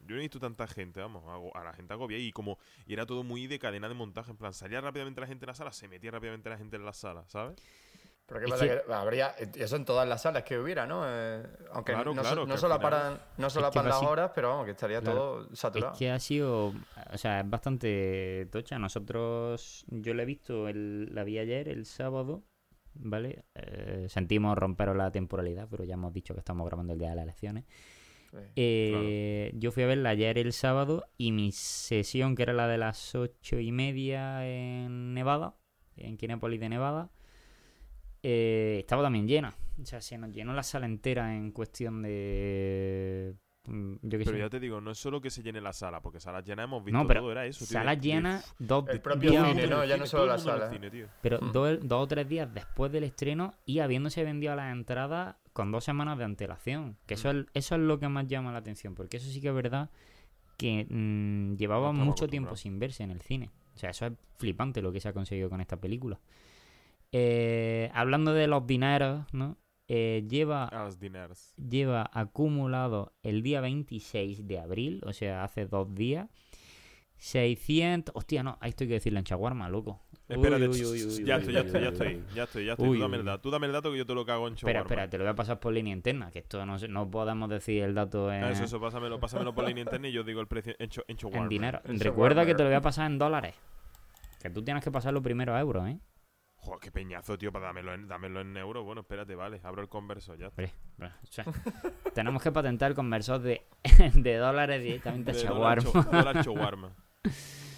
Yo 0.00 0.14
no 0.14 0.16
he 0.16 0.20
visto 0.20 0.38
tanta 0.38 0.66
gente, 0.66 1.00
vamos, 1.00 1.24
a 1.54 1.64
la 1.64 1.72
gente 1.72 1.92
agobiada 1.92 2.22
y 2.22 2.32
como, 2.32 2.58
y 2.86 2.92
era 2.92 3.04
todo 3.04 3.22
muy 3.24 3.46
de 3.46 3.58
cadena 3.58 3.88
de 3.88 3.94
montaje, 3.94 4.30
en 4.30 4.36
plan, 4.36 4.54
salía 4.54 4.80
rápidamente 4.80 5.20
la 5.20 5.26
gente 5.26 5.44
en 5.44 5.48
la 5.48 5.54
sala, 5.54 5.72
se 5.72 5.88
metía 5.88 6.10
rápidamente 6.10 6.48
la 6.48 6.56
gente 6.56 6.76
en 6.76 6.84
la 6.84 6.92
sala, 6.92 7.24
¿sabes? 7.28 7.56
Pero 8.26 8.40
qué 8.40 8.44
Es 8.46 8.52
pasa 8.52 8.68
que- 8.68 8.82
que 8.86 8.92
habría 8.92 9.28
eso 9.56 9.76
en 9.76 9.84
todas 9.86 10.06
las 10.06 10.20
salas 10.22 10.42
que 10.44 10.58
hubiera, 10.58 10.86
¿no? 10.86 11.02
Eh, 11.06 11.42
aunque 11.72 11.92
Claro, 11.94 12.14
no, 12.14 12.20
claro, 12.20 12.46
no 12.46 12.58
solo 12.58 12.74
final- 12.76 12.90
paran, 12.90 13.20
no 13.38 13.48
solo 13.50 13.70
paran 13.70 13.88
las 13.90 14.02
horas, 14.02 14.30
pero 14.34 14.50
vamos, 14.50 14.66
que 14.66 14.72
estaría 14.72 15.00
Claro. 15.00 15.16
todo 15.46 15.56
saturado. 15.56 15.92
Es 15.94 15.98
que 15.98 16.10
ha 16.10 16.18
sido, 16.20 16.74
o 17.12 17.16
sea, 17.18 17.40
es 17.40 17.48
bastante 17.48 18.46
tocha. 18.52 18.78
Nosotros, 18.78 19.84
yo 19.88 20.12
la 20.14 20.22
he 20.24 20.26
visto, 20.26 20.68
el, 20.68 21.14
la 21.14 21.24
vi 21.24 21.38
ayer, 21.38 21.68
el 21.70 21.86
sábado, 21.86 22.42
¿vale? 22.94 23.46
Eh, 23.54 24.06
sentimos 24.10 24.56
romper 24.58 24.94
la 24.94 25.10
temporalidad, 25.10 25.66
pero 25.70 25.84
ya 25.84 25.94
hemos 25.94 26.12
dicho 26.12 26.34
que 26.34 26.40
estamos 26.40 26.66
grabando 26.66 26.92
el 26.92 26.98
día 26.98 27.10
de 27.10 27.16
las 27.16 27.22
elecciones. 27.24 27.64
Eh, 28.56 29.52
Yo 29.54 29.72
fui 29.72 29.82
a 29.82 29.86
verla 29.86 30.10
ayer 30.10 30.38
el 30.38 30.52
sábado 30.52 31.06
y 31.16 31.32
mi 31.32 31.52
sesión, 31.52 32.34
que 32.34 32.42
era 32.42 32.52
la 32.52 32.68
de 32.68 32.78
las 32.78 33.14
ocho 33.14 33.58
y 33.58 33.72
media 33.72 34.46
en 34.46 35.14
Nevada, 35.14 35.56
en 35.96 36.16
Kinépolis 36.16 36.60
de 36.60 36.68
Nevada, 36.68 37.10
eh, 38.22 38.76
estaba 38.80 39.02
también 39.02 39.26
llena. 39.26 39.54
O 39.80 39.84
sea, 39.84 40.00
se 40.00 40.18
nos 40.18 40.32
llenó 40.32 40.52
la 40.52 40.62
sala 40.62 40.86
entera 40.86 41.36
en 41.36 41.52
cuestión 41.52 42.02
de... 42.02 43.34
mm, 43.68 43.94
Yo 44.02 44.18
Pero 44.18 44.24
sé. 44.32 44.38
ya 44.38 44.48
te 44.50 44.58
digo, 44.60 44.80
no 44.80 44.90
es 44.90 44.98
solo 44.98 45.20
que 45.20 45.30
se 45.30 45.42
llene 45.42 45.60
la 45.60 45.72
sala, 45.72 46.00
porque 46.00 46.18
salas 46.20 46.44
llenas 46.44 46.64
hemos 46.64 46.84
visto 46.84 46.98
No, 46.98 47.06
pero 47.06 47.20
todo, 47.20 47.32
era 47.32 47.46
eso, 47.46 47.64
tío. 47.64 47.72
Sala 47.74 47.90
de- 47.92 47.96
de- 47.96 48.02
llena, 48.02 48.42
dos 48.58 48.84
El 48.88 49.00
propio 49.00 49.30
días- 49.30 49.48
cine, 49.48 49.66
¿no? 49.66 49.84
Ya 49.84 50.04
solo 50.06 50.26
la 50.26 50.38
sala. 50.38 50.70
cine. 50.70 50.90
Pero 51.22 51.38
Mm. 51.40 51.52
dos, 51.52 51.78
dos 51.82 52.02
o 52.02 52.06
tres 52.08 52.28
días 52.28 52.52
después 52.52 52.90
del 52.90 53.04
estreno 53.04 53.54
y 53.64 53.78
habiéndose 53.80 54.24
vendido 54.24 54.54
las 54.56 54.72
entradas 54.72 55.36
con 55.52 55.70
dos 55.72 55.84
semanas 55.84 56.18
de 56.18 56.24
antelación. 56.24 56.96
Que 57.06 57.14
eso, 57.14 57.32
Mm. 57.32 57.38
es, 57.38 57.46
eso 57.54 57.74
es 57.74 57.80
lo 57.80 57.98
que 57.98 58.08
más 58.08 58.26
llama 58.26 58.52
la 58.52 58.58
atención, 58.58 58.94
porque 58.94 59.16
eso 59.18 59.30
sí 59.30 59.40
que 59.40 59.48
es 59.48 59.54
verdad 59.54 59.90
que 60.56 60.86
mm, 60.90 61.56
llevaba 61.56 61.92
No 61.92 62.04
mucho 62.04 62.26
tiempo 62.28 62.56
sin 62.56 62.78
verse 62.78 63.02
en 63.04 63.10
el 63.10 63.20
cine. 63.20 63.50
O 63.74 63.78
sea, 63.78 63.90
eso 63.90 64.06
es 64.06 64.12
flipante 64.38 64.82
lo 64.82 64.90
que 64.92 65.00
se 65.00 65.08
ha 65.08 65.12
conseguido 65.12 65.48
con 65.50 65.60
esta 65.60 65.76
película. 65.76 66.18
Eh, 67.12 67.90
hablando 67.94 68.32
de 68.34 68.46
los 68.48 68.66
dineros, 68.66 69.24
¿no? 69.32 69.56
Eh, 69.88 70.26
lleva, 70.28 70.68
lleva 71.56 72.10
acumulado 72.12 73.14
el 73.22 73.42
día 73.42 73.60
26 73.62 74.46
de 74.46 74.58
abril, 74.58 75.00
o 75.06 75.12
sea, 75.14 75.44
hace 75.44 75.64
dos 75.66 75.94
días, 75.94 76.28
600... 77.16 78.14
Hostia, 78.14 78.42
no, 78.42 78.58
ahí 78.60 78.68
estoy 78.70 78.86
que 78.86 78.94
decirlo 78.94 79.18
en 79.18 79.24
chaguarma, 79.24 79.68
loco. 79.68 80.00
Espérate, 80.28 80.68
Uy, 80.68 80.84
uy, 80.84 81.04
uy, 81.04 81.24
ya 81.24 81.36
estoy, 81.36 81.54
ya 81.54 81.60
estoy, 81.60 81.80
ya 81.82 81.88
estoy, 81.88 82.22
ya 82.34 82.42
estoy, 82.44 82.64
ya 82.66 82.72
estoy. 82.72 82.96
Tú 82.96 83.00
dame 83.00 83.16
el 83.16 83.24
dato, 83.24 83.40
tú 83.40 83.50
dame 83.50 83.66
el 83.66 83.72
dato 83.72 83.90
que 83.90 83.96
yo 83.96 84.04
te 84.06 84.14
lo 84.14 84.26
cago 84.26 84.46
en 84.46 84.54
Espera, 84.54 84.80
shawarma. 84.80 84.88
espera, 84.94 85.10
te 85.10 85.16
lo 85.18 85.24
voy 85.24 85.30
a 85.30 85.34
pasar 85.34 85.58
por 85.58 85.72
línea 85.72 85.92
interna, 85.94 86.30
que 86.30 86.40
esto 86.40 86.64
no, 86.66 86.76
no 86.76 87.10
podemos 87.10 87.48
decir 87.48 87.82
el 87.82 87.94
dato 87.94 88.30
en, 88.30 88.44
Ah, 88.44 88.50
Eso, 88.50 88.64
eso, 88.64 88.78
pásamelo, 88.78 89.18
pásamelo 89.18 89.54
por 89.54 89.66
línea 89.66 89.84
interna 89.84 90.06
y 90.08 90.12
yo 90.12 90.22
digo 90.22 90.42
el 90.42 90.46
precio 90.46 90.74
en, 90.78 90.90
en 91.08 91.34
en 91.34 91.48
dinero. 91.48 91.80
En 91.84 91.98
Recuerda 91.98 92.44
que 92.44 92.54
te 92.54 92.62
lo 92.62 92.68
voy 92.68 92.76
a 92.76 92.82
pasar 92.82 93.10
en 93.10 93.18
dólares. 93.18 93.54
Que 94.42 94.50
tú 94.50 94.62
tienes 94.62 94.84
que 94.84 94.90
pasarlo 94.90 95.22
primero 95.22 95.54
a 95.56 95.60
euros, 95.60 95.88
¿eh? 95.88 95.98
Joder, 96.60 96.80
qué 96.80 96.90
peñazo, 96.90 97.38
tío, 97.38 97.50
para 97.52 97.66
dámelo 97.66 97.94
en, 97.94 98.08
dámelo 98.08 98.40
en 98.40 98.56
euros. 98.56 98.84
Bueno, 98.84 99.00
espérate, 99.02 99.34
vale, 99.34 99.60
abro 99.62 99.80
el 99.80 99.88
converso, 99.88 100.34
ya 100.34 100.48
está. 100.48 100.62
Hombre, 100.62 100.74
bueno, 100.98 101.14
o 101.22 101.26
sea, 101.26 101.44
tenemos 102.14 102.42
que 102.42 102.52
patentar 102.52 102.94
conversor 102.94 103.40
de, 103.40 103.62
de 104.14 104.36
dólares 104.36 104.82
directamente 104.82 105.30
a 105.30 105.34
De 105.34 105.44
dólar 105.44 105.80
shawarma. 105.82 106.02
cho- 106.04 106.10
dólar 106.10 106.36
shawarma. 106.44 106.92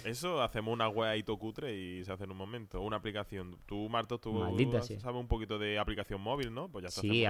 Eso, 0.05 0.41
hacemos 0.41 0.73
una 0.73 0.87
web 0.87 1.09
ahí 1.09 1.23
cutre 1.23 1.75
y 1.75 2.03
se 2.03 2.11
hace 2.11 2.23
en 2.25 2.31
un 2.31 2.37
momento. 2.37 2.81
Una 2.81 2.97
aplicación. 2.97 3.57
Tú, 3.65 3.87
Martos, 3.89 4.19
tú 4.21 4.33
Maldita 4.33 4.81
sea. 4.81 4.99
sabes 4.99 5.19
un 5.19 5.27
poquito 5.27 5.57
de 5.57 5.79
aplicación 5.79 6.21
móvil, 6.21 6.53
¿no? 6.53 6.67
Pues 6.69 6.83
ya 6.83 6.89
está. 6.89 7.01
Sí, 7.01 7.21
una 7.21 7.29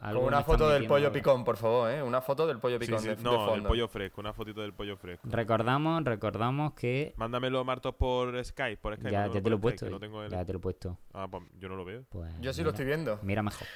algo, 0.00 0.20
una 0.26 0.42
foto 0.42 0.68
del 0.68 0.86
pollo 0.86 1.06
ahora. 1.06 1.12
picón, 1.12 1.44
por 1.44 1.56
favor, 1.56 1.90
¿eh? 1.90 2.02
Una 2.02 2.20
foto 2.20 2.46
del 2.46 2.58
pollo 2.58 2.78
Sí, 2.78 2.86
picón 2.86 3.00
sí, 3.00 3.08
de, 3.08 3.16
de 3.16 3.22
No, 3.22 3.52
del 3.52 3.62
pollo 3.62 3.88
fresco, 3.88 4.20
una 4.20 4.32
fotito 4.32 4.60
del 4.60 4.72
pollo 4.72 4.96
fresco. 4.96 5.28
Recordamos, 5.30 6.04
recordamos 6.04 6.72
que... 6.74 7.12
Mándamelo, 7.16 7.64
Martos, 7.64 7.94
por 7.94 8.42
Skype. 8.44 8.76
Por 8.78 8.94
Skype 8.96 9.10
Ya, 9.10 9.28
te 9.30 9.40
lo 9.50 9.56
he 9.56 9.58
puesto. 9.58 9.86
que 9.86 9.90
no 9.92 10.00
tengo 10.00 10.22
el- 10.22 10.30
Ya 10.30 10.44
te 10.44 10.52
lo 10.52 10.58
he 10.58 10.62
puesto. 10.62 10.98
Ah, 11.12 11.26
pues 11.30 11.42
yo 11.58 11.68
no 11.68 11.76
lo 11.76 11.84
veo. 11.84 12.04
Pues, 12.08 12.32
Yo 12.40 12.52
sí 12.52 12.60
mira, 12.60 12.64
lo 12.64 12.70
estoy 12.70 12.86
viendo. 12.86 13.18
Mira 13.22 13.42
mejor. 13.42 13.66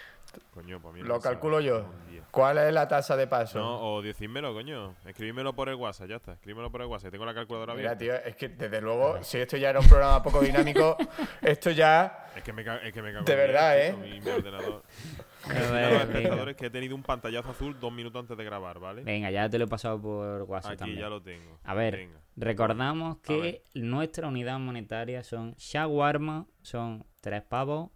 Coño, 0.53 0.81
pues 0.81 0.95
mira, 0.95 1.07
Lo 1.07 1.21
calculo 1.21 1.61
yo. 1.61 1.85
Un 1.85 2.11
10. 2.11 2.25
¿Cuál 2.31 2.59
es 2.59 2.73
la 2.73 2.89
tasa 2.89 3.17
de 3.17 3.27
paso? 3.27 3.59
No, 3.59 3.81
o 3.95 4.03
decídmelo, 4.03 4.53
coño. 4.53 4.95
Escribímelo 5.07 5.53
por 5.55 5.69
el 5.69 5.77
WhatsApp, 5.77 6.09
ya 6.09 6.17
está. 6.17 6.33
Escribímelo 6.33 6.71
por 6.71 6.81
el 6.83 6.89
WhatsApp. 6.89 7.13
Tengo 7.13 7.25
la 7.25 7.35
calculadora 7.35 7.75
Mira, 7.75 7.93
abierta. 7.93 8.23
tío, 8.23 8.29
es 8.31 8.37
que 8.37 8.49
desde 8.49 8.81
luego, 8.81 9.23
si 9.23 9.39
esto 9.39 9.57
ya 9.57 9.71
era 9.71 9.81
un 9.81 9.87
programa 9.87 10.23
poco 10.23 10.41
dinámico, 10.41 10.97
esto 11.43 11.71
ya. 11.71 12.27
Es 12.35 12.43
que 12.43 12.53
me, 12.53 12.65
ca- 12.65 12.79
es 12.79 12.93
que 12.93 13.01
me 13.03 13.13
cago 13.13 13.25
De 13.25 13.33
en 13.33 13.39
verdad, 13.39 13.79
¿eh? 13.81 13.91
tío, 13.93 13.99
Mi, 13.99 14.21
mi 14.21 14.31
ordenador. 14.31 14.83
Mira, 15.47 16.03
espectadores 16.03 16.57
que 16.57 16.67
he 16.67 16.71
tenido 16.71 16.97
un 16.97 17.03
pantallazo 17.03 17.51
azul 17.51 17.79
dos 17.79 17.93
minutos 17.93 18.19
antes 18.21 18.37
de 18.37 18.45
grabar, 18.45 18.79
¿vale? 18.79 19.03
Venga, 19.03 19.31
ya 19.31 19.49
te 19.49 19.59
lo 19.59 19.67
he 19.67 19.69
pasado 19.69 20.01
por 20.01 20.43
WhatsApp 20.43 20.73
Aquí 20.73 20.79
también. 20.79 21.01
ya 21.01 21.09
lo 21.09 21.21
tengo. 21.23 21.59
A 21.65 21.75
ver, 21.75 21.97
Venga. 21.97 22.19
recordamos 22.37 23.19
que 23.19 23.37
ver. 23.41 23.63
nuestra 23.75 24.27
unidad 24.29 24.59
monetaria 24.59 25.23
son 25.23 25.55
shawarma, 25.57 26.47
son 26.63 27.05
tres 27.21 27.43
pavos. 27.43 27.91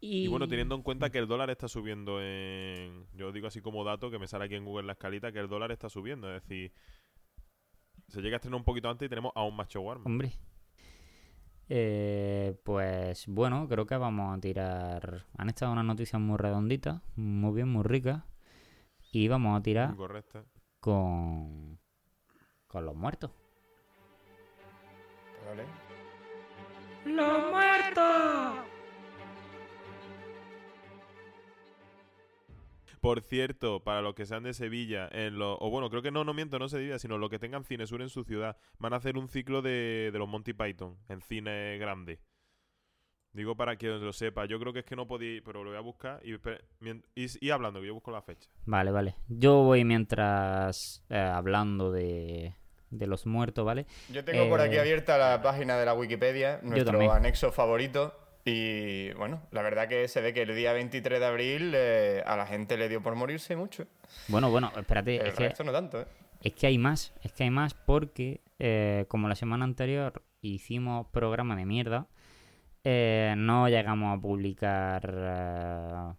Y 0.02 0.28
bueno, 0.28 0.48
teniendo 0.48 0.76
en 0.76 0.82
cuenta 0.82 1.10
que 1.10 1.18
el 1.18 1.28
dólar 1.28 1.50
está 1.50 1.68
subiendo 1.68 2.22
en... 2.22 3.06
Yo 3.14 3.34
digo 3.34 3.48
así 3.48 3.60
como 3.60 3.84
dato, 3.84 4.10
que 4.10 4.18
me 4.18 4.28
sale 4.28 4.46
aquí 4.46 4.56
en 4.56 4.64
Google 4.64 4.88
la 4.88 4.94
escalita, 4.94 5.34
que 5.34 5.40
el 5.40 5.50
dólar 5.50 5.74
está 5.74 5.90
subiendo. 5.90 6.34
Es 6.34 6.42
decir, 6.42 6.72
se 8.08 8.22
llega 8.22 8.36
a 8.36 8.38
estrenar 8.38 8.58
un 8.58 8.64
poquito 8.64 8.90
antes 8.90 9.06
y 9.06 9.10
tenemos 9.10 9.34
aún 9.36 9.58
más 9.58 9.68
shawarma. 9.68 10.06
Hombre. 10.06 10.32
Eh, 11.72 12.60
pues 12.64 13.26
bueno, 13.28 13.68
creo 13.70 13.86
que 13.86 13.96
vamos 13.96 14.36
a 14.36 14.42
tirar. 14.42 15.26
Han 15.38 15.50
estado 15.50 15.72
unas 15.72 15.86
noticias 15.86 16.20
muy 16.20 16.38
redonditas, 16.38 17.02
muy 17.16 17.54
bien, 17.54 17.70
muy 17.70 17.84
ricas. 17.84 18.24
Y 19.12 19.28
vamos 19.28 19.58
a 19.60 19.62
tirar 19.62 19.96
con. 20.80 21.80
con 22.68 22.86
los 22.86 22.96
muertos. 22.96 23.32
Vale. 25.46 25.64
¡Los 27.06 27.52
muertos! 27.52 28.79
Por 33.02 33.22
cierto, 33.22 33.82
para 33.84 34.02
los 34.02 34.14
que 34.14 34.26
sean 34.26 34.44
de 34.44 34.54
Sevilla, 34.54 35.08
en 35.12 35.40
lo, 35.40 35.58
o 35.60 35.70
bueno, 35.70 35.90
creo 35.90 36.02
que 36.02 36.12
no, 36.12 36.24
no 36.24 36.34
miento, 36.34 36.60
no 36.60 36.68
se 36.68 36.78
Sevilla, 36.78 37.00
sino 37.00 37.18
los 37.18 37.30
que 37.30 37.40
tengan 37.40 37.64
Cinesur 37.64 38.02
en 38.02 38.10
su 38.10 38.24
ciudad, 38.24 38.58
van 38.78 38.94
a 38.94 38.98
hacer 38.98 39.18
un 39.18 39.28
ciclo 39.30 39.62
de, 39.62 40.10
de 40.12 40.20
los 40.20 40.28
Monty 40.28 40.54
Python 40.54 40.98
en 41.08 41.22
cine 41.22 41.78
grande. 41.78 42.20
Digo 43.32 43.56
para 43.56 43.76
que 43.78 43.88
lo 43.88 44.12
sepa, 44.12 44.46
yo 44.46 44.60
creo 44.60 44.74
que 44.74 44.80
es 44.80 44.86
que 44.86 44.96
no 44.96 45.08
podía, 45.08 45.40
pero 45.46 45.64
lo 45.64 45.70
voy 45.70 45.78
a 45.78 45.82
buscar 45.82 46.20
y, 46.26 46.34
y, 47.16 47.28
y 47.46 47.50
hablando, 47.52 47.80
que 47.80 47.88
yo 47.88 47.94
busco 47.94 48.10
la 48.12 48.24
fecha. 48.24 48.50
Vale, 48.66 48.90
vale. 48.92 49.16
Yo 49.28 49.64
voy 49.64 49.86
mientras 49.86 51.04
eh, 51.10 51.18
hablando 51.18 51.92
de, 51.92 52.56
de 52.90 53.08
los 53.08 53.28
muertos, 53.28 53.64
¿vale? 53.64 53.86
Yo 54.12 54.26
tengo 54.26 54.50
por 54.50 54.60
aquí 54.62 54.76
Eh, 54.76 54.80
abierta 54.80 55.18
la 55.20 55.42
página 55.44 55.78
de 55.78 55.86
la 55.86 55.94
Wikipedia, 55.94 56.60
nuestro 56.64 56.92
también. 56.94 57.12
anexo 57.12 57.52
favorito. 57.52 58.16
Y 58.46 59.12
bueno, 59.14 59.42
la 59.52 59.62
verdad 59.62 59.88
que 59.88 60.08
se 60.08 60.22
ve 60.22 60.34
que 60.34 60.44
el 60.44 60.56
día 60.56 60.74
23 60.74 61.20
de 61.20 61.26
abril 61.26 61.74
eh, 61.76 62.24
a 62.26 62.38
la 62.38 62.46
gente 62.46 62.78
le 62.78 62.90
dio 62.90 63.02
por 63.02 63.16
morirse 63.16 63.56
mucho. 63.56 63.86
Bueno, 64.28 64.50
bueno, 64.50 64.72
espérate. 64.76 65.18
El 65.18 65.28
Es 65.28 65.34
que, 65.34 65.64
no 65.64 65.72
tanto, 65.72 66.02
¿eh? 66.02 66.06
es 66.42 66.54
que 66.54 66.68
hay 66.68 66.78
más. 66.78 67.14
Es 67.22 67.34
que 67.34 67.44
hay 67.44 67.50
más 67.50 67.74
porque, 67.74 68.42
eh, 68.60 69.06
como 69.08 69.28
la 69.28 69.36
semana 69.36 69.66
anterior 69.66 70.24
hicimos 70.42 71.08
programa 71.08 71.56
de 71.56 71.66
mierda, 71.66 72.08
eh, 72.84 73.34
no 73.38 73.68
llegamos 73.68 74.18
a 74.18 74.22
publicar 74.22 76.16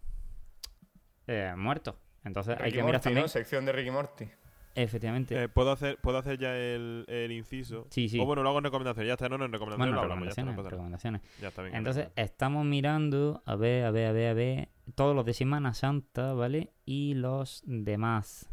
eh, 1.26 1.54
muertos. 1.56 1.94
Entonces 2.24 2.56
hay 2.58 2.66
Ricky 2.66 2.76
que 2.76 2.82
mirar 2.82 2.94
Morty, 2.94 3.04
también. 3.04 3.24
¿no? 3.24 3.28
Sección 3.28 3.64
de 3.64 3.72
Ricky 3.72 3.90
Morty. 3.90 4.28
Efectivamente. 4.74 5.42
Eh, 5.42 5.48
¿puedo, 5.48 5.72
hacer, 5.72 5.98
¿Puedo 5.98 6.18
hacer 6.18 6.38
ya 6.38 6.56
el, 6.56 7.04
el 7.08 7.32
inciso? 7.32 7.86
Sí, 7.90 8.08
sí. 8.08 8.20
O 8.20 8.24
bueno, 8.24 8.42
lo 8.42 8.50
hago 8.50 8.58
en 8.58 8.64
recomendaciones, 8.64 9.08
ya 9.08 9.14
está, 9.14 9.28
no, 9.28 9.36
no, 9.36 9.44
en 9.46 9.52
recomendaciones 9.52 9.94
bueno, 9.94 9.96
lo 9.96 10.02
hablamos, 10.02 10.24
ya 10.24 10.30
está, 10.30 10.42
no 10.44 10.70
recomendaciones. 10.70 11.22
Ya 11.40 11.48
está 11.48 11.62
bien. 11.62 11.74
Entonces, 11.74 12.08
bien. 12.14 12.24
estamos 12.24 12.64
mirando, 12.64 13.42
a 13.46 13.56
ver, 13.56 13.84
a 13.84 13.90
ver, 13.90 14.06
a 14.06 14.12
ver, 14.12 14.28
a 14.28 14.34
ver, 14.34 14.68
todos 14.94 15.14
los 15.16 15.24
de 15.24 15.34
Semana 15.34 15.74
Santa, 15.74 16.34
¿vale? 16.34 16.72
Y 16.84 17.14
los 17.14 17.62
demás. 17.66 18.50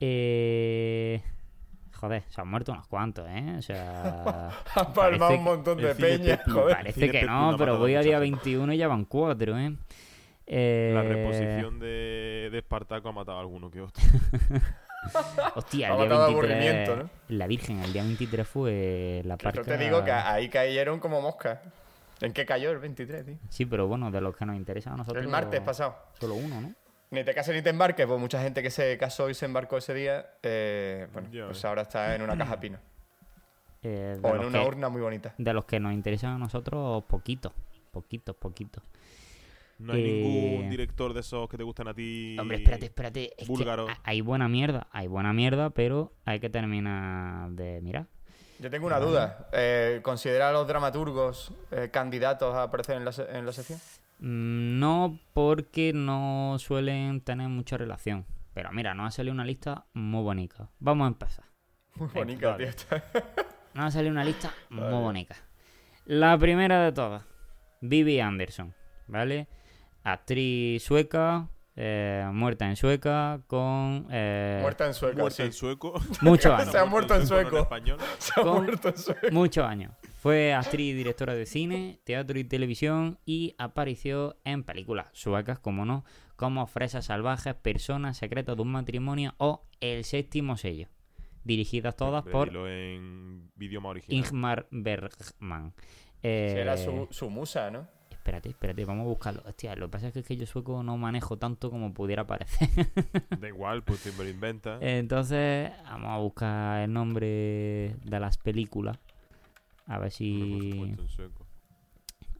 Eh... 0.00 1.22
Joder, 1.92 2.24
se 2.28 2.40
han 2.42 2.48
muerto 2.48 2.72
unos 2.72 2.86
cuantos, 2.88 3.26
¿eh? 3.26 3.54
O 3.58 3.62
sea... 3.62 4.50
Ha 4.74 4.92
palmado 4.92 5.34
un 5.34 5.44
montón 5.44 5.78
de 5.78 5.90
el 5.90 5.96
cine 5.96 6.08
peña, 6.08 6.36
Pepsi. 6.36 6.50
joder. 6.50 6.76
Parece 6.76 7.10
que 7.10 7.22
no 7.22 7.54
pero 7.56 7.78
voy 7.78 7.94
a 7.94 8.00
día 8.00 8.20
gente. 8.20 8.36
21 8.36 8.74
y 8.74 8.76
ya 8.76 8.86
van 8.88 9.06
cuatro, 9.06 9.58
¿eh? 9.58 9.74
Eh, 10.46 10.92
La 10.94 11.02
reposición 11.02 11.78
de, 11.80 12.50
de 12.52 12.58
Espartaco 12.58 13.08
ha 13.08 13.12
matado 13.12 13.38
a 13.38 13.40
alguno 13.40 13.70
que 13.70 13.80
otro. 13.80 14.02
Hostia, 15.54 15.88
Ha 15.88 15.92
el 15.92 15.96
día 15.98 16.08
matado 16.08 16.26
23... 16.26 16.28
aburrimiento, 16.28 16.96
¿no? 16.96 17.10
La 17.36 17.46
Virgen, 17.46 17.80
el 17.80 17.92
día 17.92 18.02
23 18.02 18.46
fue 18.48 19.22
la 19.24 19.36
Que 19.36 19.44
parca... 19.44 19.60
Yo 19.62 19.64
te 19.64 19.78
digo 19.78 20.04
que 20.04 20.12
ahí 20.12 20.48
cayeron 20.48 20.98
como 21.00 21.20
moscas. 21.20 21.58
¿En 22.20 22.32
qué 22.32 22.46
cayó 22.46 22.70
el 22.70 22.78
23, 22.78 23.26
tío? 23.26 23.36
Sí, 23.50 23.66
pero 23.66 23.86
bueno, 23.86 24.10
de 24.10 24.20
los 24.20 24.34
que 24.36 24.46
nos 24.46 24.56
interesa 24.56 24.92
a 24.92 24.96
nosotros... 24.96 25.22
El 25.22 25.28
martes 25.30 25.60
pasado. 25.60 25.96
Solo 26.18 26.34
uno, 26.34 26.60
¿no? 26.60 26.72
Ni 27.10 27.22
te 27.24 27.34
cases 27.34 27.54
ni 27.54 27.62
te 27.62 27.70
embarques, 27.70 28.06
pues 28.06 28.18
mucha 28.18 28.40
gente 28.42 28.62
que 28.62 28.70
se 28.70 28.96
casó 28.98 29.30
y 29.30 29.34
se 29.34 29.44
embarcó 29.44 29.76
ese 29.76 29.94
día, 29.94 30.26
eh, 30.42 31.06
bueno, 31.12 31.28
pues 31.30 31.48
ves. 31.48 31.64
ahora 31.64 31.82
está 31.82 32.14
en 32.16 32.22
una 32.22 32.36
caja 32.36 32.58
pino. 32.58 32.78
Eh, 33.82 34.18
O 34.22 34.34
en 34.34 34.44
una 34.46 34.60
que- 34.60 34.66
urna 34.66 34.88
muy 34.88 35.00
bonita. 35.00 35.32
De 35.38 35.52
los 35.52 35.64
que 35.66 35.78
nos 35.78 35.92
interesan 35.92 36.32
a 36.34 36.38
nosotros, 36.38 37.04
poquitos. 37.04 37.52
Poquitos, 37.92 38.34
poquitos. 38.34 38.82
No 39.78 39.92
hay 39.92 40.02
Eh, 40.02 40.22
ningún 40.22 40.70
director 40.70 41.12
de 41.12 41.20
esos 41.20 41.48
que 41.48 41.56
te 41.56 41.62
gustan 41.62 41.88
a 41.88 41.94
ti. 41.94 42.36
Hombre, 42.38 42.58
espérate, 42.58 42.86
espérate. 42.86 43.32
Es 43.36 43.46
búlgaro. 43.48 43.86
hay 44.04 44.20
buena 44.22 44.48
mierda, 44.48 44.88
hay 44.90 45.06
buena 45.06 45.32
mierda, 45.32 45.70
pero 45.70 46.12
hay 46.24 46.40
que 46.40 46.48
terminar 46.50 47.50
de 47.50 47.80
mirar. 47.82 48.06
Yo 48.58 48.70
tengo 48.70 48.86
una 48.86 48.98
duda. 48.98 49.48
Eh, 49.52 50.00
¿Considera 50.02 50.48
a 50.48 50.52
los 50.52 50.66
dramaturgos 50.66 51.52
eh, 51.72 51.90
candidatos 51.92 52.54
a 52.54 52.62
aparecer 52.64 52.96
en 52.96 53.04
la, 53.04 53.12
en 53.30 53.44
la 53.44 53.52
sección? 53.52 53.78
Mm, 54.18 54.78
No 54.78 55.18
porque 55.34 55.92
no 55.92 56.56
suelen 56.58 57.20
tener 57.20 57.48
mucha 57.50 57.76
relación. 57.76 58.24
Pero 58.54 58.72
mira, 58.72 58.94
nos 58.94 59.08
ha 59.08 59.10
salido 59.10 59.34
una 59.34 59.44
lista 59.44 59.84
muy 59.92 60.22
bonita. 60.22 60.70
Vamos 60.78 61.04
a 61.04 61.08
empezar. 61.08 61.44
Muy 61.96 62.08
bonita, 62.14 62.56
tío. 62.56 62.68
Nos 63.74 63.84
ha 63.84 63.90
salido 63.90 64.12
una 64.12 64.24
lista 64.24 64.50
muy 64.70 64.84
bonita. 64.90 65.36
La 66.06 66.38
primera 66.38 66.82
de 66.84 66.92
todas, 66.92 67.22
Vivi 67.82 68.20
Anderson, 68.20 68.72
¿vale? 69.06 69.48
Actriz 70.08 70.84
sueca, 70.84 71.48
eh, 71.74 72.24
muerta 72.32 72.68
en 72.68 72.76
sueca, 72.76 73.40
con 73.48 74.06
eh, 74.10 74.58
Muerta 74.62 74.86
en 74.86 74.94
sueco. 74.94 75.18
Muerta 75.18 75.36
sí. 75.36 75.42
en 75.42 75.52
sueco. 75.52 75.94
muchos 76.20 76.42
Se 76.56 76.62
años. 76.62 76.74
ha 76.76 76.84
muerto 76.84 77.14
en 77.16 77.26
sueco. 77.26 77.58
español. 77.58 77.98
Se 78.18 78.40
ha 78.40 78.44
muerto 78.44 78.88
en 78.88 78.96
sueco. 78.98 79.26
Muchos 79.32 79.64
años. 79.66 79.92
Fue 80.20 80.54
actriz 80.54 80.90
y 80.90 80.92
directora 80.92 81.34
de 81.34 81.44
cine, 81.44 81.98
teatro 82.04 82.38
y 82.38 82.44
televisión 82.44 83.18
y 83.26 83.54
apareció 83.58 84.36
en 84.44 84.62
películas 84.62 85.08
suecas, 85.12 85.58
como 85.58 85.84
no, 85.84 86.04
como 86.36 86.66
Fresas 86.68 87.06
Salvajes, 87.06 87.54
Personas, 87.54 88.16
Secretos 88.16 88.56
de 88.56 88.62
un 88.62 88.72
Matrimonio 88.72 89.34
o 89.38 89.66
El 89.80 90.04
Séptimo 90.04 90.56
Sello. 90.56 90.88
Dirigidas 91.44 91.96
todas 91.96 92.24
por 92.24 92.48
en. 92.68 93.50
Ingmar 94.08 94.66
Bergman. 94.70 95.74
Eh, 96.22 96.54
Era 96.58 96.76
su, 96.76 97.08
su 97.10 97.28
musa, 97.28 97.70
¿no? 97.70 97.86
Espérate, 98.26 98.48
espérate, 98.48 98.84
vamos 98.84 99.04
a 99.04 99.08
buscarlo. 99.08 99.42
Hostia, 99.46 99.76
lo 99.76 99.86
que 99.86 99.92
pasa 99.92 100.08
es 100.08 100.12
que, 100.12 100.18
es 100.18 100.26
que 100.26 100.36
yo 100.36 100.46
sueco 100.46 100.82
no 100.82 100.96
manejo 100.96 101.38
tanto 101.38 101.70
como 101.70 101.94
pudiera 101.94 102.26
parecer. 102.26 102.68
Da 103.40 103.46
igual, 103.46 103.84
pues 103.84 104.02
te 104.02 104.10
me 104.10 104.24
lo 104.24 104.30
inventa. 104.30 104.78
Entonces, 104.80 105.70
vamos 105.84 106.10
a 106.10 106.16
buscar 106.16 106.80
el 106.80 106.92
nombre 106.92 107.94
de 108.02 108.20
las 108.20 108.36
películas. 108.36 108.98
A 109.86 110.00
ver 110.00 110.10
si. 110.10 110.96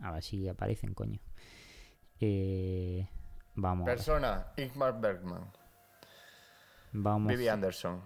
A 0.01 0.11
ver 0.11 0.25
si 0.25 0.49
aparecen, 0.49 0.92
coño. 0.92 1.20
Eh, 2.18 3.07
vamos. 3.55 3.87
Persona, 3.87 4.49
Ingmar 4.57 5.01
Bergman. 5.01 5.44
Vamos. 6.94 7.29
Vivi 7.29 7.46
Anderson. 7.46 8.01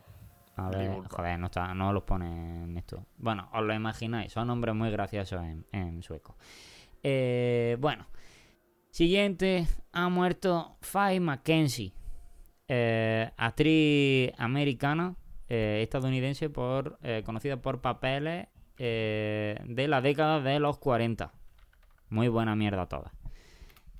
A 0.56 0.68
ver, 0.68 1.00
joder, 1.08 1.38
no, 1.38 1.46
está, 1.46 1.72
no 1.72 1.94
los 1.94 2.02
pone 2.02 2.64
en 2.64 2.76
esto. 2.76 3.06
Bueno, 3.16 3.48
os 3.54 3.62
lo 3.62 3.72
imagináis, 3.72 4.34
son 4.34 4.48
nombres 4.48 4.74
muy 4.74 4.90
graciosos 4.90 5.40
en, 5.40 5.64
en 5.72 6.02
sueco. 6.02 6.36
Eh, 7.02 7.76
bueno, 7.80 8.06
siguiente, 8.90 9.66
ha 9.92 10.08
muerto 10.08 10.76
Faye 10.80 11.20
Mackenzie, 11.20 11.92
eh, 12.68 13.30
actriz 13.36 14.32
americana, 14.38 15.16
eh, 15.48 15.80
estadounidense, 15.82 16.50
por, 16.50 16.98
eh, 17.02 17.22
conocida 17.24 17.60
por 17.60 17.80
papeles 17.80 18.48
eh, 18.78 19.58
de 19.66 19.88
la 19.88 20.00
década 20.00 20.40
de 20.40 20.60
los 20.60 20.78
40. 20.78 21.32
Muy 22.08 22.28
buena 22.28 22.56
mierda 22.56 22.86
toda. 22.86 23.12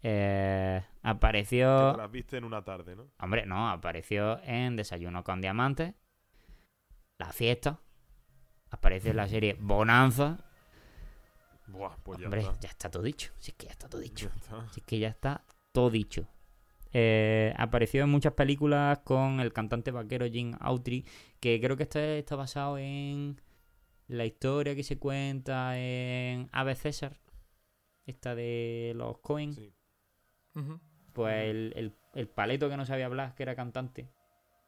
Eh, 0.03 0.83
apareció... 1.03 1.93
te 1.93 1.99
las 1.99 2.11
viste 2.11 2.37
en 2.39 2.45
una 2.45 2.65
tarde, 2.65 2.97
¿no? 2.97 3.11
Hombre, 3.19 3.45
no, 3.47 3.69
apareció 3.69 4.41
en 4.45 4.77
Desayuno 4.77 5.23
con 5.25 5.41
Diamantes, 5.41 5.95
La 7.19 7.33
Fiesta, 7.33 7.81
apareció 8.71 9.11
en 9.11 9.17
la 9.17 9.29
serie 9.29 9.57
Bonanza. 9.61 10.50
Buah, 11.72 11.96
pues 12.02 12.18
ya 12.18 12.26
Hombre, 12.26 12.40
está. 12.40 12.59
ya 12.61 12.68
está 12.68 12.90
todo 12.90 13.02
dicho. 13.02 13.33
Si 13.38 13.50
es 13.52 13.56
que 13.56 13.66
ya 13.66 13.72
está 13.72 13.88
todo 13.88 14.00
dicho. 14.00 14.30
Está. 14.37 14.68
Si 14.72 14.80
es 14.80 14.87
que 14.87 14.98
ya 14.98 15.09
está 15.09 15.44
todo 15.72 15.90
dicho. 15.90 16.26
Eh, 16.92 17.54
apareció 17.56 18.02
en 18.02 18.11
muchas 18.11 18.33
películas 18.33 18.98
con 19.04 19.38
el 19.40 19.52
cantante 19.52 19.90
vaquero 19.92 20.26
Jim 20.26 20.54
Autry, 20.61 21.04
que 21.38 21.61
creo 21.61 21.76
que 21.76 21.85
este 21.85 22.18
está 22.18 22.35
basado 22.37 22.78
en 22.78 23.40
la 24.09 24.24
historia 24.26 24.74
que 24.74 24.83
se 24.83 24.98
cuenta 24.98 25.78
en 25.78 26.48
Ave 26.52 26.74
César, 26.74 27.20
esta 28.06 28.35
de 28.35 28.92
los 28.96 29.18
Cohen. 29.18 29.54
Sí. 29.54 29.72
Pues 31.12 31.44
el, 31.44 31.72
el- 31.76 31.96
el 32.14 32.28
paleto 32.28 32.68
que 32.68 32.76
no 32.76 32.85
sabía 32.85 33.06
hablar, 33.06 33.35
que 33.37 33.44
era 33.44 33.54
cantante, 33.54 34.11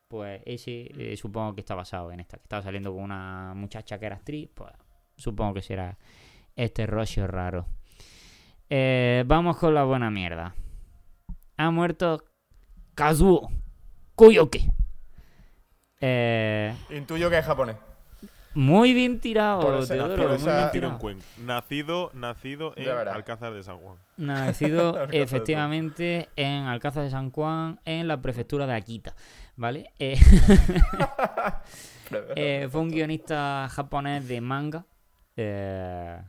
pues 0.07 0.43
ese 0.47 0.91
eh, 0.97 1.17
supongo 1.17 1.55
que 1.57 1.61
está 1.61 1.75
basado 1.75 2.13
en 2.13 2.21
esta, 2.21 2.37
que 2.37 2.45
estaba 2.45 2.63
saliendo 2.63 2.93
con 2.95 3.03
una 3.03 3.53
muchacha 3.57 3.99
que 3.99 4.07
era 4.07 4.15
actriz, 4.17 4.49
pues 4.55 4.71
supongo 5.17 5.55
que 5.55 5.63
será 5.63 5.99
este 6.57 6.87
rollo 6.87 7.27
raro. 7.27 7.67
Eh, 8.71 9.25
vamos 9.27 9.57
con 9.59 9.75
la 9.75 9.85
buena 9.85 10.11
mierda. 10.11 10.55
Ha 11.57 11.71
muerto 11.71 12.23
Kazuo 12.95 13.51
Koyoke. 14.15 14.71
Eh, 16.01 16.75
Intuyo 16.91 17.31
que 17.31 17.39
es 17.39 17.45
japonés. 17.45 17.77
muy 18.55 18.93
bien 18.93 19.21
tirado, 19.21 19.61
Por 19.63 19.75
esa- 19.83 19.95
Teodoro, 19.95 20.17
por 20.23 20.27
muy 20.33 20.37
esa- 20.37 20.71
bien 20.73 20.89
Nacido. 20.93 21.31
Nacido, 21.39 22.11
nacido 22.15 22.75
en. 22.77 22.89
Alcázar 23.09 23.53
de 23.53 23.63
San 23.63 23.79
Juan. 23.79 23.97
Nacido 24.17 25.03
efectivamente 25.13 26.29
en 26.37 26.65
Alcázar 26.65 27.05
de 27.05 27.11
San 27.11 27.31
Juan, 27.31 27.81
en 27.85 28.09
la 28.09 28.21
prefectura 28.21 28.67
de 28.67 28.75
Akita. 28.75 29.15
¿Vale? 29.57 29.93
Eh, 29.99 30.19
eh, 32.37 32.69
fue 32.71 32.81
un 32.81 32.91
guionista 32.91 33.69
japonés 33.71 34.27
de 34.29 34.41
manga. 34.41 34.87
eh, 35.37 36.21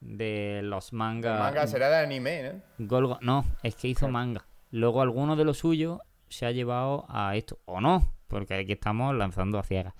de 0.00 0.60
los 0.62 0.92
El 0.92 0.98
mangas. 0.98 1.38
manga 1.40 1.66
será 1.66 1.88
de 1.88 1.96
anime, 2.04 2.62
¿no? 2.78 2.86
Golgo- 2.86 3.18
No, 3.22 3.44
es 3.62 3.74
que 3.76 3.88
hizo 3.88 4.00
Claro. 4.00 4.12
manga. 4.12 4.46
Luego 4.70 5.00
alguno 5.02 5.36
de 5.36 5.44
los 5.44 5.58
suyos 5.58 6.00
se 6.28 6.46
ha 6.46 6.50
llevado 6.52 7.06
a 7.08 7.36
esto. 7.36 7.58
O 7.64 7.80
no, 7.80 8.12
porque 8.28 8.54
aquí 8.54 8.72
estamos 8.72 9.14
lanzando 9.14 9.58
a 9.58 9.62
ciegas. 9.62 9.94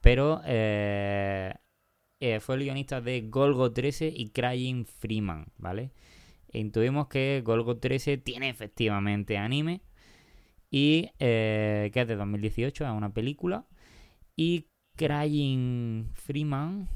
Pero 0.00 0.40
eh, 0.44 1.54
eh, 2.20 2.40
fue 2.40 2.56
el 2.56 2.62
guionista 2.64 3.00
de 3.00 3.22
Golgo 3.22 3.72
13 3.72 4.12
y 4.14 4.30
Crying 4.30 4.84
Freeman, 4.86 5.46
¿vale? 5.56 5.92
Intuimos 6.52 7.08
que 7.08 7.42
Golgo 7.44 7.78
13 7.78 8.18
tiene 8.18 8.48
efectivamente 8.48 9.36
anime. 9.38 9.82
Y 10.70 11.10
y 11.18 11.90
que 11.90 11.90
es 11.94 12.06
de 12.08 12.14
2018, 12.16 12.84
es 12.84 12.90
una 12.92 13.12
película. 13.12 13.66
Y 14.36 14.66
Crying 14.96 16.10
Freeman 16.14 16.88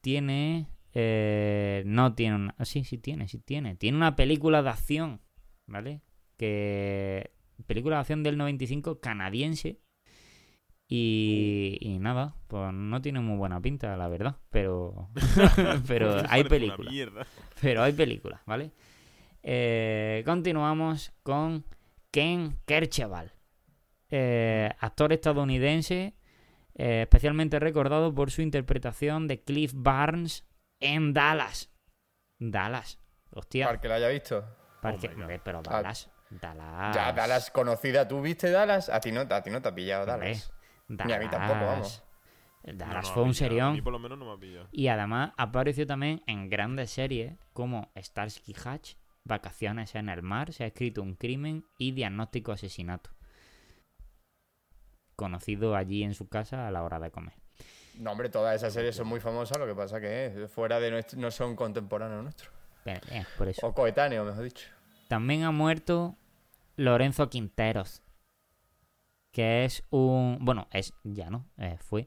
tiene... 0.00 0.66
eh, 1.00 1.84
no 1.86 2.14
tiene 2.14 2.34
una... 2.34 2.54
ah, 2.58 2.64
sí, 2.64 2.82
sí 2.82 2.98
tiene, 2.98 3.28
sí 3.28 3.38
tiene. 3.38 3.76
Tiene 3.76 3.96
una 3.96 4.16
película 4.16 4.62
de 4.62 4.70
acción, 4.70 5.20
¿vale? 5.66 6.02
Que... 6.36 7.30
Película 7.66 7.96
de 7.96 8.00
acción 8.00 8.24
del 8.24 8.36
95 8.36 8.98
canadiense. 8.98 9.80
Y, 10.88 11.78
y 11.80 11.98
nada, 12.00 12.34
pues 12.48 12.72
no 12.72 13.00
tiene 13.00 13.20
muy 13.20 13.36
buena 13.36 13.60
pinta, 13.60 13.96
la 13.96 14.08
verdad. 14.08 14.38
Pero, 14.50 15.08
pero 15.86 16.16
hay 16.28 16.44
mierda. 16.90 17.26
Pero 17.60 17.82
hay 17.82 17.92
películas, 17.92 18.40
¿vale? 18.44 18.72
Eh, 19.44 20.24
continuamos 20.26 21.12
con 21.22 21.64
Ken 22.10 22.56
Kercheval, 22.64 23.34
eh, 24.10 24.70
actor 24.80 25.12
estadounidense, 25.12 26.16
eh, 26.74 27.02
especialmente 27.02 27.60
recordado 27.60 28.12
por 28.12 28.32
su 28.32 28.42
interpretación 28.42 29.28
de 29.28 29.42
Cliff 29.42 29.72
Barnes 29.76 30.47
en 30.80 31.12
Dallas. 31.12 31.72
Dallas, 32.38 32.98
hostia. 33.30 33.66
Para 33.66 33.80
que 33.80 33.88
lo 33.88 33.94
haya 33.94 34.08
visto. 34.08 34.44
parque- 34.80 35.08
Oh 35.08 35.20
hombre, 35.20 35.40
pero 35.42 35.60
Dallas. 35.62 36.10
Dallas. 36.30 36.94
Ya, 36.94 37.12
Dallas 37.12 37.50
conocida. 37.50 38.06
¿Tú 38.06 38.20
viste 38.20 38.50
Dallas? 38.50 38.88
A 38.90 39.00
ti 39.00 39.10
no, 39.12 39.22
a 39.22 39.42
ti 39.42 39.50
no 39.50 39.60
te 39.62 39.68
ha 39.68 39.74
pillado 39.74 40.02
Hombre, 40.12 40.28
Dallas. 40.28 40.52
Dallas. 40.88 41.06
Ni 41.06 41.12
a 41.12 41.18
mí 41.18 41.28
tampoco, 41.30 41.60
vamos. 41.66 42.04
Dallas 42.62 43.04
No, 43.04 43.08
no, 43.08 43.14
fue 43.14 43.22
un 43.22 43.34
serión. 43.34 43.72
mí 43.72 43.82
por 43.82 43.92
lo 43.92 43.98
menos 43.98 44.18
no 44.18 44.26
me 44.26 44.32
ha 44.32 44.36
pillado. 44.38 44.68
Y 44.72 44.88
además 44.88 45.32
apareció 45.36 45.86
también 45.86 46.22
en 46.26 46.48
grandes 46.50 46.90
series 46.90 47.34
como 47.52 47.90
Starsky 47.96 48.54
Hatch, 48.64 48.94
Vacaciones 49.24 49.94
en 49.94 50.08
el 50.08 50.22
Mar, 50.22 50.52
Se 50.52 50.64
ha 50.64 50.66
escrito 50.68 51.02
un 51.02 51.14
crimen 51.14 51.64
y 51.78 51.92
Diagnóstico 51.92 52.52
asesinato. 52.52 53.10
Conocido 55.16 55.74
allí 55.76 56.02
en 56.04 56.14
su 56.14 56.28
casa 56.28 56.68
a 56.68 56.70
la 56.70 56.82
hora 56.82 57.00
de 57.00 57.10
comer. 57.10 57.34
No, 57.98 58.12
hombre, 58.12 58.28
todas 58.28 58.54
esas 58.54 58.72
series 58.72 58.94
son 58.94 59.08
muy 59.08 59.20
famosas. 59.20 59.58
Lo 59.58 59.66
que 59.66 59.74
pasa 59.74 60.00
que 60.00 60.26
es, 60.26 60.50
fuera 60.50 60.78
de 60.80 60.90
nuestro, 60.90 61.18
no 61.18 61.30
son 61.30 61.56
contemporáneos 61.56 62.22
nuestros. 62.22 62.52
Pero, 62.84 63.00
eh, 63.10 63.26
por 63.36 63.48
eso. 63.48 63.66
O 63.66 63.74
coetáneos, 63.74 64.26
mejor 64.26 64.44
dicho. 64.44 64.68
También 65.08 65.42
ha 65.42 65.50
muerto 65.50 66.16
Lorenzo 66.76 67.28
Quinteros, 67.28 68.02
que 69.32 69.64
es 69.64 69.84
un... 69.90 70.38
Bueno, 70.40 70.68
es 70.72 70.94
ya 71.02 71.28
no, 71.28 71.46
eh, 71.58 71.76
fue 71.80 72.06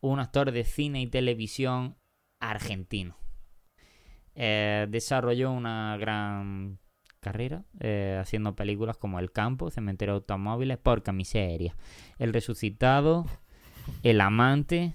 un 0.00 0.20
actor 0.20 0.52
de 0.52 0.64
cine 0.64 1.00
y 1.00 1.06
televisión 1.06 1.96
argentino. 2.40 3.16
Eh, 4.34 4.86
desarrolló 4.90 5.52
una 5.52 5.96
gran 5.98 6.78
carrera 7.20 7.64
eh, 7.80 8.18
haciendo 8.20 8.56
películas 8.56 8.96
como 8.96 9.18
El 9.20 9.30
Campo, 9.30 9.70
Cementerio 9.70 10.14
de 10.14 10.18
Automóviles, 10.18 10.78
Porca 10.78 11.12
Miseria, 11.12 11.76
El 12.18 12.32
Resucitado, 12.32 13.24
El 14.02 14.20
Amante 14.20 14.94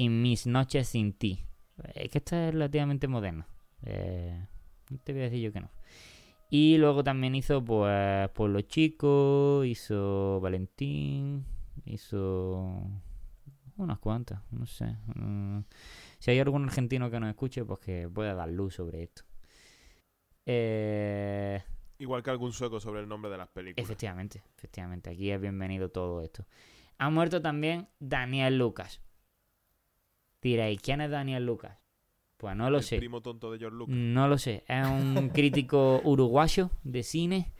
y 0.00 0.08
Mis 0.08 0.46
Noches 0.46 0.88
Sin 0.88 1.12
Ti. 1.12 1.44
Es 1.92 2.08
que 2.08 2.18
esta 2.18 2.48
es 2.48 2.54
relativamente 2.54 3.06
moderna. 3.06 3.46
Eh, 3.82 4.46
no 4.88 4.98
te 4.98 5.12
voy 5.12 5.20
a 5.20 5.24
decir 5.24 5.40
yo 5.40 5.52
que 5.52 5.60
no. 5.60 5.70
Y 6.48 6.78
luego 6.78 7.04
también 7.04 7.34
hizo, 7.34 7.62
pues, 7.62 8.30
Pueblo 8.30 8.62
Chico, 8.62 9.62
hizo 9.62 10.40
Valentín, 10.40 11.44
hizo 11.84 12.82
unas 13.76 13.98
cuantas, 13.98 14.40
no 14.50 14.64
sé. 14.64 14.96
Mm, 15.14 15.64
si 16.18 16.30
hay 16.30 16.38
algún 16.38 16.64
argentino 16.64 17.10
que 17.10 17.20
nos 17.20 17.28
escuche, 17.28 17.62
pues 17.66 17.80
que 17.80 18.08
pueda 18.08 18.32
dar 18.32 18.48
luz 18.48 18.76
sobre 18.76 19.02
esto. 19.02 19.24
Eh, 20.46 21.62
Igual 21.98 22.22
que 22.22 22.30
algún 22.30 22.54
sueco 22.54 22.80
sobre 22.80 23.00
el 23.00 23.08
nombre 23.08 23.30
de 23.30 23.36
las 23.36 23.48
películas. 23.48 23.84
Efectivamente, 23.84 24.42
efectivamente. 24.56 25.10
Aquí 25.10 25.30
es 25.30 25.38
bienvenido 25.38 25.90
todo 25.90 26.22
esto. 26.22 26.46
Ha 26.96 27.10
muerto 27.10 27.42
también 27.42 27.86
Daniel 27.98 28.56
Lucas. 28.56 29.02
Diréis, 30.42 30.80
¿quién 30.80 31.00
es 31.00 31.10
Daniel 31.10 31.44
Lucas? 31.44 31.76
Pues 32.36 32.56
no 32.56 32.70
lo 32.70 32.78
el 32.78 32.84
sé. 32.84 32.96
primo 32.96 33.20
tonto 33.20 33.52
de 33.52 33.58
George 33.58 33.76
Lucas. 33.76 33.94
No 33.94 34.26
lo 34.28 34.38
sé. 34.38 34.64
Es 34.66 34.86
un 34.86 35.28
crítico 35.34 36.00
uruguayo 36.04 36.70
de 36.84 37.02
cine 37.02 37.52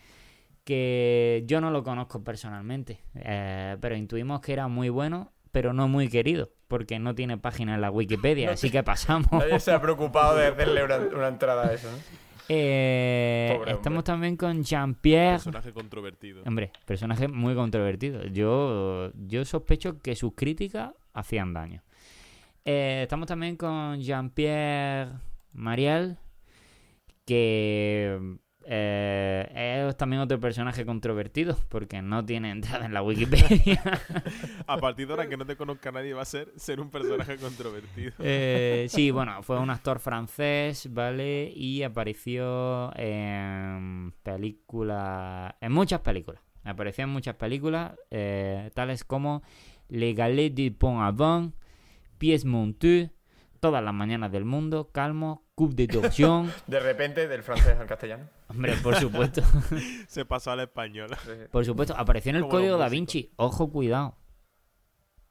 que 0.65 1.43
yo 1.47 1.61
no 1.61 1.71
lo 1.71 1.83
conozco 1.83 2.23
personalmente. 2.25 3.01
eh, 3.15 3.77
pero 3.81 3.97
intuimos 3.97 4.41
que 4.41 4.53
era 4.53 4.69
muy 4.69 4.89
bueno, 4.89 5.33
pero 5.53 5.73
no 5.73 5.89
muy 5.89 6.09
querido. 6.09 6.51
Porque 6.69 6.99
no 7.01 7.15
tiene 7.15 7.37
página 7.37 7.75
en 7.75 7.81
la 7.81 7.91
Wikipedia. 7.91 8.47
No 8.47 8.53
así 8.53 8.71
que 8.71 8.83
pasamos. 8.83 9.31
Nadie 9.33 9.59
se 9.59 9.73
ha 9.73 9.81
preocupado 9.83 10.37
de 10.37 10.47
hacerle 10.47 10.85
una, 10.85 10.97
una 10.99 11.29
entrada 11.29 11.67
a 11.67 11.75
eso, 11.75 11.91
¿no? 11.91 11.97
Eh, 12.49 13.53
estamos 13.67 13.87
hombre. 13.87 14.03
también 14.03 14.37
con 14.37 14.63
Jean-Pierre. 14.65 15.35
Personaje 15.37 15.73
controvertido. 15.73 16.43
Hombre, 16.47 16.73
personaje 16.85 17.29
muy 17.29 17.55
controvertido. 17.55 18.25
Yo, 18.27 19.13
yo 19.15 19.45
sospecho 19.45 20.01
que 20.01 20.17
sus 20.17 20.35
críticas 20.35 20.93
hacían 21.13 21.53
daño. 21.55 21.83
Eh, 22.73 23.03
estamos 23.03 23.27
también 23.27 23.57
con 23.57 24.01
Jean-Pierre 24.01 25.11
Mariel, 25.53 26.19
que 27.27 28.39
eh, 28.65 29.87
es 29.89 29.97
también 29.97 30.23
otro 30.23 30.39
personaje 30.39 30.87
controvertido, 30.87 31.57
porque 31.69 32.01
no 32.01 32.25
tiene 32.25 32.53
entrada 32.53 32.87
en 32.87 32.95
la 32.95 33.03
Wikipedia. 33.03 33.83
A 34.69 34.77
partir 34.77 35.09
de 35.09 35.15
ahora 35.15 35.29
que 35.29 35.37
no 35.37 35.45
te 35.45 35.57
conozca 35.57 35.91
nadie 35.91 36.15
va 36.15 36.23
a 36.23 36.25
ser 36.25 36.53
ser 36.55 36.81
un 36.81 36.91
personaje 36.91 37.39
controvertido. 37.39 38.13
Eh, 38.21 38.87
sí, 38.89 39.11
bueno, 39.11 39.43
fue 39.43 39.59
un 39.59 39.71
actor 39.71 39.99
francés, 39.99 40.89
¿vale? 40.93 41.51
Y 41.53 41.83
apareció 41.83 42.97
en 42.97 44.15
películas, 44.23 45.55
en 45.61 45.73
muchas 45.73 46.03
películas. 46.03 46.41
Apareció 46.63 47.03
en 47.03 47.11
muchas 47.11 47.35
películas, 47.35 47.95
eh, 48.13 48.71
tales 48.75 49.03
como 49.03 49.43
Les 49.89 50.15
Galets 50.15 50.55
du 50.55 50.73
Pont 50.79 51.01
Avant, 51.01 51.53
Pies 52.21 52.45
Montus, 52.45 53.09
Todas 53.61 53.83
las 53.83 53.95
mañanas 53.95 54.31
del 54.31 54.45
mundo, 54.45 54.91
Calmo, 54.93 55.47
Coupe 55.55 55.75
de 55.75 55.89
Torsion. 55.89 56.53
De 56.67 56.81
repente, 56.81 57.27
del 57.29 57.43
francés 57.43 57.79
al 57.79 57.87
castellano. 57.87 58.29
Hombre, 58.49 58.75
por 58.83 58.95
supuesto. 58.97 59.43
Se 60.07 60.27
pasó 60.27 60.51
al 60.51 60.61
español. 60.61 61.11
Por 61.51 61.65
supuesto, 61.65 61.95
apareció 61.97 62.31
en 62.31 62.37
el 62.37 62.43
Como 62.43 62.53
código 62.53 62.77
da. 62.77 62.89
Vinci. 62.91 63.33
Ojo, 63.37 63.71
cuidado. 63.71 64.17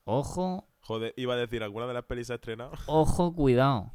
Ojo, 0.03 0.67
Joder, 0.81 1.13
iba 1.15 1.35
a 1.35 1.37
decir, 1.37 1.61
¿alguna 1.61 1.85
de 1.85 1.93
las 1.93 2.05
pelis 2.05 2.25
se 2.27 2.33
ha 2.33 2.35
estrenado? 2.37 2.71
ojo, 2.87 3.35
cuidado. 3.35 3.93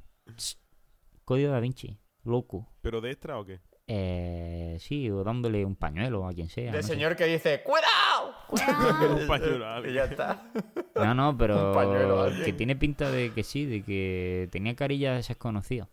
Código 1.24 1.51
da 1.51 1.59
Vinci. 1.59 1.99
Loco. 2.22 2.68
¿Pero 2.80 3.01
de 3.01 3.11
extra 3.11 3.38
o 3.40 3.45
qué? 3.45 3.61
Eh, 3.88 4.78
sí, 4.80 5.11
o 5.11 5.24
dándole 5.24 5.64
un 5.64 5.74
pañuelo 5.76 6.26
a 6.26 6.32
quien 6.32 6.49
sea. 6.49 6.72
Del 6.72 6.82
no 6.82 6.86
sé. 6.86 6.95
señor 6.95 7.16
que 7.16 7.24
dice, 7.26 7.62
¡cuidado! 7.64 8.14
Un 8.55 9.27
pañuelo 9.27 9.67
a 9.67 9.75
Y 9.75 9.77
alguien. 9.77 9.95
ya 9.95 10.05
está. 10.05 10.51
No, 10.95 11.15
no, 11.15 11.37
pero 11.37 11.69
Un 11.71 11.75
pañuelo 11.75 12.21
a 12.21 12.25
alguien. 12.27 12.45
que 12.45 12.53
tiene 12.53 12.77
pinta 12.77 13.11
de 13.11 13.33
que 13.33 13.43
sí, 13.43 13.67
de 13.67 13.83
que 13.83 14.49
tenía 14.53 14.75
carilla 14.77 15.11
de 15.13 15.17
desconocido. 15.19 15.89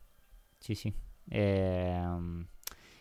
Sí, 0.59 0.75
sí. 0.75 0.93
Eh, 1.29 2.03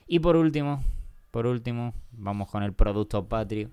y 0.06 0.18
por 0.20 0.36
último, 0.36 0.82
por 1.30 1.46
último, 1.46 1.94
vamos 2.12 2.50
con 2.50 2.62
el 2.62 2.72
producto 2.72 3.28
patrio. 3.28 3.70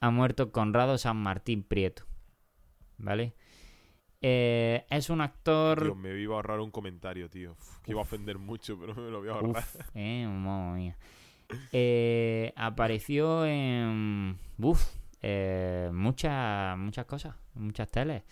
Ha 0.00 0.10
muerto 0.10 0.52
Conrado 0.52 0.98
San 0.98 1.16
Martín 1.16 1.62
Prieto. 1.62 2.04
¿Vale? 2.98 3.34
Eh, 4.22 4.86
es 4.90 5.10
un 5.10 5.20
actor... 5.20 5.82
Tío, 5.82 5.94
me 5.94 6.18
iba 6.20 6.34
a 6.34 6.36
ahorrar 6.36 6.60
un 6.60 6.70
comentario, 6.70 7.28
tío. 7.28 7.52
Uf, 7.52 7.78
que 7.80 7.90
iba 7.92 8.00
a 8.00 8.02
ofender 8.02 8.38
mucho, 8.38 8.78
pero 8.78 8.94
me 8.94 9.10
lo 9.10 9.18
voy 9.20 9.28
a 9.28 9.32
ahorrar. 9.32 9.50
Uf, 9.50 9.80
eh, 9.94 10.24
mamma 10.26 10.74
mía. 10.74 10.96
Eh, 11.72 12.52
apareció 12.56 13.44
en. 13.46 14.38
Uf, 14.58 14.84
eh, 15.22 15.90
muchas, 15.92 16.76
muchas 16.78 17.06
cosas, 17.06 17.34
muchas 17.54 17.88
teles, 17.90 18.22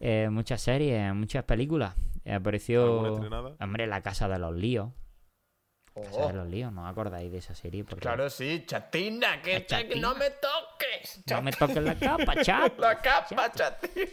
eh, 0.00 0.28
muchas 0.30 0.60
series, 0.60 1.14
muchas 1.14 1.44
películas. 1.44 1.94
Eh, 2.24 2.32
¿Alguna 2.32 2.36
apareció. 2.36 3.02
Hombre, 3.60 3.86
La 3.86 4.02
Casa 4.02 4.28
de 4.28 4.38
los 4.38 4.54
Líos. 4.54 4.90
Casa 6.04 6.26
de 6.28 6.32
los 6.34 6.48
Líos, 6.48 6.72
¿no 6.72 6.82
os 6.84 6.90
acordáis 6.90 7.30
de 7.32 7.38
esa 7.38 7.54
serie? 7.54 7.84
Porque 7.84 8.02
claro, 8.02 8.28
sí, 8.30 8.64
chatina, 8.66 9.40
que, 9.42 9.64
chatina. 9.66 10.00
no 10.00 10.14
me 10.14 10.30
toques. 10.30 11.20
No 11.30 11.42
me 11.42 11.52
toques 11.52 11.76
la 11.82 11.94
capa, 11.94 12.34
chat. 12.42 12.78
La 12.78 13.00
capa, 13.00 13.50
chatín. 13.52 14.04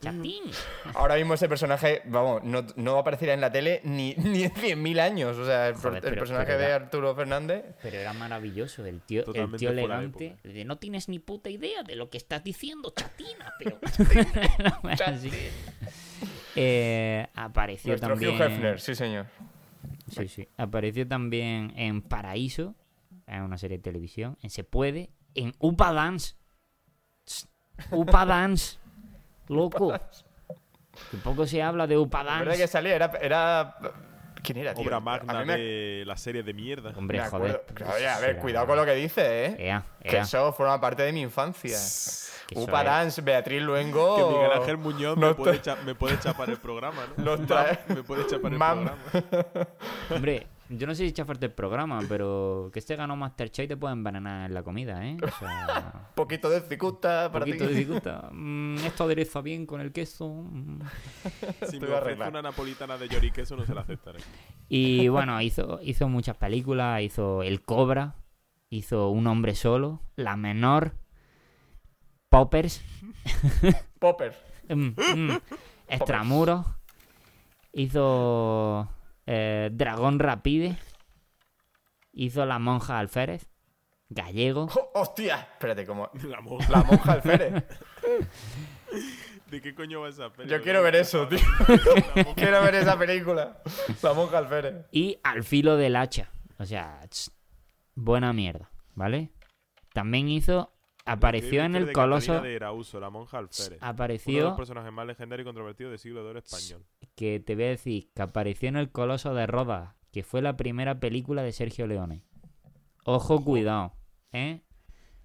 Chatín. 0.00 0.42
Ahora 0.94 1.14
mismo 1.14 1.34
ese 1.34 1.48
personaje, 1.48 2.02
vamos, 2.06 2.42
no, 2.42 2.66
no 2.74 2.98
aparecerá 2.98 3.34
en 3.34 3.40
la 3.40 3.52
tele 3.52 3.80
ni, 3.84 4.14
ni 4.18 4.44
en 4.44 4.52
100.000 4.54 5.00
años. 5.00 5.36
O 5.38 5.44
sea, 5.44 5.68
el, 5.68 5.74
Joder, 5.76 5.96
el 5.96 6.00
pero- 6.02 6.16
personaje 6.16 6.46
pero 6.46 6.58
de 6.58 6.64
era- 6.64 6.74
Arturo 6.74 7.14
Fernández. 7.14 7.64
Pero 7.82 7.98
era 7.98 8.12
maravilloso, 8.12 8.84
el 8.84 9.00
tío, 9.00 9.24
el 9.32 9.56
tío 9.56 9.70
elegante. 9.70 10.36
de, 10.42 10.64
no 10.64 10.78
tienes 10.78 11.08
ni 11.08 11.18
puta 11.20 11.50
idea 11.50 11.82
de 11.84 11.94
lo 11.96 12.10
que 12.10 12.18
estás 12.18 12.42
diciendo, 12.42 12.92
chatina, 12.96 13.52
pero. 13.58 13.78
Así. 15.06 15.30
Eh, 16.56 17.26
apareció 17.34 17.90
Nuestro 17.90 18.10
también. 18.10 18.34
Hugh 18.36 18.42
Hefner, 18.42 18.80
sí, 18.80 18.94
señor. 18.94 19.26
Sí, 20.14 20.28
sí. 20.28 20.48
Apareció 20.56 21.06
también 21.06 21.72
en 21.76 22.02
Paraíso, 22.02 22.74
en 23.26 23.42
una 23.42 23.58
serie 23.58 23.78
de 23.78 23.82
televisión, 23.82 24.36
en 24.42 24.50
Se 24.50 24.64
Puede, 24.64 25.10
en 25.34 25.54
Upa 25.58 25.92
Dance. 25.92 26.34
Upa 27.90 28.24
Dance. 28.26 28.78
Loco. 29.48 29.92
Que 31.10 31.16
poco 31.18 31.46
se 31.46 31.62
habla 31.62 31.86
de 31.86 31.96
Upa 31.96 32.22
La 32.22 32.32
verdad 32.38 32.46
Dance. 32.52 32.62
que 32.62 32.68
salía, 32.68 32.94
era. 32.94 33.06
era... 33.20 33.76
¿Quién 34.42 34.58
era, 34.58 34.74
tío? 34.74 34.84
Obra 34.84 35.00
magna 35.00 35.44
me- 35.44 35.56
de 35.56 36.02
la 36.06 36.16
serie 36.16 36.42
de 36.42 36.52
mierda. 36.52 36.92
Hombre, 36.96 37.20
me 37.20 37.26
joder. 37.28 37.64
Oye, 37.96 38.08
a 38.08 38.18
ver, 38.18 38.38
cuidado 38.38 38.66
con 38.66 38.76
lo 38.76 38.84
que 38.84 38.94
dices, 38.94 39.24
¿eh? 39.24 39.56
Ea, 39.58 39.84
Que 40.02 40.16
ea, 40.16 40.22
eso 40.22 40.52
forma 40.52 40.80
parte 40.80 41.02
de 41.04 41.12
mi 41.12 41.20
infancia. 41.22 41.70
que 42.48 42.54
eso 42.56 42.64
Upa 42.64 42.80
es- 42.80 42.86
Dance, 42.86 43.20
Beatriz 43.22 43.62
Luengo. 43.62 44.16
Que 44.16 44.36
Miguel 44.36 44.52
Ángel 44.52 44.76
Muñoz 44.78 45.16
me 45.16 45.32
puede, 45.34 45.56
está- 45.56 45.72
echa- 45.74 45.82
me 45.84 45.94
puede 45.94 46.18
chapar 46.18 46.50
el 46.50 46.56
programa, 46.58 47.02
¿no? 47.16 47.24
Nos 47.24 47.38
Mam, 47.40 47.48
trae- 47.48 47.78
Me 47.88 48.02
puede 48.02 48.26
chapar 48.26 48.52
el 48.52 48.58
Mam. 48.58 48.84
programa. 49.12 49.68
Hombre, 50.10 50.46
yo 50.68 50.86
no 50.86 50.94
sé 50.94 51.06
si 51.06 51.12
chafarte 51.12 51.46
el 51.46 51.52
programa, 51.52 52.00
pero 52.08 52.70
que 52.72 52.78
este 52.78 52.96
ganó 52.96 53.16
Masterchef 53.16 53.64
y 53.64 53.68
te 53.68 53.76
puede 53.76 53.92
envenenar 53.92 54.46
en 54.48 54.54
la 54.54 54.62
comida, 54.62 55.06
¿eh? 55.06 55.16
O 55.22 55.38
sea, 55.38 56.10
poquito 56.14 56.48
de 56.48 56.60
cicuta 56.60 57.26
un 57.26 57.32
para 57.32 57.44
poquito 57.44 57.66
ti. 57.66 57.72
de 57.72 57.78
dificultad. 57.78 58.30
Mm, 58.32 58.76
esto 58.78 59.04
adereza 59.04 59.40
bien 59.40 59.66
con 59.66 59.80
el 59.80 59.92
queso. 59.92 60.28
mm. 60.28 60.80
Si 61.68 61.78
me 61.78 61.88
ofrece 61.88 62.22
una 62.28 62.42
napolitana 62.42 62.96
de 62.96 63.08
lloriqueso 63.08 63.56
no 63.56 63.66
se 63.66 63.74
la 63.74 63.82
aceptaré. 63.82 64.20
Y 64.68 65.08
bueno, 65.08 65.40
hizo, 65.42 65.80
hizo 65.82 66.08
muchas 66.08 66.36
películas, 66.36 67.02
hizo 67.02 67.42
El 67.42 67.62
Cobra, 67.62 68.14
hizo 68.70 69.10
Un 69.10 69.26
Hombre 69.26 69.54
Solo, 69.54 70.00
La 70.16 70.36
Menor, 70.36 70.94
Poppers, 72.30 72.82
Popper. 73.98 74.34
mm, 74.68 74.74
mm, 74.96 75.38
Extramuros, 75.88 76.64
hizo 77.74 78.88
eh, 79.26 79.70
Dragón 79.72 80.18
Rapide, 80.18 80.76
hizo 82.12 82.44
La 82.46 82.58
Monja 82.58 82.98
Alférez, 82.98 83.48
Gallego, 84.08 84.68
Oh, 84.74 84.90
¡Hostia! 85.00 85.48
Espérate, 85.52 85.86
como. 85.86 86.10
La 86.28 86.40
monja. 86.40 86.70
La 86.70 86.82
monja 86.84 87.12
alférez. 87.12 87.64
¿De 89.50 89.60
qué 89.60 89.74
coño 89.74 90.00
va 90.00 90.08
esa 90.08 90.30
peli? 90.32 90.48
Yo 90.50 90.62
quiero 90.62 90.82
ver 90.82 90.96
eso, 90.96 91.28
tío. 91.28 91.38
quiero 92.36 92.62
ver 92.62 92.74
esa 92.76 92.98
película. 92.98 93.62
La 94.02 94.12
monja 94.14 94.38
alférez. 94.38 94.86
y 94.92 95.18
Al 95.22 95.44
Filo 95.44 95.76
del 95.76 95.96
Hacha. 95.96 96.30
O 96.58 96.64
sea, 96.64 97.00
tss, 97.08 97.30
buena 97.94 98.32
mierda, 98.32 98.70
¿vale? 98.94 99.30
También 99.92 100.28
hizo, 100.28 100.72
apareció 101.04 101.64
en 101.64 101.76
el 101.76 101.86
de 101.86 101.92
Coloso, 101.92 102.40
de 102.40 102.54
Erauso, 102.54 103.00
la 103.00 103.10
monja 103.10 103.38
alférez. 103.38 103.78
Uno 103.78 103.86
de 103.86 103.86
apareció... 103.86 104.44
los 104.44 104.56
personajes 104.56 104.92
más 104.92 105.06
legendarios 105.06 105.44
y 105.44 105.48
controvertidos 105.48 105.90
del 105.90 105.98
siglo 105.98 106.24
de 106.24 106.30
oro 106.30 106.38
español. 106.38 106.84
que 107.14 107.40
te 107.40 107.54
voy 107.54 107.64
a 107.64 107.68
decir 107.68 108.10
que 108.14 108.22
apareció 108.22 108.68
en 108.68 108.76
El 108.76 108.90
Coloso 108.90 109.34
de 109.34 109.46
Rodas, 109.46 109.94
que 110.10 110.22
fue 110.22 110.42
la 110.42 110.56
primera 110.56 111.00
película 111.00 111.42
de 111.42 111.52
Sergio 111.52 111.86
Leone. 111.86 112.22
Ojo, 113.04 113.42
cuidado, 113.44 113.94
¿eh? 114.32 114.60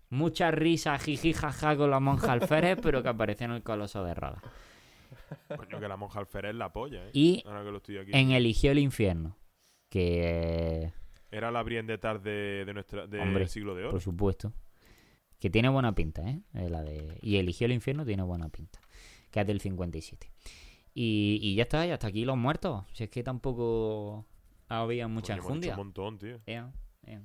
Mucha 0.10 0.52
risa, 0.52 0.98
jiji, 0.98 1.34
jaja 1.34 1.76
con 1.76 1.92
la 1.92 2.00
monja 2.00 2.32
alférez, 2.32 2.80
pero 2.82 3.04
que 3.04 3.10
apareció 3.10 3.46
en 3.46 3.52
El 3.52 3.64
Coloso 3.64 4.04
de 4.04 4.14
Rodas. 4.14 4.42
Coño, 5.56 5.80
que 5.80 5.88
la 5.88 5.98
monja 5.98 6.20
alférez 6.20 6.56
la 6.56 6.72
polla, 6.72 7.08
¿eh? 7.08 7.12
Y 7.14 7.44
Ahora 7.46 7.64
que 7.64 7.72
lo 7.72 7.78
estoy 7.78 7.98
aquí. 7.98 8.12
en 8.14 8.32
Eligió 8.32 8.72
el 8.72 8.80
infierno, 8.80 9.38
que, 9.90 10.92
Era 11.30 11.52
la 11.52 11.62
Brienne 11.64 11.98
tarde 11.98 12.66
de 12.66 12.74
nuestra, 12.74 13.08
del 13.08 13.48
siglo 13.50 13.76
de 13.76 13.84
oro. 13.84 13.92
por 13.92 14.02
supuesto, 14.02 14.54
que 15.40 15.50
tiene 15.50 15.70
buena 15.70 15.94
pinta, 15.94 16.28
¿eh? 16.28 16.42
Eh, 16.54 16.70
La 16.70 16.84
de... 16.84 17.18
Y 17.22 17.38
Eligió 17.38 17.66
el 17.66 17.74
infierno 17.74 18.06
tiene 18.06 18.24
buena 18.24 18.50
pinta, 18.50 18.80
que 19.32 19.42
es 19.42 19.48
del 19.48 19.62
57. 19.62 20.32
Y, 20.94 21.40
y 21.42 21.56
ya 21.56 21.64
está, 21.64 21.86
ya 21.86 21.94
hasta 21.94 22.08
aquí 22.08 22.26
los 22.26 22.38
muertos. 22.38 22.86
Si 22.94 23.04
es 23.04 23.10
que 23.10 23.24
tampoco 23.24 24.26
había 24.68 25.08
mucha 25.08 25.36
enjundia. 25.36 25.74
un 25.74 25.78
montón, 25.78 26.18
tío. 26.18 26.40
Ea, 26.46 26.72
ea. 27.06 27.22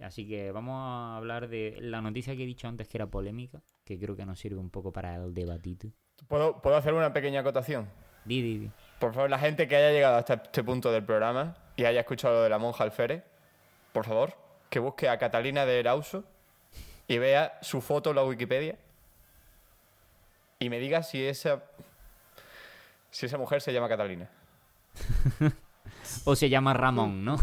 Así 0.00 0.28
que 0.28 0.52
vamos 0.52 0.74
a 0.74 1.16
hablar 1.16 1.48
de 1.48 1.78
la 1.80 2.00
noticia 2.00 2.36
que 2.36 2.42
he 2.42 2.46
dicho 2.46 2.68
antes 2.68 2.86
que 2.88 2.98
era 2.98 3.06
polémica, 3.06 3.62
que 3.84 3.98
creo 3.98 4.14
que 4.16 4.26
nos 4.26 4.38
sirve 4.38 4.58
un 4.58 4.70
poco 4.70 4.92
para 4.92 5.16
el 5.16 5.32
debatito. 5.32 5.88
¿Puedo, 6.28 6.60
¿Puedo 6.60 6.76
hacer 6.76 6.92
una 6.94 7.12
pequeña 7.12 7.40
acotación? 7.40 7.88
Di, 8.24 8.42
di, 8.42 8.58
di. 8.58 8.70
Por 8.98 9.14
favor, 9.14 9.30
la 9.30 9.38
gente 9.38 9.68
que 9.68 9.76
haya 9.76 9.92
llegado 9.92 10.16
hasta 10.16 10.34
este 10.34 10.64
punto 10.64 10.90
del 10.90 11.04
programa 11.04 11.56
y 11.76 11.84
haya 11.84 12.00
escuchado 12.00 12.34
lo 12.34 12.42
de 12.42 12.48
la 12.50 12.58
monja 12.58 12.84
alférez, 12.84 13.22
por 13.92 14.04
favor, 14.04 14.34
que 14.68 14.78
busque 14.78 15.08
a 15.08 15.18
Catalina 15.18 15.64
de 15.64 15.78
Erauso 15.78 16.24
y 17.08 17.18
vea 17.18 17.58
su 17.62 17.80
foto 17.80 18.10
en 18.10 18.16
la 18.16 18.24
Wikipedia 18.24 18.76
y 20.58 20.68
me 20.70 20.78
diga 20.78 21.02
si 21.02 21.24
esa, 21.24 21.62
si 23.10 23.26
esa 23.26 23.38
mujer 23.38 23.60
se 23.60 23.72
llama 23.72 23.88
Catalina. 23.88 24.28
O 26.24 26.36
se 26.36 26.48
llama 26.48 26.72
Ramón, 26.72 27.24
¿no? 27.24 27.36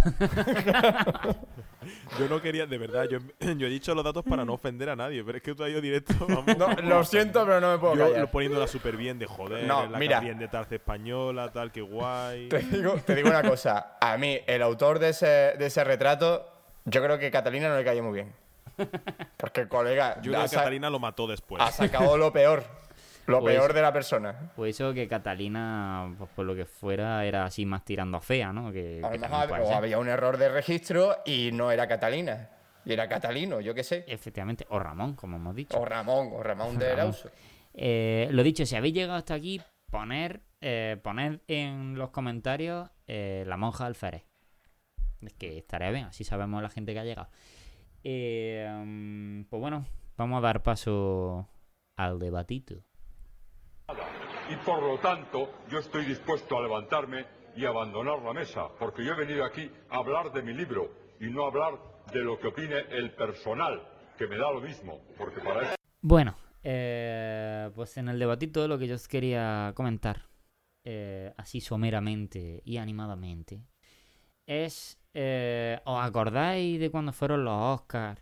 Yo 2.19 2.29
no 2.29 2.41
quería, 2.41 2.65
de 2.65 2.77
verdad, 2.77 3.07
yo, 3.09 3.19
yo 3.57 3.67
he 3.67 3.69
dicho 3.69 3.93
los 3.93 4.03
datos 4.05 4.23
para 4.23 4.45
no 4.45 4.53
ofender 4.53 4.89
a 4.89 4.95
nadie, 4.95 5.21
pero 5.23 5.37
es 5.37 5.43
que 5.43 5.53
tú 5.53 5.63
has 5.63 5.69
ido 5.69 5.81
directo. 5.81 6.13
Vamos, 6.27 6.57
No, 6.57 6.69
lo 6.81 7.03
siento, 7.03 7.45
pero 7.45 7.59
no 7.59 7.73
me 7.73 7.77
puedo 7.77 7.95
yo 7.95 8.09
callar. 8.11 8.31
poniéndola 8.31 8.67
súper 8.67 8.95
bien 8.95 9.19
de 9.19 9.25
joder, 9.25 9.65
No, 9.65 9.85
la 9.87 9.97
mira. 9.99 10.19
bien 10.21 10.37
de 10.37 10.47
tarce 10.47 10.75
española, 10.75 11.51
tal, 11.51 11.71
que 11.73 11.81
guay. 11.81 12.47
Te 12.49 12.59
digo, 12.59 12.95
te 13.05 13.15
digo 13.15 13.29
una 13.29 13.43
cosa. 13.43 13.97
A 13.99 14.17
mí, 14.17 14.39
el 14.47 14.61
autor 14.61 14.99
de 14.99 15.09
ese, 15.09 15.25
de 15.25 15.65
ese 15.65 15.83
retrato, 15.83 16.47
yo 16.85 17.03
creo 17.03 17.19
que 17.19 17.29
Catalina 17.31 17.67
no 17.69 17.75
le 17.77 17.83
cayó 17.83 18.01
muy 18.03 18.13
bien. 18.13 18.33
Porque, 19.37 19.67
colega, 19.67 20.21
Yo 20.21 20.31
creo 20.31 20.43
que 20.43 20.55
Catalina 20.55 20.89
lo 20.89 20.99
mató 20.99 21.27
después. 21.27 21.61
ha 21.61 21.71
sacado 21.71 22.17
lo 22.17 22.31
peor. 22.33 22.63
Lo 23.25 23.39
Pues- 23.39 23.55
peor 23.55 23.73
de 23.73 23.81
la 23.81 23.93
persona. 23.93 24.51
Pues 24.55 24.75
eso 24.75 24.93
que 24.93 25.07
Catalina, 25.07 26.13
pues 26.17 26.29
por 26.35 26.45
lo 26.45 26.55
que 26.55 26.65
fuera, 26.65 27.23
era 27.25 27.45
así 27.45 27.65
más 27.65 27.85
tirando 27.85 28.17
a 28.17 28.21
fea, 28.21 28.51
¿no? 28.51 28.71
Que, 28.71 29.01
A 29.03 29.11
lo 29.11 29.17
mejor 29.19 29.47
puede 29.47 29.61
o 29.63 29.67
ser. 29.67 29.75
había 29.75 29.97
un 29.99 30.09
error 30.09 30.37
de 30.37 30.49
registro 30.49 31.15
y 31.25 31.51
no 31.53 31.71
era 31.71 31.87
Catalina. 31.87 32.49
Y 32.85 32.91
era 32.91 33.07
Catalino, 33.07 33.61
yo 33.61 33.73
qué 33.73 33.83
sé. 33.85 34.03
Efectivamente, 34.09 34.65
o 34.69 34.77
Ramón, 34.77 35.15
como 35.15 35.37
hemos 35.37 35.55
dicho. 35.55 35.79
O 35.79 35.85
Ramón, 35.85 36.31
o 36.33 36.43
Ramón 36.43 36.77
de. 36.77 36.91
Erauso. 36.91 37.29
Eh, 37.73 38.27
lo 38.31 38.43
dicho, 38.43 38.65
si 38.65 38.75
habéis 38.75 38.93
llegado 38.93 39.17
hasta 39.17 39.35
aquí, 39.35 39.61
poner, 39.89 40.41
eh, 40.59 40.97
poned 41.01 41.39
en 41.47 41.97
los 41.97 42.09
comentarios 42.09 42.89
eh, 43.07 43.45
la 43.47 43.55
monja 43.55 43.85
alférez. 43.85 44.25
Es 45.21 45.33
que 45.35 45.57
estaría 45.59 45.91
bien, 45.91 46.05
así 46.07 46.25
sabemos 46.25 46.61
la 46.61 46.69
gente 46.69 46.91
que 46.93 46.99
ha 46.99 47.05
llegado. 47.05 47.29
Eh, 48.03 49.45
pues 49.49 49.59
bueno, 49.59 49.85
vamos 50.17 50.37
a 50.37 50.41
dar 50.41 50.61
paso 50.63 51.47
al 51.97 52.19
debatito. 52.19 52.75
Y 54.49 54.55
por 54.65 54.81
lo 54.81 54.97
tanto, 54.97 55.49
yo 55.69 55.79
estoy 55.79 56.05
dispuesto 56.05 56.57
a 56.57 56.61
levantarme 56.61 57.25
y 57.55 57.65
abandonar 57.65 58.21
la 58.21 58.33
mesa, 58.33 58.67
porque 58.79 59.05
yo 59.05 59.13
he 59.13 59.17
venido 59.17 59.45
aquí 59.45 59.69
a 59.89 59.97
hablar 59.97 60.31
de 60.31 60.41
mi 60.41 60.53
libro 60.53 60.91
y 61.19 61.27
no 61.27 61.45
a 61.45 61.47
hablar 61.47 61.79
de 62.11 62.19
lo 62.19 62.39
que 62.39 62.47
opine 62.47 62.79
el 62.91 63.11
personal, 63.11 63.81
que 64.17 64.27
me 64.27 64.37
da 64.37 64.51
lo 64.51 64.61
mismo, 64.61 65.01
porque 65.17 65.39
para 65.39 65.61
eso... 65.61 65.75
Bueno, 66.01 66.35
eh, 66.63 67.69
pues 67.75 67.97
en 67.97 68.09
el 68.09 68.19
debatito 68.19 68.67
lo 68.67 68.77
que 68.77 68.87
yo 68.87 68.95
os 68.95 69.07
quería 69.07 69.71
comentar, 69.75 70.29
eh, 70.83 71.33
así 71.37 71.61
someramente 71.61 72.61
y 72.65 72.77
animadamente, 72.77 73.61
es, 74.45 74.97
eh, 75.13 75.79
¿os 75.85 76.03
acordáis 76.03 76.79
de 76.79 76.89
cuando 76.89 77.11
fueron 77.13 77.43
los 77.45 77.53
Oscars? 77.81 78.21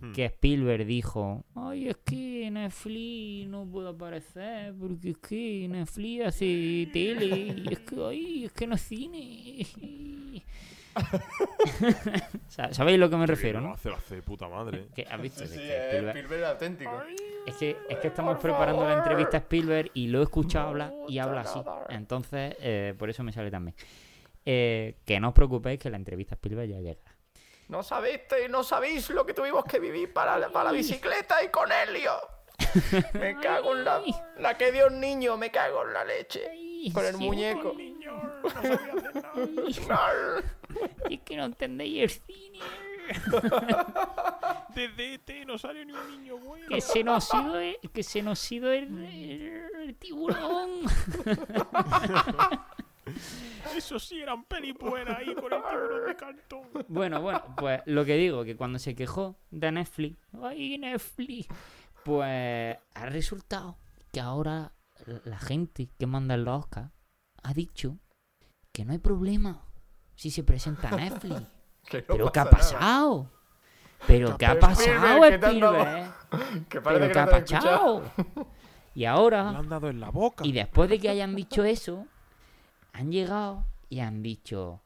Hmm. 0.00 0.12
Que 0.12 0.24
Spielberg 0.26 0.86
dijo, 0.86 1.44
ay, 1.54 1.88
es 1.88 1.96
que 1.98 2.48
Netflix 2.50 3.48
no 3.48 3.66
puede 3.66 3.90
aparecer, 3.90 4.72
porque 4.80 5.10
es 5.10 5.18
que 5.18 5.66
Netflix 5.68 6.26
hace 6.26 6.88
tele, 6.92 7.26
y 7.56 7.68
es 7.70 7.80
que, 7.80 7.96
ay, 8.06 8.44
es 8.46 8.52
que 8.52 8.66
no 8.66 8.76
es 8.76 8.80
cine. 8.82 9.66
Sa- 12.48 12.72
¿Sabéis 12.72 12.98
lo 12.98 13.08
que 13.10 13.16
me 13.16 13.26
refiero, 13.26 13.60
no? 13.60 13.72
hace, 13.72 13.90
hace 13.92 14.16
de 14.16 14.22
puta 14.22 14.48
madre. 14.48 14.86
Que, 14.94 15.06
¿Has 15.08 15.20
visto? 15.20 15.44
Sí, 15.46 15.52
sí, 15.54 15.58
que 15.58 15.76
es 15.76 15.94
Spielberg- 15.94 16.08
Spielberg 16.16 16.44
auténtico. 16.46 17.02
es 17.46 17.56
que, 17.56 17.76
es 17.88 17.98
que 17.98 18.08
estamos 18.08 18.38
preparando 18.38 18.84
la 18.86 18.98
entrevista 18.98 19.36
a 19.36 19.40
Spielberg 19.40 19.90
y 19.94 20.08
lo 20.08 20.20
he 20.20 20.22
escuchado 20.22 20.68
hablar 20.68 20.92
y 21.08 21.18
habla 21.18 21.42
así. 21.42 21.60
Entonces, 21.90 22.56
eh, 22.60 22.94
por 22.98 23.10
eso 23.10 23.22
me 23.22 23.32
sale 23.32 23.50
también. 23.50 23.74
Eh, 24.46 24.96
que 25.04 25.20
no 25.20 25.28
os 25.28 25.34
preocupéis 25.34 25.78
que 25.78 25.90
la 25.90 25.96
entrevista 25.96 26.34
a 26.34 26.36
Spielberg 26.36 26.68
ya 26.70 26.78
llega. 26.80 27.16
No 27.68 27.82
sabéis, 27.82 28.20
no 28.48 28.64
sabéis 28.64 29.10
lo 29.10 29.24
que 29.26 29.34
tuvimos 29.34 29.64
que 29.64 29.78
vivir 29.78 30.12
para, 30.12 30.38
la- 30.38 30.50
para 30.50 30.64
la 30.66 30.72
bicicleta 30.72 31.42
y 31.44 31.48
con 31.48 31.70
Helio. 31.70 32.12
Me 33.14 33.36
cago 33.40 33.76
en 33.76 33.84
la, 33.84 34.02
la 34.38 34.56
que 34.58 34.72
dio 34.72 34.88
un 34.88 34.98
niño, 35.00 35.36
me 35.36 35.50
cago 35.50 35.86
en 35.86 35.92
la 35.92 36.04
leche. 36.04 36.50
Con 36.92 37.04
el 37.04 37.14
sí, 37.16 37.24
muñeco. 37.24 37.76
Es 41.08 41.20
que 41.24 41.36
no 41.36 41.44
entendéis 41.44 42.02
el 42.02 42.10
cine. 42.10 42.58
Desde 44.74 45.14
este 45.14 45.44
no 45.44 45.58
salió 45.58 45.84
ni 45.84 45.92
un 45.92 46.10
niño 46.10 46.38
bueno. 46.38 46.66
Que 46.68 46.80
se 46.80 47.02
nos 47.04 47.32
ha 47.34 47.42
ido 47.42 47.58
el, 47.60 47.76
que 47.92 48.02
se 48.02 48.22
nos 48.22 48.50
ha 48.50 48.54
ido 48.54 48.72
el, 48.72 48.84
el- 49.04 49.62
el 49.82 49.94
tiburón. 49.96 50.80
Eso 53.76 53.98
sí 53.98 54.20
eran 54.20 54.44
peli 54.44 54.72
buenas 54.72 55.18
ahí 55.18 55.34
con 55.34 55.52
el 55.52 55.60
tiburón 55.62 56.06
de 56.06 56.16
cartón. 56.16 56.62
Bueno, 56.88 57.20
bueno, 57.20 57.42
pues 57.56 57.80
lo 57.86 58.04
que 58.04 58.16
digo, 58.16 58.44
que 58.44 58.56
cuando 58.56 58.78
se 58.78 58.94
quejó 58.94 59.36
de 59.50 59.70
Netflix, 59.72 60.18
¡ay, 60.42 60.78
Netflix! 60.78 61.48
Pues 62.04 62.76
ha 62.94 63.06
resultado 63.06 63.76
que 64.12 64.20
ahora 64.20 64.72
la 65.24 65.38
gente 65.38 65.88
que 65.98 66.06
manda 66.06 66.34
en 66.34 66.44
los 66.44 66.60
Oscar 66.64 66.90
ha 67.42 67.52
dicho 67.54 67.98
que 68.72 68.84
no 68.84 68.92
hay 68.92 68.98
problema 68.98 69.64
si 70.14 70.30
se 70.30 70.42
presenta 70.42 70.90
Netflix. 70.90 71.42
Que 71.88 72.02
no 72.02 72.04
¿Pero 72.08 72.30
qué 72.32 72.40
ha 72.40 72.44
nada. 72.44 72.56
pasado? 72.56 73.30
¿Pero 74.06 74.36
qué 74.36 74.46
ha 74.46 74.58
pasado, 74.60 75.24
Spielberg, 75.24 76.12
¿Pero 76.68 77.10
qué 77.12 77.18
ha 77.18 77.26
pasado? 77.26 78.02
Y 78.94 79.00
Le 79.00 79.06
ahora, 79.06 79.48
han 79.48 79.68
dado 79.68 79.88
en 79.88 79.98
la 79.98 80.10
boca. 80.10 80.46
y 80.46 80.52
después 80.52 80.90
de 80.90 80.98
que 80.98 81.08
hayan 81.08 81.34
dicho 81.34 81.64
eso, 81.64 82.06
han 82.92 83.10
llegado 83.12 83.64
y 83.88 84.00
han 84.00 84.22
dicho. 84.22 84.80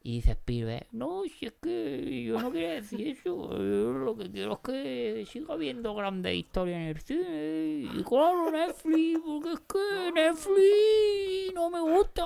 Y 0.00 0.12
dice 0.16 0.30
Spielberg, 0.30 0.86
no, 0.92 1.22
si 1.24 1.46
es 1.46 1.54
que 1.60 2.22
yo 2.24 2.40
no 2.40 2.50
quería 2.52 2.70
decir 2.74 3.08
eso, 3.08 3.50
yo 3.58 3.92
lo 3.92 4.16
que 4.16 4.30
quiero 4.30 4.52
es 4.54 4.58
que 4.60 5.26
siga 5.30 5.52
habiendo 5.54 5.94
grandes 5.94 6.34
historias 6.34 6.76
en 6.78 6.82
el 6.88 7.00
cine. 7.00 7.90
Y 7.98 8.04
claro, 8.04 8.50
Netflix, 8.50 9.20
porque 9.26 9.52
es 9.52 9.60
que 9.60 10.12
Netflix 10.14 11.54
no 11.54 11.68
me 11.68 11.80
gusta. 11.80 12.24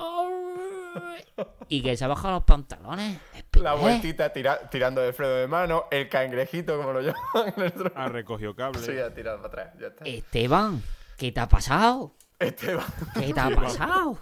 Y 1.67 1.81
que 1.81 1.97
se 1.97 2.07
baja 2.07 2.31
los 2.31 2.43
pantalones. 2.43 3.19
La 3.53 3.73
vueltita 3.73 4.31
tira- 4.31 4.69
tirando 4.69 5.01
de 5.01 5.11
freno 5.11 5.33
de 5.33 5.47
mano, 5.47 5.85
el 5.91 6.07
cangrejito, 6.07 6.77
como 6.77 6.93
lo 6.93 7.01
llaman. 7.01 7.53
el- 7.57 7.91
Ha 7.95 8.07
recogido 8.07 8.55
cable. 8.55 8.79
Sí, 8.79 8.97
ha 8.97 9.13
tirado 9.13 9.37
para 9.41 9.47
atrás, 9.63 9.79
ya 9.81 9.87
está. 9.87 10.05
Esteban, 10.05 10.81
¿qué 11.17 11.31
te 11.31 11.39
ha 11.39 11.49
pasado? 11.49 12.13
Esteban. 12.39 12.85
¿Qué 13.19 13.33
te 13.33 13.39
ha 13.39 13.49
pasado? 13.55 14.19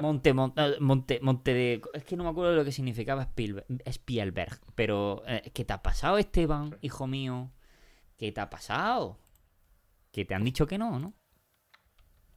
Monte, 0.00 0.32
monte, 0.32 1.20
monte, 1.20 1.54
de... 1.54 1.82
Es 1.94 2.04
que 2.04 2.16
no 2.16 2.24
me 2.24 2.30
acuerdo 2.30 2.52
de 2.52 2.56
lo 2.56 2.64
que 2.64 2.72
significaba 2.72 3.28
Spielberg, 3.84 4.60
pero 4.74 5.22
eh, 5.26 5.50
¿qué 5.52 5.64
te 5.64 5.72
ha 5.72 5.82
pasado, 5.82 6.18
Esteban, 6.18 6.76
hijo 6.80 7.06
mío? 7.06 7.50
¿Qué 8.16 8.32
te 8.32 8.40
ha 8.40 8.50
pasado? 8.50 9.18
Que 10.12 10.24
te 10.24 10.34
han 10.34 10.44
dicho 10.44 10.66
que 10.66 10.78
no, 10.78 10.98
¿no? 10.98 11.14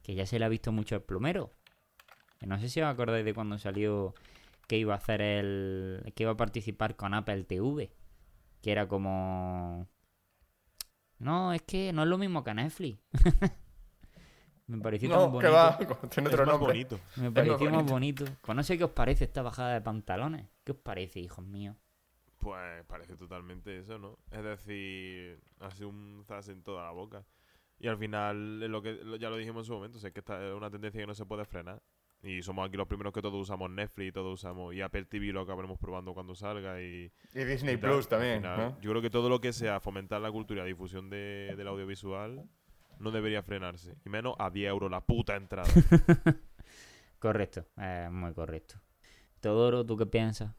Que 0.02 0.14
ya 0.14 0.26
se 0.26 0.38
le 0.38 0.44
ha 0.44 0.48
visto 0.48 0.72
mucho 0.72 0.96
el 0.96 1.02
plumero. 1.02 1.52
No 2.40 2.58
sé 2.58 2.68
si 2.68 2.80
os 2.80 2.86
acordáis 2.86 3.24
de 3.24 3.34
cuando 3.34 3.58
salió 3.58 4.14
que 4.66 4.78
iba 4.78 4.94
a 4.94 4.98
hacer 4.98 5.20
el... 5.20 6.12
que 6.14 6.24
iba 6.24 6.32
a 6.32 6.36
participar 6.36 6.96
con 6.96 7.14
Apple 7.14 7.44
TV. 7.44 7.92
Que 8.62 8.72
era 8.72 8.88
como... 8.88 9.88
No, 11.18 11.52
es 11.52 11.62
que 11.62 11.92
no 11.92 12.02
es 12.02 12.08
lo 12.08 12.18
mismo 12.18 12.44
que 12.44 12.54
Netflix. 12.54 13.00
Me 14.68 14.78
pareció 14.78 15.08
tan 15.10 15.18
No, 15.18 15.28
bonito. 15.30 15.48
que 15.48 15.54
va, 15.54 15.78
tiene 16.08 16.28
otro 16.28 16.46
nombre. 16.46 16.66
bonito. 16.68 17.00
Me 17.16 17.30
pareció 17.32 17.70
más 17.70 17.84
bonito. 17.90 18.24
bonito. 18.24 18.38
Pues 18.42 18.54
no 18.56 18.62
sé 18.62 18.78
qué 18.78 18.84
os 18.84 18.90
parece 18.90 19.24
esta 19.24 19.42
bajada 19.42 19.74
de 19.74 19.80
pantalones. 19.80 20.46
¿Qué 20.64 20.72
os 20.72 20.78
parece, 20.78 21.20
hijos 21.20 21.44
míos? 21.44 21.74
Pues 22.38 22.84
parece 22.86 23.16
totalmente 23.16 23.78
eso, 23.78 23.98
¿no? 23.98 24.18
Es 24.30 24.44
decir, 24.44 25.40
hace 25.60 25.84
un 25.84 26.22
zas 26.24 26.48
en 26.48 26.62
toda 26.62 26.84
la 26.84 26.90
boca. 26.92 27.24
Y 27.80 27.88
al 27.88 27.96
final, 27.98 28.62
es 28.62 28.68
lo 28.70 28.80
que 28.82 28.98
ya 29.18 29.30
lo 29.30 29.36
dijimos 29.36 29.62
en 29.62 29.66
su 29.66 29.72
momento, 29.72 29.98
es 29.98 30.12
que 30.12 30.20
esta 30.20 30.46
es 30.46 30.54
una 30.54 30.70
tendencia 30.70 31.00
que 31.00 31.06
no 31.06 31.14
se 31.14 31.24
puede 31.26 31.44
frenar. 31.44 31.82
Y 32.22 32.42
somos 32.42 32.66
aquí 32.66 32.76
los 32.76 32.88
primeros 32.88 33.12
que 33.12 33.22
todos 33.22 33.40
usamos 33.40 33.70
Netflix, 33.70 34.12
todos 34.12 34.34
usamos 34.34 34.74
y 34.74 34.80
Apple 34.80 35.04
TV 35.04 35.26
lo 35.32 35.40
acabaremos 35.42 35.78
probando 35.78 36.14
cuando 36.14 36.34
salga 36.34 36.80
y, 36.82 37.12
Y 37.32 37.44
Disney 37.44 37.74
y. 37.74 37.76
Plus 37.78 38.08
también. 38.08 38.38
final, 38.40 38.58
¿no? 38.58 38.80
Yo 38.80 38.90
creo 38.90 39.00
que 39.02 39.10
todo 39.10 39.28
lo 39.28 39.40
que 39.40 39.52
sea 39.52 39.78
fomentar 39.80 40.20
la 40.20 40.30
cultura 40.32 40.64
y 40.64 40.68
difusión 40.68 41.08
de- 41.10 41.54
del 41.56 41.68
audiovisual 41.68 42.44
no 42.98 43.10
debería 43.10 43.42
frenarse. 43.42 43.94
Y 44.04 44.08
menos 44.08 44.34
a 44.38 44.50
10 44.50 44.68
euros 44.70 44.90
la 44.90 45.00
puta 45.00 45.36
entrada. 45.36 45.68
Correcto, 47.18 47.66
eh, 47.80 48.08
muy 48.10 48.32
correcto. 48.32 48.76
Todoro, 49.40 49.84
¿tú 49.84 49.96
qué 49.96 50.06
piensas? 50.06 50.52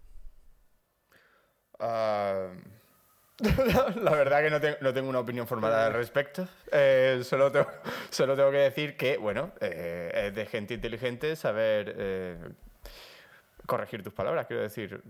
Ah, 1.79 2.49
la 3.95 4.11
verdad 4.11 4.41
que 4.43 4.49
no, 4.49 4.59
te- 4.59 4.77
no 4.81 4.93
tengo 4.93 5.09
una 5.09 5.19
opinión 5.19 5.47
formada 5.47 5.87
al 5.87 5.93
respecto. 5.93 6.47
Eh, 6.71 7.21
solo, 7.23 7.51
tengo, 7.51 7.67
solo 8.09 8.35
tengo 8.35 8.51
que 8.51 8.57
decir 8.57 8.97
que, 8.97 9.17
bueno, 9.17 9.53
eh, 9.61 10.11
es 10.27 10.35
de 10.35 10.45
gente 10.45 10.73
inteligente 10.73 11.35
saber 11.37 11.93
eh, 11.97 12.37
corregir 13.65 14.03
tus 14.03 14.13
palabras. 14.13 14.45
Quiero 14.45 14.61
decir, 14.63 15.01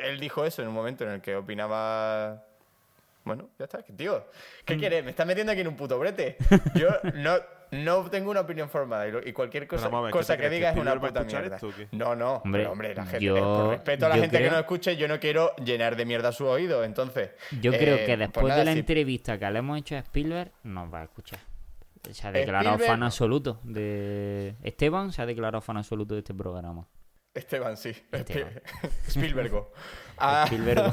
él 0.00 0.18
dijo 0.20 0.44
eso 0.46 0.62
en 0.62 0.68
un 0.68 0.74
momento 0.74 1.04
en 1.04 1.10
el 1.10 1.20
que 1.20 1.36
opinaba 1.36 2.46
Bueno, 3.24 3.50
ya 3.58 3.64
está. 3.66 3.82
Tío, 3.82 4.26
¿qué 4.64 4.76
Mm. 4.76 4.78
quieres? 4.78 5.04
Me 5.04 5.10
estás 5.10 5.26
metiendo 5.26 5.52
aquí 5.52 5.60
en 5.60 5.68
un 5.68 5.76
puto 5.76 5.98
brete. 5.98 6.36
Yo 6.74 6.88
no, 7.14 7.36
no 7.70 8.10
tengo 8.10 8.30
una 8.30 8.40
opinión 8.40 8.68
formada 8.70 9.06
y, 9.06 9.12
lo- 9.12 9.26
y 9.26 9.32
cualquier 9.32 9.66
cosa, 9.68 9.84
Pero 9.84 9.90
vamos 9.92 10.00
a 10.00 10.06
ver, 10.06 10.12
¿qué 10.12 10.18
cosa 10.18 10.32
que 10.34 10.38
crees, 10.38 10.50
que 10.50 10.56
digas 10.56 10.74
es 10.76 10.80
una 10.82 10.98
puta 11.00 11.24
mierda. 11.24 11.56
esto? 11.56 11.70
No, 11.92 12.16
no, 12.16 12.36
Hombre, 12.36 12.60
pero, 12.62 12.72
hombre, 12.72 12.94
la 12.94 13.04
gente, 13.06 13.24
yo- 13.24 13.34
por 13.36 13.68
respeto 13.70 14.06
a 14.06 14.08
la 14.08 14.16
gente 14.16 14.38
que 14.38 14.50
nos 14.50 14.58
escuche, 14.60 14.96
yo 14.96 15.06
no 15.06 15.20
quiero 15.20 15.54
llenar 15.56 15.96
de 15.96 16.04
mierda 16.06 16.32
su 16.32 16.46
oído, 16.46 16.82
entonces... 16.82 17.30
Yo 17.60 17.72
creo 17.72 17.96
eh, 17.96 18.06
que 18.06 18.16
pues 18.16 18.18
después 18.18 18.46
nada, 18.46 18.58
de 18.60 18.64
la 18.64 18.72
si- 18.72 18.78
entrevista 18.80 19.38
que 19.38 19.50
le 19.50 19.58
hemos 19.58 19.78
hecho 19.78 19.96
a 19.96 19.98
Spielberg, 19.98 20.50
nos 20.64 20.92
va 20.92 21.00
a 21.00 21.04
escuchar. 21.04 21.40
Se 22.10 22.26
ha 22.26 22.32
declarado 22.32 22.76
Spielberg- 22.78 22.86
fan 22.86 23.02
absoluto 23.02 23.60
de... 23.62 24.54
Esteban 24.62 25.12
se 25.12 25.20
ha 25.20 25.26
declarado 25.26 25.60
fan 25.60 25.76
absoluto 25.76 26.14
de 26.14 26.20
este 26.20 26.32
programa. 26.32 26.88
Esteban, 27.34 27.76
sí. 27.76 27.90
Esteban. 28.10 28.60
Spielbergo. 29.06 29.70
Ah, 30.22 30.44
Spielberg. 30.46 30.92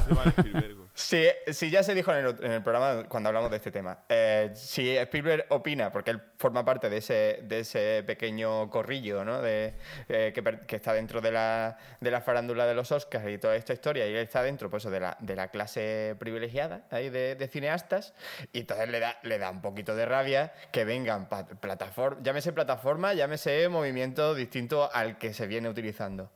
Sí, 0.98 1.28
sí, 1.52 1.70
ya 1.70 1.84
se 1.84 1.94
dijo 1.94 2.12
en 2.12 2.26
el, 2.26 2.44
en 2.44 2.50
el 2.50 2.62
programa 2.62 3.04
cuando 3.08 3.28
hablamos 3.28 3.52
de 3.52 3.58
este 3.58 3.70
tema. 3.70 4.00
Eh, 4.08 4.50
si 4.54 4.96
Spielberg 4.96 5.46
opina, 5.50 5.92
porque 5.92 6.10
él 6.10 6.20
forma 6.36 6.64
parte 6.64 6.90
de 6.90 6.96
ese, 6.96 8.02
pequeño 8.04 8.68
corrillo 8.68 9.24
¿no? 9.24 9.40
de, 9.40 9.74
eh, 10.08 10.32
que, 10.66 10.74
está 10.74 10.92
dentro 10.92 11.20
de 11.20 11.30
la, 11.30 11.78
farándula 12.20 12.66
de 12.66 12.74
los 12.74 12.90
Oscars 12.90 13.28
y 13.28 13.38
toda 13.38 13.54
esta 13.54 13.72
historia, 13.72 14.08
y 14.08 14.10
él 14.10 14.16
está 14.16 14.42
dentro 14.42 14.70
pues, 14.70 14.82
de, 14.90 14.98
la, 14.98 15.48
clase 15.52 16.16
privilegiada 16.18 16.88
ahí 16.90 17.10
de, 17.10 17.48
cineastas, 17.48 18.12
y 18.52 18.58
entonces 18.58 18.88
le 18.88 18.98
da, 18.98 19.20
le 19.22 19.38
da 19.38 19.50
un 19.50 19.62
poquito 19.62 19.94
de 19.94 20.04
rabia 20.04 20.52
que 20.72 20.84
vengan 20.84 21.28
pa- 21.28 21.46
plataforma, 21.46 22.20
llámese 22.24 22.52
plataforma, 22.52 23.14
llámese 23.14 23.68
movimiento 23.68 24.34
distinto 24.34 24.90
al 24.92 25.16
que 25.16 25.32
se 25.32 25.46
viene 25.46 25.68
utilizando 25.68 26.32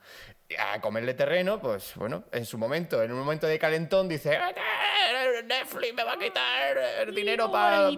a 0.58 0.80
comerle 0.80 1.14
terreno, 1.14 1.60
pues 1.60 1.94
bueno, 1.96 2.24
en 2.32 2.44
su 2.44 2.58
momento, 2.58 3.02
en 3.02 3.12
un 3.12 3.18
momento 3.18 3.46
de 3.46 3.58
calentón, 3.58 4.08
dice 4.08 4.34
"Eh, 4.34 5.42
Netflix 5.44 5.94
me 5.94 6.04
va 6.04 6.12
a 6.12 6.18
quitar 6.18 6.78
el 7.00 7.14
dinero 7.14 7.50
para 7.50 7.82
los, 7.90 7.96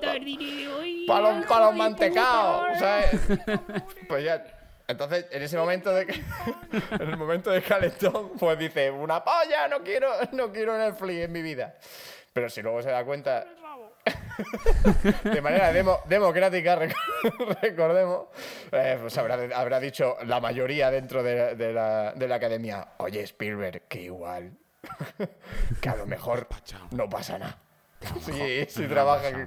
pa 1.47 1.61
los 1.61 1.75
mantecados, 1.75 2.79
¿sabes? 2.79 3.11
Pues 4.09 4.25
ya. 4.25 4.45
Entonces, 4.87 5.27
en 5.31 5.43
ese 5.43 5.57
momento 5.57 5.91
de 5.93 6.03
en 6.91 7.01
el 7.09 7.17
momento 7.17 7.51
de 7.51 7.63
calentón, 7.63 8.33
pues 8.39 8.59
dice, 8.59 8.91
una 8.91 9.25
polla, 9.25 9.67
no 9.69 9.83
quiero, 9.83 10.11
no 10.33 10.53
quiero 10.53 10.77
Netflix 10.77 11.25
en 11.25 11.33
mi 11.33 11.41
vida. 11.43 11.75
Pero 12.33 12.51
si 12.51 12.61
luego 12.63 12.83
se 12.83 12.91
da 12.91 13.05
cuenta 13.05 13.47
de 15.25 15.41
manera 15.41 15.73
demo- 15.73 16.01
democrática, 16.07 16.77
rec- 16.79 16.95
recordemos, 17.63 18.27
eh, 18.73 18.99
pues 19.01 19.17
habrá, 19.19 19.35
habrá 19.57 19.81
dicho 19.81 20.17
la 20.25 20.41
mayoría 20.41 20.91
dentro 20.91 21.23
de, 21.23 21.55
de 21.55 21.73
la, 21.73 22.13
de 22.13 22.29
la 22.29 22.35
academia, 22.37 22.89
oye 22.99 23.23
Spielberg, 23.23 23.83
que 23.89 24.03
igual, 24.03 24.53
que 25.81 25.89
a 25.89 25.97
lo 25.97 26.07
mejor 26.07 26.47
no 26.91 27.09
pasa 27.09 27.39
nada. 27.39 27.59
Sí, 28.27 28.67
si 28.69 28.87
trabaja, 28.87 29.47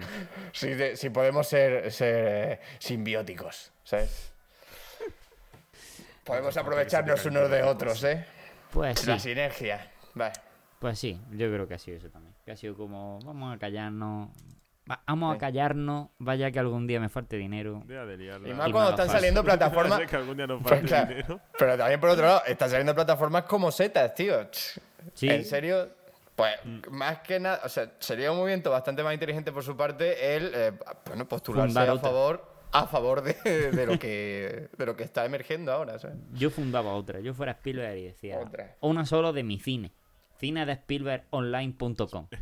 si, 0.51 0.69
de- 0.73 0.95
si 0.97 1.11
podemos 1.11 1.47
ser, 1.47 1.91
ser 1.91 2.15
eh, 2.53 2.59
simbióticos, 2.79 3.71
¿sabes? 3.83 4.31
Podemos 6.23 6.57
aprovecharnos 6.57 7.23
unos 7.25 7.49
de 7.51 7.61
otros, 7.63 8.03
¿eh? 8.03 8.25
Pues 8.71 8.99
sí, 8.99 9.07
La 9.07 9.19
sinergia. 9.19 9.91
Vale. 10.15 10.33
pues 10.79 10.97
sí, 10.99 11.21
yo 11.31 11.47
creo 11.51 11.67
que 11.67 11.75
ha 11.75 11.79
sido 11.79 11.97
eso 11.97 12.09
también. 12.09 12.33
Que 12.47 12.53
ha 12.53 12.55
sido 12.55 12.77
como, 12.77 13.19
vamos 13.25 13.53
a 13.53 13.57
callarnos, 13.59 14.29
va- 14.89 15.03
vamos 15.05 15.35
a 15.35 15.37
callarnos, 15.37 16.11
vaya 16.17 16.49
que 16.49 16.59
algún 16.59 16.87
día 16.87 16.97
me 16.97 17.09
falte 17.09 17.35
dinero. 17.35 17.83
Deja 17.85 18.05
de 18.05 18.15
liarla. 18.15 18.47
Y 18.47 18.53
más 18.53 18.69
Y 18.69 18.71
cuando 18.71 18.91
están 18.91 19.07
fácil. 19.07 19.17
saliendo 19.19 19.43
plataformas. 19.43 19.99
Que 20.09 20.15
algún 20.15 20.37
día 20.37 20.47
nos 20.47 20.61
Pues 20.61 20.69
falte 20.75 20.87
claro, 20.87 21.07
dinero. 21.09 21.41
pero 21.59 21.77
también 21.77 21.99
por 21.99 22.09
otro 22.11 22.23
lado, 22.25 22.41
están 22.47 22.69
saliendo 22.69 22.95
plataformas 22.95 23.43
como 23.43 23.69
setas, 23.69 24.15
tío. 24.15 24.47
Sí. 25.13 25.27
En 25.27 25.43
serio, 25.43 25.89
pues 26.37 26.53
más 26.89 27.19
que 27.19 27.37
nada, 27.37 27.59
o 27.65 27.67
sea, 27.67 27.91
sería 27.99 28.31
un 28.31 28.37
movimiento 28.37 28.71
bastante 28.71 29.03
más 29.03 29.13
inteligente 29.13 29.51
por 29.51 29.63
su 29.65 29.75
parte 29.75 30.37
el 30.37 30.51
eh, 30.55 30.71
bueno, 31.05 31.27
postularse 31.27 31.67
Fundar 31.67 31.89
a 31.89 31.93
otra. 31.95 32.09
favor 32.09 32.57
a 32.71 32.87
favor 32.87 33.23
de, 33.23 33.71
de 33.71 33.85
lo 33.85 33.99
que 33.99 34.69
de 34.77 34.85
lo 34.85 34.95
que 34.95 35.03
está 35.03 35.25
emergiendo 35.25 35.73
ahora, 35.73 35.99
¿sabes? 35.99 36.15
Yo 36.33 36.49
fundaba 36.49 36.93
otra, 36.93 37.19
yo 37.19 37.33
fuera 37.33 37.51
Spielberg 37.51 37.97
y 37.97 38.03
decía, 38.05 38.39
Otra. 38.39 38.77
una 38.79 39.05
solo 39.05 39.33
de 39.33 39.43
mi 39.43 39.59
cine, 39.59 39.91
cine 40.39 40.65
de 40.65 40.73
Spielbergonline.com. 40.73 42.27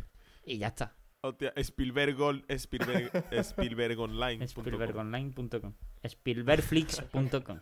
Y 0.48 0.58
ya 0.58 0.68
está, 0.68 0.94
Hostia, 1.22 1.52
Spielberg, 1.56 2.16
Spielberg, 2.50 3.10
Spielberg 3.42 3.98
Online. 3.98 4.44
Spielbergonline.com. 4.46 5.72
Spielbergflix.com. 6.04 7.58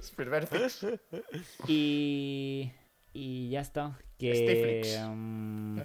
Spielberg 0.00 0.48
Fix. 0.48 0.84
Y, 1.68 2.72
y 3.12 3.50
ya 3.50 3.60
está. 3.60 3.96
Que, 4.18 5.00
mm, 5.08 5.78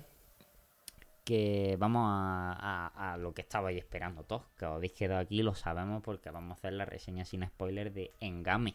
que 1.24 1.76
vamos 1.78 2.02
a, 2.08 2.54
a- 2.88 3.14
a 3.14 3.18
lo 3.18 3.34
que 3.34 3.42
estabais 3.42 3.78
esperando 3.78 4.24
todos. 4.24 4.48
Que 4.58 4.66
os 4.66 4.72
habéis 4.78 4.94
quedado 4.94 5.20
aquí, 5.22 5.44
lo 5.44 5.54
sabemos 5.54 6.02
porque 6.02 6.32
vamos 6.32 6.52
a 6.52 6.54
hacer 6.54 6.74
la 6.74 6.86
reseña 6.86 7.26
sin 7.26 7.46
spoiler 7.46 7.94
de 7.94 8.12
Engame. 8.22 8.74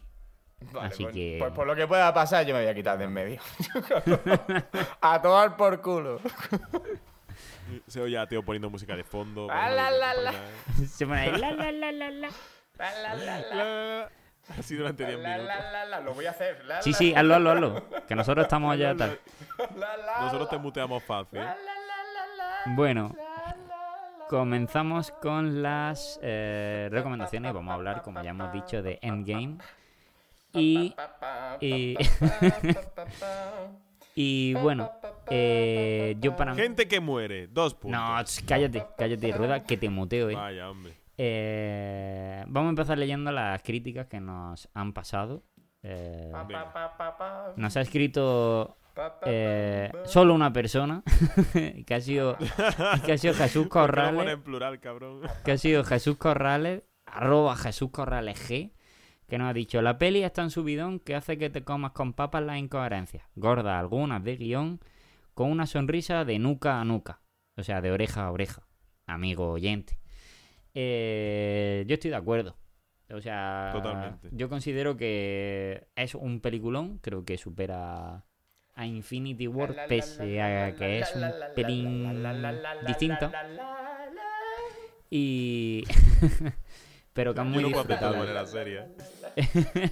Vale, 0.71 0.87
Así 0.87 1.03
pues, 1.03 1.13
que- 1.15 1.35
pues 1.39 1.51
por 1.53 1.67
lo 1.67 1.75
que 1.75 1.85
pueda 1.87 2.13
pasar, 2.13 2.45
yo 2.45 2.53
me 2.55 2.61
voy 2.61 2.69
a 2.69 2.73
quitar 2.75 2.97
de 2.97 3.03
en 3.05 3.13
medio. 3.13 3.39
a 5.01 5.21
tomar 5.21 5.55
por 5.57 5.81
culo. 5.81 6.19
Se 7.87 7.99
oye 7.99 8.17
a 8.17 8.27
Teo 8.27 8.43
poniendo 8.43 8.69
música 8.69 8.95
de 8.95 9.03
fondo. 9.03 9.47
Ah, 9.51 9.69
la, 9.69 9.89
la, 9.91 10.13
la. 10.13 10.33
Se 10.87 11.05
pone 11.05 11.19
ahí, 11.21 11.31
la, 11.37 11.51
la, 11.51 11.71
la, 11.71 11.91
la, 11.91 12.09
la. 12.11 12.29
La, 12.77 12.91
la, 13.01 13.15
la, 13.15 13.39
la. 13.39 13.55
la. 13.55 14.09
Así 14.59 14.75
durante 14.75 15.05
10 15.05 15.19
La, 15.19 15.29
minutos. 15.37 15.47
la, 15.55 15.71
la, 15.71 15.85
la, 15.85 15.99
Lo 16.01 16.13
voy 16.13 16.25
a 16.27 16.29
hacer. 16.31 16.63
La, 16.65 16.81
Sí, 16.81 16.91
la, 16.91 16.97
sí, 16.97 17.13
hazlo, 17.15 17.35
hazlo, 17.35 17.51
hazlo. 17.51 17.89
Que 18.07 18.15
nosotros 18.15 18.43
estamos 18.45 18.77
ya 18.77 18.95
tal. 18.95 19.19
la, 19.75 19.97
la, 19.97 20.19
Nosotros 20.21 20.49
te 20.49 20.57
muteamos 20.59 21.03
fácil. 21.03 21.39
La, 21.39 21.45
la, 21.45 21.55
la, 21.55 21.55
la, 21.57 22.35
la. 22.67 22.75
Bueno, 22.75 23.15
comenzamos 24.29 25.11
con 25.11 25.61
las 25.63 26.19
eh, 26.21 26.89
recomendaciones. 26.91 27.53
Vamos 27.53 27.71
a 27.71 27.75
hablar, 27.75 28.01
como 28.03 28.21
ya 28.21 28.29
hemos 28.31 28.51
dicho, 28.53 28.81
de 28.83 28.99
Endgame. 29.01 29.57
Y, 30.55 30.95
y, 31.61 31.95
y 34.15 34.53
bueno, 34.55 34.91
eh, 35.29 36.15
yo 36.19 36.35
para... 36.35 36.55
Gente 36.55 36.87
que 36.87 36.99
muere. 36.99 37.47
Dos 37.47 37.73
puntos. 37.73 37.99
No, 37.99 38.23
ch, 38.23 38.45
cállate, 38.45 38.85
cállate, 38.97 39.31
rueda, 39.31 39.63
que 39.63 39.77
te 39.77 39.89
muteo, 39.89 40.29
eh. 40.29 40.35
Vaya, 40.35 40.69
hombre. 40.69 40.93
Eh, 41.17 42.43
Vamos 42.47 42.67
a 42.67 42.69
empezar 42.71 42.97
leyendo 42.97 43.31
las 43.31 43.61
críticas 43.61 44.07
que 44.07 44.19
nos 44.19 44.69
han 44.73 44.93
pasado. 44.93 45.43
Eh, 45.83 46.31
nos 47.57 47.77
ha 47.77 47.81
escrito 47.81 48.77
eh, 49.25 49.91
solo 50.05 50.33
una 50.33 50.51
persona, 50.51 51.03
que 51.85 51.93
ha 51.93 52.01
sido, 52.01 52.37
que 53.05 53.13
ha 53.13 53.17
sido 53.17 53.33
Jesús 53.35 53.67
¿Por 53.67 53.91
qué 53.91 54.01
lo 54.01 54.07
pone 54.07 54.13
Corrales, 54.15 54.33
en 54.33 54.41
plural, 54.43 54.79
cabrón? 54.79 55.21
que 55.43 55.51
ha 55.51 55.57
sido 55.57 55.83
Jesús 55.83 56.17
Corrales, 56.17 56.83
arroba 57.05 57.55
Jesús 57.55 57.91
Corrales 57.91 58.49
G, 58.49 58.71
que 59.27 59.37
nos 59.37 59.49
ha 59.49 59.53
dicho, 59.53 59.81
la 59.81 59.97
peli 59.97 60.23
es 60.23 60.33
tan 60.33 60.51
subidón 60.51 60.99
que 60.99 61.15
hace 61.15 61.37
que 61.37 61.49
te 61.49 61.63
comas 61.63 61.91
con 61.91 62.13
papas 62.13 62.43
las 62.43 62.57
incoherencias, 62.57 63.27
gordas 63.35 63.79
algunas 63.79 64.23
de 64.23 64.37
guion, 64.37 64.79
con 65.33 65.51
una 65.51 65.65
sonrisa 65.65 66.25
de 66.25 66.39
nuca 66.39 66.79
a 66.79 66.85
nuca, 66.85 67.21
o 67.57 67.63
sea, 67.63 67.81
de 67.81 67.91
oreja 67.91 68.25
a 68.25 68.31
oreja, 68.31 68.67
amigo 69.05 69.51
oyente. 69.51 69.97
Eh, 70.73 71.85
yo 71.87 71.93
estoy 71.95 72.11
de 72.11 72.17
acuerdo. 72.17 72.55
O 73.11 73.21
sea, 73.21 73.69
Totalmente. 73.71 74.29
yo 74.31 74.49
considero 74.49 74.97
que 74.97 75.87
es 75.95 76.15
un 76.15 76.39
peliculón, 76.41 76.97
creo 76.99 77.23
que 77.23 77.37
supera 77.37 78.25
a 78.73 78.85
Infinity 78.85 79.47
War, 79.47 79.85
pese 79.87 80.41
a 80.41 80.75
que 80.75 80.99
es 80.99 81.15
un 81.15 81.31
pelín 81.55 82.23
distinto. 82.85 83.31
Y... 85.09 85.83
Pero 87.15 87.33
que 87.33 87.39
es 87.39 87.47
muy 87.47 87.63
disfrutable. 87.63 88.29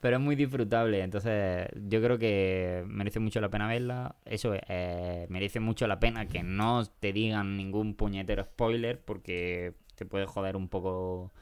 Pero 0.00 0.16
es 0.16 0.22
muy 0.22 0.36
disfrutable, 0.36 1.02
entonces 1.02 1.68
yo 1.74 2.02
creo 2.02 2.18
que 2.18 2.84
merece 2.86 3.18
mucho 3.18 3.40
la 3.40 3.48
pena 3.48 3.66
verla. 3.66 4.16
Eso 4.26 4.52
eh, 4.54 5.26
merece 5.30 5.60
mucho 5.60 5.86
la 5.86 5.98
pena 5.98 6.26
que 6.26 6.42
no 6.42 6.84
te 6.84 7.14
digan 7.14 7.56
ningún 7.56 7.94
puñetero 7.94 8.44
spoiler 8.44 9.02
porque 9.02 9.74
te 9.94 10.04
puede 10.04 10.26
joder 10.26 10.56
un 10.56 10.68
poco 10.68 11.32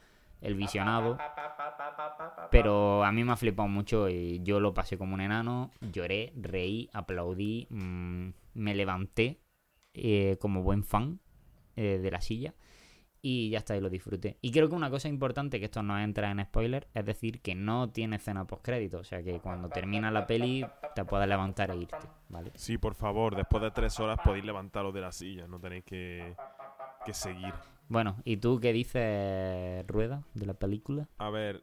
el 0.41 0.55
visionado. 0.55 1.19
Pero 2.53 3.03
a 3.05 3.11
mí 3.11 3.25
me 3.25 3.33
ha 3.33 3.37
flipado 3.37 3.69
mucho 3.69 4.09
y 4.09 4.41
yo 4.45 4.61
lo 4.61 4.73
pasé 4.73 4.99
como 4.99 5.15
un 5.15 5.21
enano. 5.21 5.73
Lloré, 5.81 6.33
reí, 6.37 6.89
aplaudí, 6.93 7.67
mm, 7.71 8.29
me 8.55 8.75
levanté 8.75 9.41
eh, 9.95 10.37
como 10.41 10.63
buen 10.63 10.85
fan 10.85 11.19
eh, 11.75 11.99
de 12.01 12.11
la 12.11 12.21
silla. 12.21 12.55
Y 13.25 13.51
ya 13.51 13.59
está, 13.59 13.77
y 13.77 13.81
lo 13.81 13.89
disfruté. 13.89 14.37
Y 14.41 14.51
creo 14.51 14.69
que 14.69 14.75
una 14.75 14.91
cosa 14.91 15.09
importante, 15.09 15.61
que 15.61 15.67
esto 15.67 15.83
no 15.83 15.97
entra 15.97 16.33
en 16.33 16.45
spoiler, 16.45 16.89
es 16.93 17.05
decir, 17.07 17.41
que 17.41 17.55
no 17.55 17.91
tiene 17.91 18.17
escena 18.17 18.45
post-crédito. 18.45 18.99
O 18.99 19.05
sea 19.05 19.23
que 19.23 19.39
cuando 19.39 19.69
termina 19.69 20.11
la 20.11 20.27
peli 20.27 20.67
te 20.97 21.05
puedes 21.05 21.29
levantar 21.29 21.71
e 21.71 21.77
irte, 21.77 22.09
¿vale? 22.29 22.51
Sí, 22.57 22.79
por 22.79 22.97
favor, 22.97 23.37
después 23.37 23.63
de 23.63 23.71
tres 23.71 23.99
horas 24.01 24.19
podéis 24.25 24.45
levantaros 24.45 24.93
de 24.93 25.01
la 25.01 25.13
silla. 25.13 25.47
No 25.47 25.61
tenéis 25.61 25.85
que, 25.85 26.35
que 27.07 27.15
seguir. 27.15 27.55
Bueno, 27.89 28.17
¿y 28.25 28.39
tú 28.39 28.59
qué 28.59 28.73
dices, 28.73 29.87
Rueda, 29.87 30.25
de 30.35 30.47
la 30.47 30.55
película? 30.55 31.09
A 31.19 31.31
ver, 31.31 31.63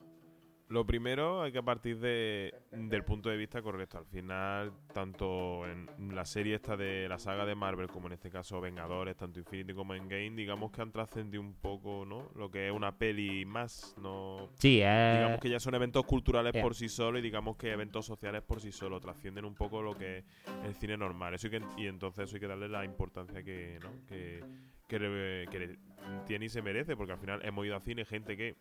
Lo 0.70 0.86
primero 0.86 1.42
hay 1.42 1.52
que 1.52 1.64
partir 1.64 1.98
de, 2.00 2.54
del 2.72 3.04
punto 3.04 3.30
de 3.30 3.38
vista 3.38 3.60
correcto. 3.60 3.98
Al 3.98 4.06
final, 4.06 4.72
tanto 4.94 5.66
en 5.66 5.90
la 6.14 6.26
serie 6.26 6.54
esta 6.54 6.78
de 6.78 7.10
la 7.10 7.18
saga 7.18 7.44
de 7.44 7.56
Marvel, 7.56 7.88
como 7.88 8.06
en 8.06 8.14
este 8.14 8.30
caso 8.30 8.62
Vengadores, 8.62 9.18
tanto 9.18 9.40
Infinity 9.40 9.74
como 9.74 9.96
Endgame, 9.96 10.30
digamos 10.36 10.72
que 10.72 10.84
han 10.84 10.92
trascendido 10.92 11.42
un 11.42 11.56
poco, 11.56 12.06
¿no? 12.06 12.30
Lo 12.36 12.52
que 12.52 12.68
es 12.68 12.72
una 12.72 12.96
peli 12.96 13.46
más, 13.46 13.96
no... 14.00 14.50
Sí, 14.60 14.80
eh, 14.84 15.14
Digamos 15.16 15.40
que 15.40 15.50
ya 15.50 15.60
son 15.60 15.74
eventos 15.74 16.06
culturales 16.06 16.54
por 16.62 16.76
sí 16.76 16.88
solos 16.88 17.20
y 17.20 17.24
digamos 17.24 17.58
que 17.58 17.72
eventos 17.72 18.06
sociales 18.06 18.44
por 18.44 18.62
sí 18.62 18.72
solos. 18.72 19.02
Trascienden 19.02 19.46
un 19.46 19.56
poco 19.56 19.82
lo 19.82 19.98
que 19.98 20.20
es 20.20 20.26
el 20.66 20.76
cine 20.76 20.98
normal. 20.98 21.34
Eso 21.34 21.48
hay 21.48 21.60
que, 21.60 21.66
y 21.78 21.88
entonces 21.88 22.26
eso 22.26 22.36
hay 22.36 22.42
que 22.42 22.48
darle 22.48 22.70
la 22.70 22.86
importancia 22.86 23.42
que, 23.42 23.80
¿no? 23.82 23.90
que, 24.08 24.44
que, 24.88 25.48
que 25.50 25.80
tiene 26.28 26.46
y 26.46 26.50
se 26.50 26.62
merece, 26.62 26.96
porque 26.96 27.14
al 27.14 27.20
final 27.20 27.44
hemos 27.44 27.66
ido 27.66 27.76
a 27.76 27.80
cine 27.80 28.06
gente 28.06 28.38
que 28.38 28.56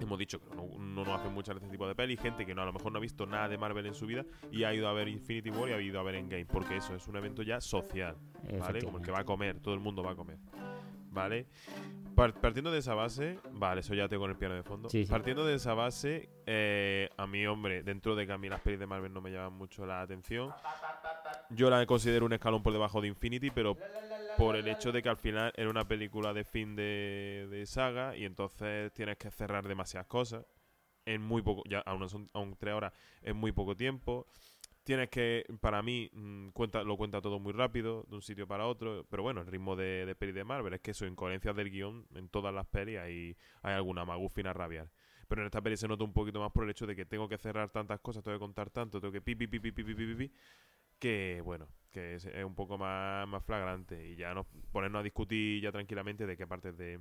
hemos 0.00 0.18
dicho 0.18 0.40
que 0.40 0.54
no, 0.54 0.66
no 0.78 1.04
nos 1.04 1.20
hacen 1.20 1.32
muchas 1.32 1.54
de 1.54 1.60
este 1.60 1.70
tipo 1.70 1.86
de 1.86 1.94
pelis, 1.94 2.20
gente 2.20 2.44
que 2.46 2.54
no 2.54 2.62
a 2.62 2.66
lo 2.66 2.72
mejor 2.72 2.92
no 2.92 2.98
ha 2.98 3.00
visto 3.00 3.26
nada 3.26 3.48
de 3.48 3.58
Marvel 3.58 3.86
en 3.86 3.94
su 3.94 4.06
vida 4.06 4.24
y 4.50 4.64
ha 4.64 4.72
ido 4.74 4.88
a 4.88 4.92
ver 4.92 5.08
Infinity 5.08 5.50
War 5.50 5.68
y 5.70 5.72
ha 5.72 5.80
ido 5.80 6.00
a 6.00 6.02
ver 6.02 6.16
Endgame, 6.16 6.46
porque 6.46 6.76
eso 6.76 6.94
es 6.94 7.06
un 7.08 7.16
evento 7.16 7.42
ya 7.42 7.60
social, 7.60 8.16
¿vale? 8.60 8.82
Como 8.82 8.98
el 8.98 9.04
que 9.04 9.10
va 9.10 9.20
a 9.20 9.24
comer, 9.24 9.60
todo 9.60 9.74
el 9.74 9.80
mundo 9.80 10.02
va 10.02 10.12
a 10.12 10.16
comer, 10.16 10.38
¿vale? 11.10 11.46
Par- 12.14 12.34
partiendo 12.34 12.72
de 12.72 12.78
esa 12.80 12.94
base, 12.94 13.38
vale, 13.52 13.80
eso 13.80 13.94
ya 13.94 14.08
tengo 14.08 14.24
en 14.24 14.32
el 14.32 14.36
piano 14.36 14.54
de 14.56 14.64
fondo. 14.64 14.88
Sí, 14.88 15.04
sí. 15.04 15.10
Partiendo 15.10 15.46
de 15.46 15.54
esa 15.54 15.74
base, 15.74 16.28
eh, 16.46 17.08
a 17.16 17.26
mí, 17.28 17.46
hombre, 17.46 17.84
dentro 17.84 18.16
de 18.16 18.26
que 18.26 18.32
a 18.32 18.38
mí 18.38 18.48
las 18.48 18.60
pelis 18.60 18.80
de 18.80 18.86
Marvel 18.86 19.12
no 19.12 19.20
me 19.20 19.30
llaman 19.30 19.52
mucho 19.52 19.86
la 19.86 20.00
atención, 20.00 20.52
yo 21.50 21.70
la 21.70 21.86
considero 21.86 22.26
un 22.26 22.32
escalón 22.32 22.62
por 22.62 22.72
debajo 22.72 23.00
de 23.00 23.06
Infinity, 23.08 23.50
pero 23.52 23.76
por 24.38 24.54
el 24.54 24.68
hecho 24.68 24.92
de 24.92 25.02
que 25.02 25.08
al 25.08 25.16
final 25.16 25.52
era 25.56 25.68
una 25.68 25.86
película 25.88 26.32
de 26.32 26.44
fin 26.44 26.76
de, 26.76 27.64
saga 27.66 28.16
y 28.16 28.24
entonces 28.24 28.92
tienes 28.92 29.18
que 29.18 29.30
cerrar 29.32 29.66
demasiadas 29.66 30.06
cosas 30.06 30.46
en 31.04 31.22
muy 31.22 31.42
poco, 31.42 31.64
ya 31.68 31.80
aún 31.80 32.08
son 32.08 32.28
aún 32.34 32.54
tres 32.56 32.74
horas, 32.74 32.92
en 33.22 33.36
muy 33.36 33.50
poco 33.50 33.74
tiempo. 33.74 34.26
Tienes 34.84 35.10
que, 35.10 35.44
para 35.60 35.82
mí, 35.82 36.08
mm, 36.12 36.50
cuenta, 36.50 36.82
lo 36.82 36.96
cuenta 36.96 37.20
todo 37.20 37.38
muy 37.38 37.52
rápido, 37.52 38.04
de 38.08 38.14
un 38.16 38.22
sitio 38.22 38.46
para 38.46 38.66
otro, 38.66 39.04
pero 39.10 39.22
bueno, 39.22 39.40
el 39.40 39.46
ritmo 39.46 39.74
de, 39.74 40.06
de 40.06 40.14
peli 40.14 40.32
de 40.32 40.44
Marvel 40.44 40.72
es 40.74 40.80
que 40.80 40.92
eso, 40.92 41.04
incoherencias 41.04 41.56
del 41.56 41.70
guion, 41.70 42.06
en 42.14 42.28
todas 42.28 42.54
las 42.54 42.66
pelis 42.66 42.98
hay, 42.98 43.36
hay 43.62 43.74
alguna 43.74 44.04
magufina 44.04 44.50
a 44.50 44.54
rabiar. 44.54 44.90
Pero 45.26 45.42
en 45.42 45.46
esta 45.46 45.60
peli 45.60 45.76
se 45.76 45.88
nota 45.88 46.04
un 46.04 46.12
poquito 46.12 46.40
más 46.40 46.52
por 46.52 46.64
el 46.64 46.70
hecho 46.70 46.86
de 46.86 46.94
que 46.96 47.04
tengo 47.04 47.28
que 47.28 47.38
cerrar 47.38 47.70
tantas 47.70 48.00
cosas, 48.00 48.22
tengo 48.22 48.36
que 48.36 48.40
contar 48.40 48.70
tanto, 48.70 49.00
tengo 49.00 49.12
que 49.12 49.20
pi, 49.20 49.34
pi, 49.34 49.46
pi, 49.46 49.58
pi, 49.58 49.72
pi, 49.72 49.82
pi, 49.82 49.94
pi, 49.94 50.06
pi, 50.06 50.14
pi, 50.14 50.32
que 50.98 51.42
bueno, 51.44 51.68
que 51.90 52.14
es, 52.16 52.24
es 52.26 52.44
un 52.44 52.54
poco 52.54 52.78
más, 52.78 53.26
más 53.28 53.44
flagrante 53.44 54.08
y 54.08 54.16
ya 54.16 54.34
nos 54.34 54.46
ponernos 54.72 55.00
a 55.00 55.02
discutir 55.02 55.62
ya 55.62 55.72
tranquilamente 55.72 56.26
de 56.26 56.36
qué 56.36 56.46
partes 56.46 56.76
de 56.76 57.00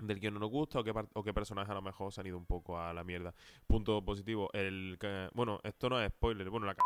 del 0.00 0.18
guion 0.18 0.34
no 0.34 0.40
nos 0.40 0.50
gusta 0.50 0.80
o 0.80 0.84
qué, 0.84 0.92
o 1.12 1.22
qué 1.22 1.32
personajes 1.32 1.70
a 1.70 1.74
lo 1.74 1.82
mejor 1.82 2.12
se 2.12 2.20
han 2.20 2.26
ido 2.26 2.36
un 2.36 2.46
poco 2.46 2.78
a 2.78 2.92
la 2.92 3.04
mierda. 3.04 3.32
Punto 3.66 4.04
positivo, 4.04 4.50
el 4.52 4.98
bueno, 5.34 5.60
esto 5.62 5.88
no 5.88 6.00
es 6.00 6.10
spoiler, 6.10 6.50
bueno, 6.50 6.66
la, 6.66 6.74
ca- 6.74 6.82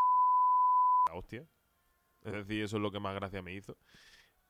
la 1.08 1.14
hostia. 1.14 1.44
Es 2.22 2.32
decir, 2.32 2.64
eso 2.64 2.76
es 2.76 2.82
lo 2.82 2.90
que 2.90 3.00
más 3.00 3.14
gracia 3.14 3.40
me 3.42 3.54
hizo. 3.54 3.76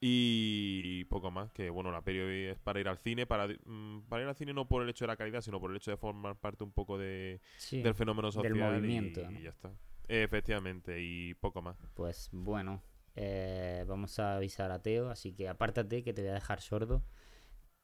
Y 0.01 1.05
poco 1.07 1.31
más, 1.31 1.51
que 1.53 1.71
bueno, 1.71 1.91
la 1.91 2.03
peli 2.03 2.47
es 2.47 2.59
para 2.59 2.79
ir 2.81 2.89
al 2.89 2.99
cine, 2.99 3.27
para, 3.27 3.49
mm, 3.49 4.03
para 4.09 4.23
ir 4.23 4.29
al 4.29 4.37
cine 4.37 4.53
no 4.55 4.67
por 4.69 4.83
el 4.83 4.89
hecho 4.89 5.05
de 5.05 5.09
la 5.09 5.17
calidad, 5.17 5.41
sino 5.41 5.61
por 5.61 5.71
el 5.71 5.77
hecho 5.77 5.91
de 5.91 5.97
formar 5.97 6.37
parte 6.37 6.63
un 6.65 6.73
poco 6.73 6.99
de, 6.99 7.41
sí. 7.57 7.83
del 7.83 7.95
fenómeno 7.95 8.31
social 8.31 8.57
y- 8.57 8.61
movimiento, 8.61 9.21
y, 9.21 9.35
¿no? 9.35 9.41
ya 9.41 9.51
está. 9.51 9.73
Efectivamente, 10.09 11.01
y 11.01 11.35
poco 11.35 11.61
más. 11.61 11.77
Pues 11.95 12.31
bueno, 12.33 12.83
eh, 13.15 13.85
vamos 13.87 14.19
a 14.19 14.37
avisar 14.37 14.71
a 14.71 14.81
Teo, 14.81 15.11
así 15.11 15.35
que 15.35 15.49
apártate 15.49 16.03
que 16.03 16.15
te 16.15 16.23
voy 16.23 16.31
a 16.31 16.35
dejar 16.35 16.63
sordo. 16.63 17.05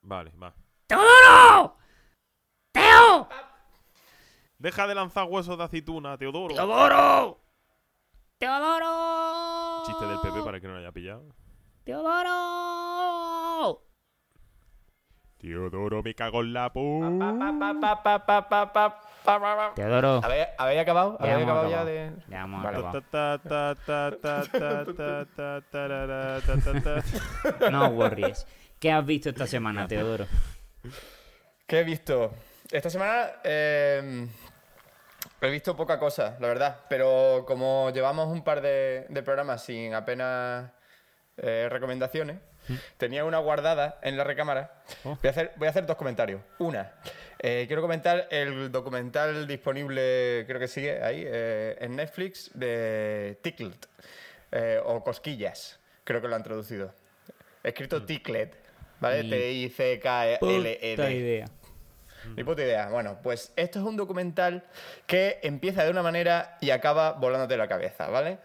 Vale, 0.00 0.32
va. 0.42 0.54
¡Teodoro! 0.86 1.76
¡Teo! 2.72 3.28
Deja 4.58 4.86
de 4.86 4.94
lanzar 4.94 5.26
huesos 5.28 5.58
de 5.58 5.64
aceituna, 5.64 6.16
Teodoro. 6.16 6.54
¡Teodoro! 6.54 7.42
¡Teodoro! 8.38 9.82
Chiste 9.86 10.06
del 10.06 10.20
PP 10.20 10.42
para 10.42 10.60
que 10.60 10.66
no 10.66 10.72
lo 10.72 10.80
haya 10.80 10.92
pillado. 10.92 11.34
¡Teodoro! 11.84 13.84
Teodoro, 15.44 16.02
me 16.02 16.14
cago 16.14 16.40
en 16.40 16.54
la 16.54 16.72
pu. 16.72 17.02
Teodoro. 19.74 20.20
¿Habéis, 20.24 20.46
habéis 20.56 20.80
acabado? 20.80 21.18
¿Habéis 21.20 21.42
acabado 21.42 21.68
ya 21.68 21.80
acabado. 21.80 21.86
de...? 21.86 22.12
Ya 22.28 22.40
hemos 22.44 22.62
Vale. 22.62 22.78
acabado. 22.78 23.02
No 27.70 27.88
worries. 27.88 28.46
¿Qué 28.80 28.90
has 28.90 29.04
visto 29.04 29.28
esta 29.28 29.46
semana, 29.46 29.86
Teodoro? 29.86 30.26
¿Qué 31.66 31.80
he 31.80 31.84
visto? 31.84 32.34
Esta 32.70 32.88
semana 32.88 33.26
eh, 33.44 34.26
he 35.42 35.50
visto 35.50 35.76
poca 35.76 35.98
cosa, 35.98 36.38
la 36.40 36.48
verdad. 36.48 36.80
Pero 36.88 37.44
como 37.46 37.90
llevamos 37.90 38.28
un 38.28 38.42
par 38.42 38.62
de, 38.62 39.04
de 39.10 39.22
programas 39.22 39.62
sin 39.62 39.92
apenas 39.92 40.70
eh, 41.36 41.68
recomendaciones, 41.70 42.38
tenía 42.96 43.24
una 43.24 43.38
guardada 43.38 43.98
en 44.02 44.16
la 44.16 44.24
recámara. 44.24 44.82
Oh. 45.04 45.16
Voy, 45.20 45.28
a 45.28 45.30
hacer, 45.30 45.52
voy 45.56 45.66
a 45.66 45.70
hacer 45.70 45.86
dos 45.86 45.96
comentarios. 45.96 46.40
Una, 46.58 46.92
eh, 47.38 47.64
quiero 47.66 47.82
comentar 47.82 48.28
el 48.30 48.70
documental 48.72 49.46
disponible, 49.46 50.44
creo 50.46 50.58
que 50.58 50.68
sigue 50.68 51.02
ahí, 51.02 51.22
eh, 51.26 51.76
en 51.80 51.96
Netflix, 51.96 52.50
de 52.54 53.38
Tickled, 53.42 53.76
eh, 54.52 54.80
o 54.84 55.02
Cosquillas, 55.02 55.78
creo 56.04 56.20
que 56.20 56.28
lo 56.28 56.36
han 56.36 56.42
traducido. 56.42 56.94
Escrito 57.62 58.04
Tickled, 58.04 58.50
¿vale? 59.00 59.24
T-I-C-K-L-E-D. 59.28 60.96
Puta 60.96 61.10
idea. 61.10 61.46
Ni 62.36 62.44
puta 62.44 62.62
idea. 62.62 62.88
Bueno, 62.88 63.18
pues 63.22 63.52
esto 63.56 63.78
es 63.78 63.84
un 63.84 63.96
documental 63.96 64.64
que 65.06 65.38
empieza 65.42 65.84
de 65.84 65.90
una 65.90 66.02
manera 66.02 66.56
y 66.60 66.70
acaba 66.70 67.12
volándote 67.12 67.56
la 67.56 67.68
cabeza, 67.68 68.08
¿vale? 68.08 68.38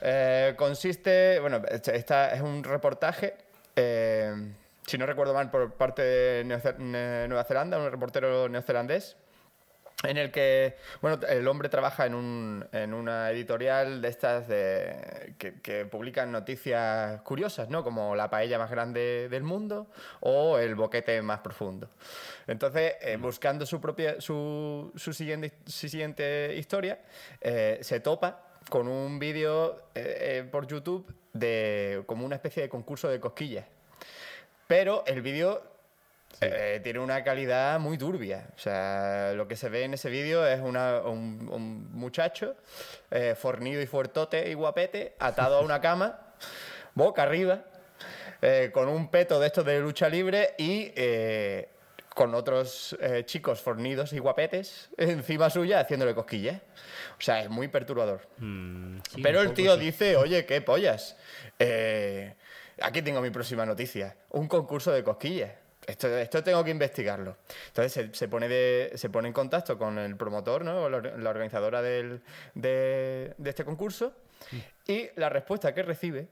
Eh, 0.00 0.54
consiste, 0.56 1.38
bueno, 1.40 1.62
este- 1.70 1.96
esta 1.96 2.34
es 2.34 2.40
un 2.40 2.62
reportaje, 2.64 3.34
eh, 3.76 4.34
si 4.86 4.98
no 4.98 5.06
recuerdo 5.06 5.34
mal, 5.34 5.50
por 5.50 5.72
parte 5.74 6.02
de 6.02 6.44
Nueva 6.44 7.44
Zelanda, 7.44 7.78
un 7.78 7.90
reportero 7.90 8.48
neozelandés, 8.48 9.16
en 10.04 10.16
el 10.16 10.32
que, 10.32 10.76
bueno, 11.00 11.24
el 11.28 11.46
hombre 11.46 11.68
trabaja 11.68 12.06
en, 12.06 12.14
un, 12.14 12.66
en 12.72 12.92
una 12.92 13.30
editorial 13.30 14.02
de 14.02 14.08
estas 14.08 14.48
de, 14.48 15.34
que, 15.38 15.60
que 15.60 15.86
publican 15.86 16.32
noticias 16.32 17.20
curiosas, 17.22 17.68
¿no? 17.68 17.84
Como 17.84 18.16
la 18.16 18.28
paella 18.28 18.58
más 18.58 18.70
grande 18.70 19.28
del 19.30 19.44
mundo 19.44 19.86
o 20.20 20.58
el 20.58 20.74
boquete 20.74 21.22
más 21.22 21.40
profundo. 21.40 21.88
Entonces, 22.48 22.94
eh, 23.00 23.16
buscando 23.16 23.64
su 23.64 23.80
propia, 23.80 24.20
su, 24.20 24.92
su 24.96 25.12
siguiente, 25.12 25.52
su 25.66 25.88
siguiente 25.88 26.54
historia, 26.56 26.98
eh, 27.40 27.78
se 27.82 28.00
topa 28.00 28.44
con 28.68 28.88
un 28.88 29.18
vídeo 29.20 29.88
eh, 29.94 30.48
por 30.50 30.66
YouTube 30.66 31.06
de 31.32 32.02
como 32.06 32.24
una 32.26 32.36
especie 32.36 32.62
de 32.62 32.68
concurso 32.68 33.08
de 33.08 33.20
cosquillas. 33.20 33.64
Pero 34.66 35.04
el 35.06 35.22
vídeo 35.22 35.62
eh, 36.40 36.80
tiene 36.82 36.98
una 36.98 37.22
calidad 37.22 37.78
muy 37.78 37.98
turbia. 37.98 38.46
O 38.56 38.58
sea, 38.58 39.32
lo 39.34 39.46
que 39.46 39.54
se 39.56 39.68
ve 39.68 39.84
en 39.84 39.94
ese 39.94 40.08
vídeo 40.10 40.46
es 40.46 40.60
una- 40.60 41.00
un, 41.00 41.48
un 41.52 41.92
muchacho 41.92 42.56
eh, 43.10 43.34
fornido 43.38 43.80
y 43.82 43.86
fuertote 43.86 44.48
y 44.50 44.54
guapete, 44.54 45.14
atado 45.18 45.56
a 45.58 45.60
una 45.60 45.80
cama, 45.82 46.18
boca 46.94 47.22
arriba, 47.22 47.64
eh, 48.40 48.70
con 48.72 48.88
un 48.88 49.08
peto 49.10 49.38
de 49.40 49.46
estos 49.48 49.64
de 49.64 49.78
lucha 49.80 50.08
libre 50.08 50.54
y 50.58 50.90
con 52.14 52.34
otros 52.34 52.96
eh, 53.00 53.24
chicos 53.24 53.60
fornidos 53.60 54.12
y 54.12 54.18
guapetes 54.18 54.90
encima 54.96 55.48
suya 55.50 55.80
haciéndole 55.80 56.14
cosquillas. 56.14 56.60
O 57.18 57.20
sea, 57.22 57.40
es 57.42 57.48
muy 57.48 57.68
perturbador. 57.68 58.28
Mm, 58.38 58.98
sí, 59.10 59.22
Pero 59.22 59.40
el 59.40 59.52
tío 59.54 59.74
sí. 59.76 59.80
dice, 59.80 60.16
oye, 60.16 60.44
qué 60.44 60.60
pollas. 60.60 61.16
Eh, 61.58 62.34
aquí 62.80 63.00
tengo 63.02 63.20
mi 63.20 63.30
próxima 63.30 63.64
noticia. 63.64 64.16
Un 64.30 64.46
concurso 64.48 64.92
de 64.92 65.02
cosquillas. 65.02 65.52
Esto, 65.86 66.06
esto 66.16 66.44
tengo 66.44 66.62
que 66.62 66.70
investigarlo. 66.70 67.36
Entonces 67.68 67.92
se, 67.92 68.14
se 68.14 68.28
pone 68.28 68.48
de- 68.48 68.92
se 68.94 69.08
pone 69.10 69.26
en 69.28 69.34
contacto 69.34 69.76
con 69.78 69.98
el 69.98 70.16
promotor, 70.16 70.64
¿no? 70.64 70.88
la, 70.88 70.96
or- 70.98 71.18
la 71.18 71.30
organizadora 71.30 71.82
del- 71.82 72.20
de, 72.54 73.34
de 73.36 73.50
este 73.50 73.64
concurso. 73.64 74.12
Y 74.86 75.08
la 75.16 75.28
respuesta 75.28 75.72
que 75.74 75.82
recibe 75.82 76.28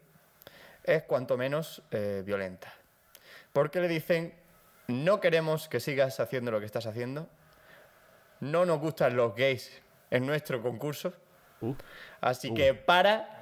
es 0.85 1.03
cuanto 1.05 1.37
menos 1.37 1.83
eh, 1.91 2.23
violenta. 2.25 2.73
Porque 3.53 3.81
le 3.81 3.89
dicen, 3.89 4.33
no 4.91 5.21
queremos 5.21 5.69
que 5.69 5.81
sigas 5.81 6.21
haciendo 6.21 6.51
lo 6.51 6.61
que 6.61 6.67
estás 6.67 6.87
haciendo. 6.87 7.29
No 8.41 8.65
nos 8.65 8.81
gustan 8.81 9.17
los 9.17 9.35
gays 9.35 9.83
en 10.11 10.27
nuestro 10.27 10.63
concurso. 10.63 11.13
Uh, 11.61 11.75
Así 12.21 12.53
que 12.55 12.75
para 12.75 13.41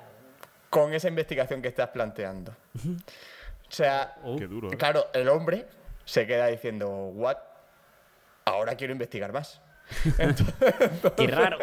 con 0.70 0.92
esa 0.92 1.08
investigación 1.08 1.62
que 1.62 1.68
estás 1.68 1.88
planteando. 1.88 2.52
O 2.76 3.70
sea, 3.70 4.16
uh, 4.22 4.38
duro, 4.38 4.72
¿eh? 4.72 4.76
claro, 4.76 5.06
el 5.12 5.28
hombre 5.28 5.66
se 6.04 6.26
queda 6.26 6.46
diciendo, 6.46 6.88
¿what? 6.88 7.36
Ahora 8.44 8.76
quiero 8.76 8.92
investigar 8.92 9.32
más. 9.32 9.60
qué 11.16 11.26
raro. 11.26 11.58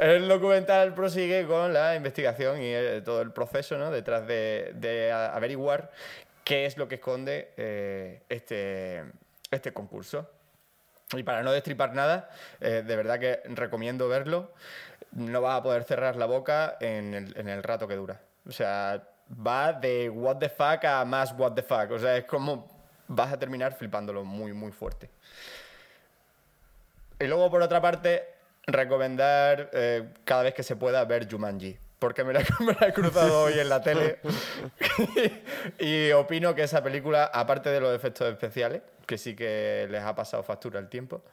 El 0.00 0.28
documental 0.28 0.94
prosigue 0.94 1.46
con 1.46 1.72
la 1.72 1.94
investigación 1.96 2.60
y 2.62 3.00
todo 3.02 3.20
el 3.20 3.32
proceso 3.32 3.78
¿no? 3.78 3.90
detrás 3.90 4.26
de, 4.26 5.12
averiguar 5.12 5.90
qué 6.48 6.64
es 6.64 6.78
lo 6.78 6.88
que 6.88 6.94
esconde 6.94 7.52
eh, 7.58 8.22
este, 8.30 9.04
este 9.50 9.74
concurso. 9.74 10.30
Y 11.12 11.22
para 11.22 11.42
no 11.42 11.52
destripar 11.52 11.94
nada, 11.94 12.30
eh, 12.58 12.82
de 12.86 12.96
verdad 12.96 13.18
que 13.20 13.42
recomiendo 13.50 14.08
verlo. 14.08 14.52
No 15.12 15.42
vas 15.42 15.60
a 15.60 15.62
poder 15.62 15.84
cerrar 15.84 16.16
la 16.16 16.24
boca 16.24 16.78
en 16.80 17.12
el, 17.12 17.38
en 17.38 17.50
el 17.50 17.62
rato 17.62 17.86
que 17.86 17.96
dura. 17.96 18.22
O 18.46 18.52
sea, 18.52 19.06
va 19.46 19.74
de 19.74 20.08
what 20.08 20.38
the 20.38 20.48
fuck 20.48 20.82
a 20.84 21.04
más 21.04 21.34
what 21.36 21.52
the 21.52 21.62
fuck. 21.62 21.90
O 21.90 21.98
sea, 21.98 22.16
es 22.16 22.24
como 22.24 22.66
vas 23.08 23.30
a 23.30 23.38
terminar 23.38 23.74
flipándolo 23.74 24.24
muy, 24.24 24.54
muy 24.54 24.72
fuerte. 24.72 25.10
Y 27.20 27.26
luego, 27.26 27.50
por 27.50 27.60
otra 27.60 27.82
parte, 27.82 28.26
recomendar 28.66 29.68
eh, 29.74 30.14
cada 30.24 30.44
vez 30.44 30.54
que 30.54 30.62
se 30.62 30.76
pueda 30.76 31.04
ver 31.04 31.30
Jumanji. 31.30 31.76
Porque 31.98 32.24
me 32.24 32.32
la, 32.32 32.40
me 32.60 32.74
la 32.80 32.88
he 32.88 32.92
cruzado 32.92 33.42
hoy 33.44 33.58
en 33.58 33.68
la 33.68 33.82
tele. 33.82 34.18
y 35.78 36.12
opino 36.12 36.54
que 36.54 36.62
esa 36.62 36.82
película, 36.82 37.24
aparte 37.24 37.70
de 37.70 37.80
los 37.80 37.94
efectos 37.94 38.28
especiales, 38.30 38.82
que 39.06 39.18
sí 39.18 39.34
que 39.34 39.88
les 39.90 40.02
ha 40.02 40.14
pasado 40.14 40.42
factura 40.42 40.78
el 40.78 40.88
tiempo, 40.88 41.24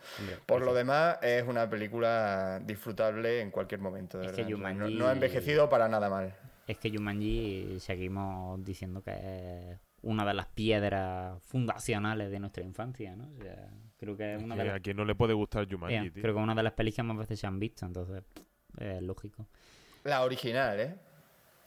por 0.46 0.62
lo 0.62 0.74
demás 0.74 1.18
es 1.22 1.44
una 1.44 1.70
película 1.70 2.62
disfrutable 2.64 3.42
en 3.42 3.52
cualquier 3.52 3.82
momento. 3.82 4.18
de 4.18 4.28
Es 4.28 4.32
que 4.32 4.46
sea, 4.46 4.74
no, 4.74 4.90
no 4.90 5.08
ha 5.08 5.12
envejecido 5.12 5.70
para 5.70 5.88
nada 5.88 6.10
mal. 6.10 6.34
Es 6.68 6.78
que 6.78 6.90
Jumanji 6.90 7.78
seguimos 7.80 8.64
diciendo 8.64 9.04
que 9.04 9.12
es 9.12 9.80
una 10.02 10.26
de 10.26 10.34
las 10.34 10.48
piedras 10.48 11.42
fundacionales 11.44 12.32
de 12.32 12.40
nuestra 12.40 12.64
infancia, 12.64 13.16
¿no? 13.16 13.30
O 13.38 13.44
sea, 13.44 13.70
creo 13.98 14.16
que 14.16 14.36
es 14.36 14.42
una 14.42 14.56
de 14.56 14.62
Que 14.62 14.68
las, 14.70 14.78
a 14.78 14.80
quien 14.80 14.98
no 14.98 15.06
le 15.06 15.14
puede 15.14 15.34
gustar 15.34 15.68
Jumanji, 15.70 16.12
tío. 16.12 16.22
creo 16.22 16.34
que 16.34 16.40
es 16.40 16.44
una 16.44 16.56
de 16.56 16.64
las 16.64 16.74
que 16.74 17.04
más 17.04 17.18
veces 17.18 17.40
se 17.40 17.46
han 17.46 17.60
visto, 17.60 17.86
entonces 17.86 18.24
es 18.80 19.02
lógico. 19.02 19.48
La 20.06 20.24
original, 20.24 20.80
¿eh? 20.80 20.96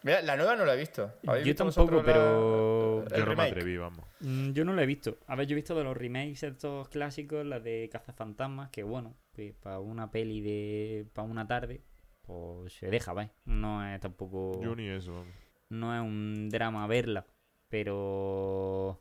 Mira, 0.05 0.23
la 0.23 0.37
nueva 0.37 0.55
no 0.57 0.65
la 0.65 0.75
he 0.75 0.77
visto. 0.79 1.13
¿Habéis 1.27 1.45
Yo 1.45 1.51
visto 1.51 1.65
tampoco, 1.65 1.97
la- 1.97 2.03
pero- 2.05 3.05
Yo 3.17 3.27
no 3.27 3.35
me 3.37 3.43
atreví, 3.43 3.77
vamos. 3.77 4.07
Mm, 4.21 4.53
Yo 4.53 4.65
no 4.65 4.73
lo 4.73 4.81
he 4.81 4.87
visto. 4.87 5.19
A 5.27 5.35
ver, 5.37 5.47
yo 5.47 5.55
he 5.55 5.57
visto 5.57 5.75
de 5.75 5.85
los 5.85 5.97
remakes 5.97 6.43
estos 6.45 6.89
clásicos, 6.89 7.45
la 7.45 7.59
de 7.61 7.89
Cazafantasmas, 7.93 8.71
que 8.71 8.83
bueno, 8.85 9.15
que 9.35 9.55
para 9.61 9.81
una 9.81 10.11
peli 10.11 10.41
de 10.41 11.07
para 11.13 11.27
una 11.29 11.47
tarde, 11.47 11.83
pues 12.23 12.73
se 12.75 12.89
deja, 12.89 13.13
¿ves? 13.13 13.29
No 13.45 13.85
es 13.93 14.01
tampoco 14.01 14.61
Yo 14.63 14.75
ni 14.77 14.89
eso, 14.89 15.13
vamos. 15.15 15.35
no 15.71 15.95
es 15.95 16.01
un 16.01 16.49
drama 16.49 16.87
verla, 16.87 17.27
pero 17.69 19.01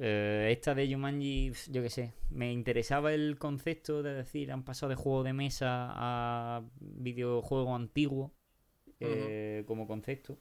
eh, 0.00 0.48
esta 0.52 0.74
de 0.74 0.92
Jumanji, 0.92 1.52
yo 1.70 1.82
qué 1.82 1.90
sé, 1.90 2.14
me 2.30 2.52
interesaba 2.52 3.12
el 3.12 3.38
concepto 3.38 4.02
de 4.02 4.14
decir, 4.14 4.52
han 4.52 4.64
pasado 4.64 4.90
de 4.90 4.96
juego 4.96 5.22
de 5.24 5.32
mesa 5.32 5.88
a 5.90 6.62
videojuego 6.80 7.74
antiguo 7.74 8.32
eh, 9.00 9.64
como 9.66 9.86
concepto. 9.86 10.38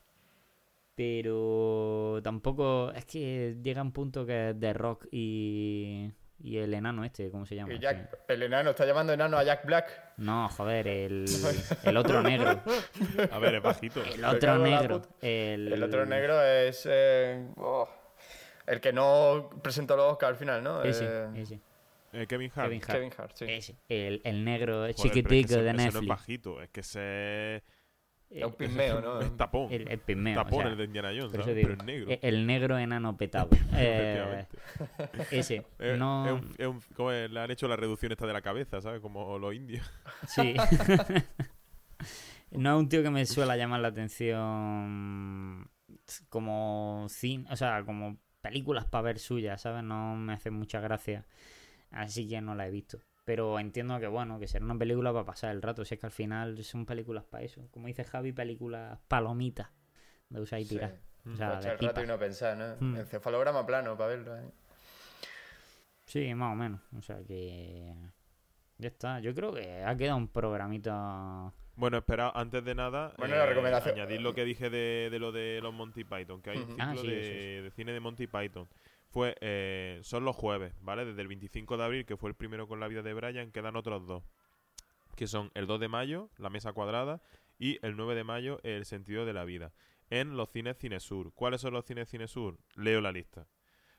Pero 0.95 2.19
tampoco 2.23 2.91
es 2.91 3.05
que 3.05 3.57
llega 3.61 3.83
un 3.83 3.91
punto 3.91 4.25
que 4.25 4.49
es 4.49 4.59
de 4.59 4.73
rock 4.73 5.05
y, 5.11 6.11
y 6.39 6.57
el 6.57 6.73
enano 6.73 7.03
este, 7.05 7.29
¿cómo 7.29 7.45
se 7.45 7.55
llama? 7.55 7.71
Y 7.71 7.77
Jack- 7.79 8.17
el 8.27 8.41
enano 8.41 8.71
está 8.71 8.83
llamando 8.83 9.13
enano 9.13 9.37
a 9.37 9.43
Jack 9.43 9.63
Black. 9.67 10.15
No, 10.17 10.49
joder, 10.49 10.87
el, 10.87 11.25
el 11.83 11.97
otro 11.97 12.23
negro. 12.23 12.61
A 13.31 13.37
ver, 13.37 13.55
es 13.55 13.61
bajito. 13.61 14.01
El 14.03 14.25
otro 14.25 14.57
negro. 14.57 15.03
El 15.21 15.83
otro 15.83 16.03
negro 16.07 16.41
es. 16.41 16.87
eh, 16.89 17.45
oh, 17.57 17.87
el 18.67 18.79
que 18.81 18.93
no 18.93 19.49
presentó 19.63 19.95
los 19.95 20.11
Oscar 20.13 20.29
al 20.29 20.35
final, 20.35 20.63
¿no? 20.63 20.83
Ese, 20.83 21.05
Eh, 21.05 21.27
ese. 21.35 21.59
Eh, 22.13 22.25
Kevin 22.27 22.51
Hart. 22.55 22.67
Kevin 22.67 22.81
Hart. 22.83 22.91
Kevin 22.93 23.11
Hart, 23.17 23.31
sí. 23.35 23.45
Ese, 23.49 23.75
el, 23.89 24.21
el 24.23 24.45
negro 24.45 24.75
Joder, 24.75 24.95
pero 24.95 25.07
es 25.07 25.11
que 25.13 25.21
chiquitico 25.21 25.53
ese- 25.53 25.61
de 25.63 25.69
ese 25.69 25.73
no 25.77 25.81
es 25.83 25.93
Netflix. 25.93 26.07
bajito, 26.09 26.61
es 26.61 26.69
que 26.69 26.79
ese 26.79 27.63
Es 28.29 28.43
un 28.45 28.53
pigmeo, 28.53 29.01
¿no? 29.01 29.19
es 29.21 29.35
tapón. 29.37 29.71
el, 29.71 29.87
el 29.89 29.99
pigmeo. 29.99 30.35
tapón 30.35 30.59
o 30.59 30.61
sea, 30.63 30.71
el 30.71 30.77
de 30.77 30.83
Indiana 30.85 31.09
Jones, 31.09 31.31
digo, 31.31 31.43
pero 31.45 31.73
es 31.73 31.83
negro. 31.83 32.17
El 32.21 32.47
negro 32.47 32.77
enano 32.77 33.15
petado. 33.17 33.49
Eh, 33.73 34.21
Efectivamente. 34.21 35.37
ese. 35.37 35.65
Es- 35.79 35.97
no, 35.99 36.25
es 36.25 36.31
un- 36.33 36.55
es 36.57 36.67
un- 36.67 36.81
¿cómo 36.95 37.11
es? 37.11 37.29
Le 37.29 37.39
han 37.41 37.51
hecho 37.51 37.67
la 37.67 37.75
reducción 37.75 38.11
esta 38.13 38.25
de 38.25 38.33
la 38.33 38.41
cabeza, 38.41 38.81
¿sabes? 38.81 39.01
Como 39.01 39.37
los 39.39 39.53
indios. 39.53 39.89
Sí. 40.27 40.55
no 42.51 42.73
es 42.73 42.79
un 42.79 42.89
tío 42.89 43.03
que 43.03 43.09
me 43.09 43.25
suele 43.25 43.57
llamar 43.57 43.81
la 43.81 43.89
atención 43.89 45.69
como 46.29 47.05
cine, 47.09 47.45
o 47.51 47.55
sea, 47.55 47.83
como 47.83 48.17
películas 48.41 48.85
para 48.85 49.03
ver 49.03 49.19
suyas, 49.19 49.61
¿sabes? 49.61 49.83
No 49.83 50.15
me 50.15 50.33
hace 50.33 50.51
mucha 50.51 50.79
gracia. 50.79 51.25
Así 51.91 52.27
que 52.27 52.41
no 52.41 52.55
la 52.55 52.67
he 52.67 52.71
visto. 52.71 52.99
Pero 53.25 53.59
entiendo 53.59 53.99
que, 53.99 54.07
bueno, 54.07 54.39
que 54.39 54.47
será 54.47 54.63
una 54.63 54.77
película 54.77 55.11
para 55.11 55.25
pasar 55.25 55.51
el 55.51 55.61
rato. 55.61 55.83
Si 55.83 55.95
es 55.95 55.99
que 55.99 56.05
al 56.05 56.11
final 56.13 56.63
son 56.63 56.85
películas 56.85 57.25
para 57.25 57.43
eso. 57.43 57.67
Como 57.71 57.87
dice 57.87 58.03
Javi, 58.05 58.31
películas 58.31 58.99
palomitas. 59.07 59.67
De 60.29 60.41
usar 60.41 60.59
y 60.59 60.65
Sí. 60.65 60.75
tirar. 60.75 60.99
O 61.21 61.23
Para 61.23 61.35
sea, 61.37 61.49
de 61.49 61.59
echar 61.59 61.71
el 61.81 61.87
rato 61.87 62.03
y 62.03 62.07
no 62.07 62.17
pensar, 62.19 62.57
¿no? 62.57 62.75
Mm. 62.79 62.97
Encefalograma 62.97 63.65
plano 63.65 63.97
para 63.97 64.09
verlo. 64.09 64.37
¿eh? 64.37 64.49
Sí, 66.05 66.33
más 66.35 66.53
o 66.53 66.55
menos. 66.55 66.81
O 66.97 67.01
sea 67.01 67.21
que. 67.25 67.93
Ya 68.77 68.87
está. 68.87 69.19
Yo 69.19 69.33
creo 69.33 69.53
que 69.53 69.83
ha 69.83 69.95
quedado 69.97 70.17
un 70.17 70.27
programita. 70.29 71.51
Bueno, 71.77 71.97
espera, 71.97 72.31
antes 72.33 72.65
de 72.65 72.73
nada, 72.75 73.13
Bueno, 73.17 73.35
la 73.35 73.45
recomendación- 73.45 73.93
añadir 73.95 74.19
lo 74.21 74.33
que 74.33 74.43
dije 74.43 74.69
de, 74.69 75.09
de 75.11 75.19
lo 75.19 75.31
de 75.31 75.59
los 75.61 75.73
Monty 75.73 76.03
Python, 76.03 76.41
que 76.41 76.49
hay 76.49 76.57
un 76.57 76.67
ciclo 76.67 76.83
Ah, 76.83 76.95
sí, 76.99 77.07
de, 77.07 77.55
eso, 77.59 77.63
de 77.65 77.71
cine 77.71 77.93
de 77.93 77.99
Monty 77.99 78.25
Python. 78.27 78.67
Fue, 79.09 79.35
eh, 79.41 79.99
son 80.01 80.25
los 80.25 80.35
jueves, 80.35 80.73
¿vale? 80.81 81.05
Desde 81.05 81.21
el 81.21 81.27
25 81.27 81.77
de 81.77 81.83
abril, 81.83 82.05
que 82.05 82.17
fue 82.17 82.29
el 82.31 82.35
primero 82.35 82.67
con 82.67 82.79
la 82.79 82.87
vida 82.87 83.03
de 83.03 83.13
Brian, 83.13 83.51
quedan 83.51 83.75
otros 83.75 84.05
dos, 84.07 84.23
que 85.15 85.27
son 85.27 85.51
el 85.53 85.67
2 85.67 85.79
de 85.79 85.87
mayo, 85.87 86.29
La 86.37 86.49
Mesa 86.49 86.73
Cuadrada, 86.73 87.21
y 87.59 87.77
el 87.85 87.95
9 87.95 88.15
de 88.15 88.23
mayo, 88.23 88.59
El 88.63 88.85
Sentido 88.85 89.25
de 89.25 89.33
la 89.33 89.45
Vida, 89.45 89.71
en 90.09 90.35
los 90.35 90.49
cines 90.49 90.77
Cinesur. 90.77 91.31
¿Cuáles 91.33 91.61
son 91.61 91.73
los 91.73 91.85
cines 91.85 92.09
Cinesur? 92.09 92.57
Leo 92.75 93.01
la 93.01 93.11
lista. 93.11 93.45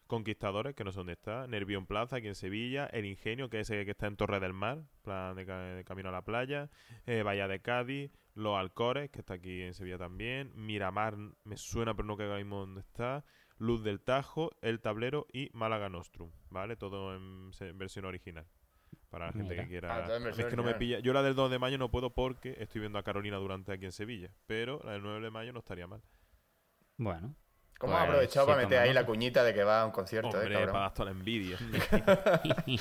Conquistadores, 0.08 0.74
que 0.74 0.82
no 0.82 0.90
sé 0.90 0.98
dónde 0.98 1.12
está, 1.12 1.46
Nervión 1.46 1.86
Plaza, 1.86 2.16
aquí 2.16 2.26
en 2.26 2.34
Sevilla, 2.34 2.86
El 2.86 3.04
Ingenio, 3.04 3.48
que 3.48 3.60
es 3.60 3.70
ese 3.70 3.84
que 3.84 3.92
está 3.92 4.06
en 4.08 4.16
Torre 4.16 4.40
del 4.40 4.52
Mar, 4.54 4.82
plan 5.02 5.36
de, 5.36 5.46
ca- 5.46 5.60
de 5.60 5.84
camino 5.84 6.08
a 6.08 6.12
la 6.12 6.22
playa, 6.22 6.70
eh, 7.06 7.22
Bahía 7.22 7.46
de 7.46 7.60
Cádiz, 7.60 8.10
Los 8.34 8.56
Alcores, 8.56 9.10
que 9.10 9.20
está 9.20 9.34
aquí 9.34 9.62
en 9.62 9.74
Sevilla 9.74 9.98
también, 9.98 10.50
Miramar, 10.56 11.16
me 11.44 11.56
suena 11.56 11.94
pero 11.94 12.06
no 12.08 12.16
que 12.16 12.24
ahora 12.24 12.38
mismo 12.38 12.58
dónde 12.60 12.80
está, 12.80 13.24
Luz 13.58 13.84
del 13.84 14.00
Tajo, 14.00 14.50
El 14.62 14.80
Tablero 14.80 15.26
y 15.32 15.50
Málaga 15.52 15.88
Nostrum, 15.88 16.30
¿vale? 16.50 16.76
Todo 16.76 17.14
en, 17.14 17.50
versión 17.78 18.04
original. 18.04 18.46
Para 19.10 19.26
la 19.26 19.32
gente 19.32 19.50
Mira. 19.50 19.62
que 19.64 19.68
quiera... 19.68 20.06
Ah, 20.06 20.28
es 20.30 20.44
que 20.46 20.56
no 20.56 20.62
me 20.62 20.74
pilla... 20.74 21.00
Yo 21.00 21.12
la 21.12 21.22
del 21.22 21.34
2 21.34 21.50
de 21.50 21.58
mayo 21.58 21.78
no 21.78 21.90
puedo 21.90 22.10
porque 22.14 22.56
estoy 22.58 22.80
viendo 22.80 22.98
a 22.98 23.02
Carolina 23.02 23.36
Durante 23.38 23.72
aquí 23.72 23.84
en 23.86 23.92
Sevilla, 23.92 24.30
pero 24.46 24.80
la 24.84 24.92
del 24.92 25.02
9 25.02 25.20
de 25.20 25.30
mayo 25.30 25.52
no 25.52 25.58
estaría 25.60 25.86
mal. 25.86 26.02
Bueno. 26.96 27.34
¿Cómo 27.78 27.92
Pues, 27.92 28.02
has 28.02 28.08
aprovechado 28.08 28.46
para 28.46 28.62
meter 28.62 28.78
ahí 28.80 28.92
la 28.92 29.06
cuñita 29.06 29.44
de 29.44 29.54
que 29.54 29.62
va 29.64 29.82
a 29.82 29.86
un 29.86 29.92
concierto, 29.92 30.28
Hombre, 30.36 30.50
eh, 30.50 30.52
cabrón? 30.52 30.72
para 30.72 30.82
dar 30.84 30.94
toda 30.94 31.04
la 31.06 31.10
envidia. 31.12 31.58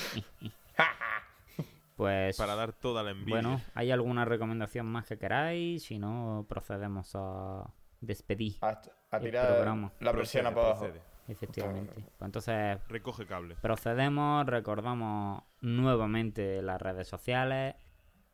pues. 1.96 2.38
para 2.38 2.56
dar 2.56 2.74
toda 2.74 3.04
la 3.04 3.12
envidia. 3.12 3.34
Bueno, 3.36 3.62
¿hay 3.76 3.92
alguna 3.92 4.26
recomendación 4.26 4.86
más 4.86 5.06
que 5.06 5.18
queráis? 5.18 5.84
Si 5.84 5.98
no, 6.00 6.46
procedemos 6.48 7.12
a 7.16 7.66
despedir, 8.02 8.58
A, 8.62 8.82
a 9.12 9.18
El 9.18 9.24
tirar 9.24 9.48
programa. 9.48 9.92
la 10.00 10.14
persiana 10.14 10.54
para 10.54 10.68
abajo. 10.68 10.88
efectivamente. 11.28 11.94
Pues 11.94 12.22
entonces, 12.22 12.78
Recoge 12.88 13.26
cable. 13.26 13.56
procedemos, 13.62 14.46
recordamos 14.46 15.44
nuevamente 15.62 16.62
las 16.62 16.82
redes 16.82 17.08
sociales. 17.08 17.76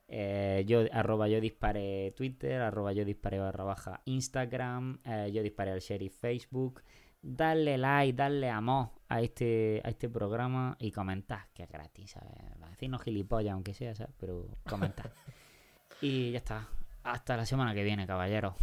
Eh, 0.07 0.63
yo, 0.67 0.81
arroba 0.91 1.27
yo 1.27 1.39
disparé 1.39 2.11
Twitter, 2.15 2.61
arroba 2.61 2.93
yo 2.93 3.05
disparé 3.05 3.39
barra 3.39 3.63
baja 3.63 4.01
Instagram, 4.05 4.99
eh, 5.03 5.31
yo 5.33 5.41
disparé 5.41 5.71
al 5.71 5.79
sheriff 5.79 6.19
Facebook. 6.19 6.83
Darle 7.21 7.77
like, 7.77 8.17
darle 8.17 8.49
amor 8.49 8.89
a 9.07 9.21
este, 9.21 9.81
a 9.85 9.89
este 9.89 10.09
programa 10.09 10.75
y 10.77 10.91
comentar, 10.91 11.47
que 11.53 11.63
es 11.63 11.69
gratis, 11.69 12.11
¿sabes? 12.11 12.33
Decirnos 12.69 13.01
gilipollas, 13.01 13.53
aunque 13.53 13.73
sea, 13.73 13.95
¿sabes? 13.95 14.13
Pero 14.19 14.49
comentar. 14.67 15.13
y 16.01 16.31
ya 16.31 16.39
está. 16.39 16.67
Hasta 17.03 17.37
la 17.37 17.45
semana 17.45 17.73
que 17.73 17.83
viene, 17.83 18.05
caballeros. 18.05 18.55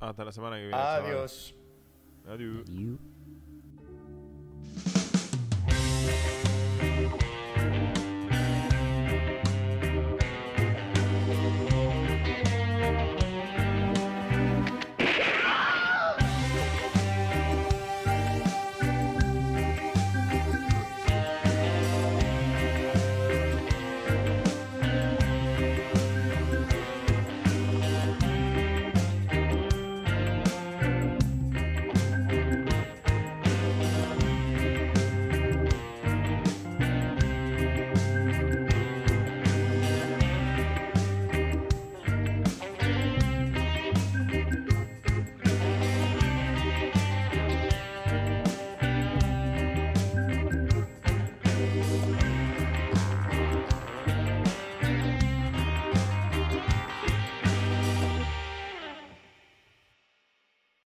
Hasta 0.00 0.24
la 0.24 0.32
semana 0.32 0.56
que 0.56 0.62
viene. 0.62 0.76
Adiós. 0.76 1.54
Adiós. 2.26 2.64
Adiós. 2.66 2.98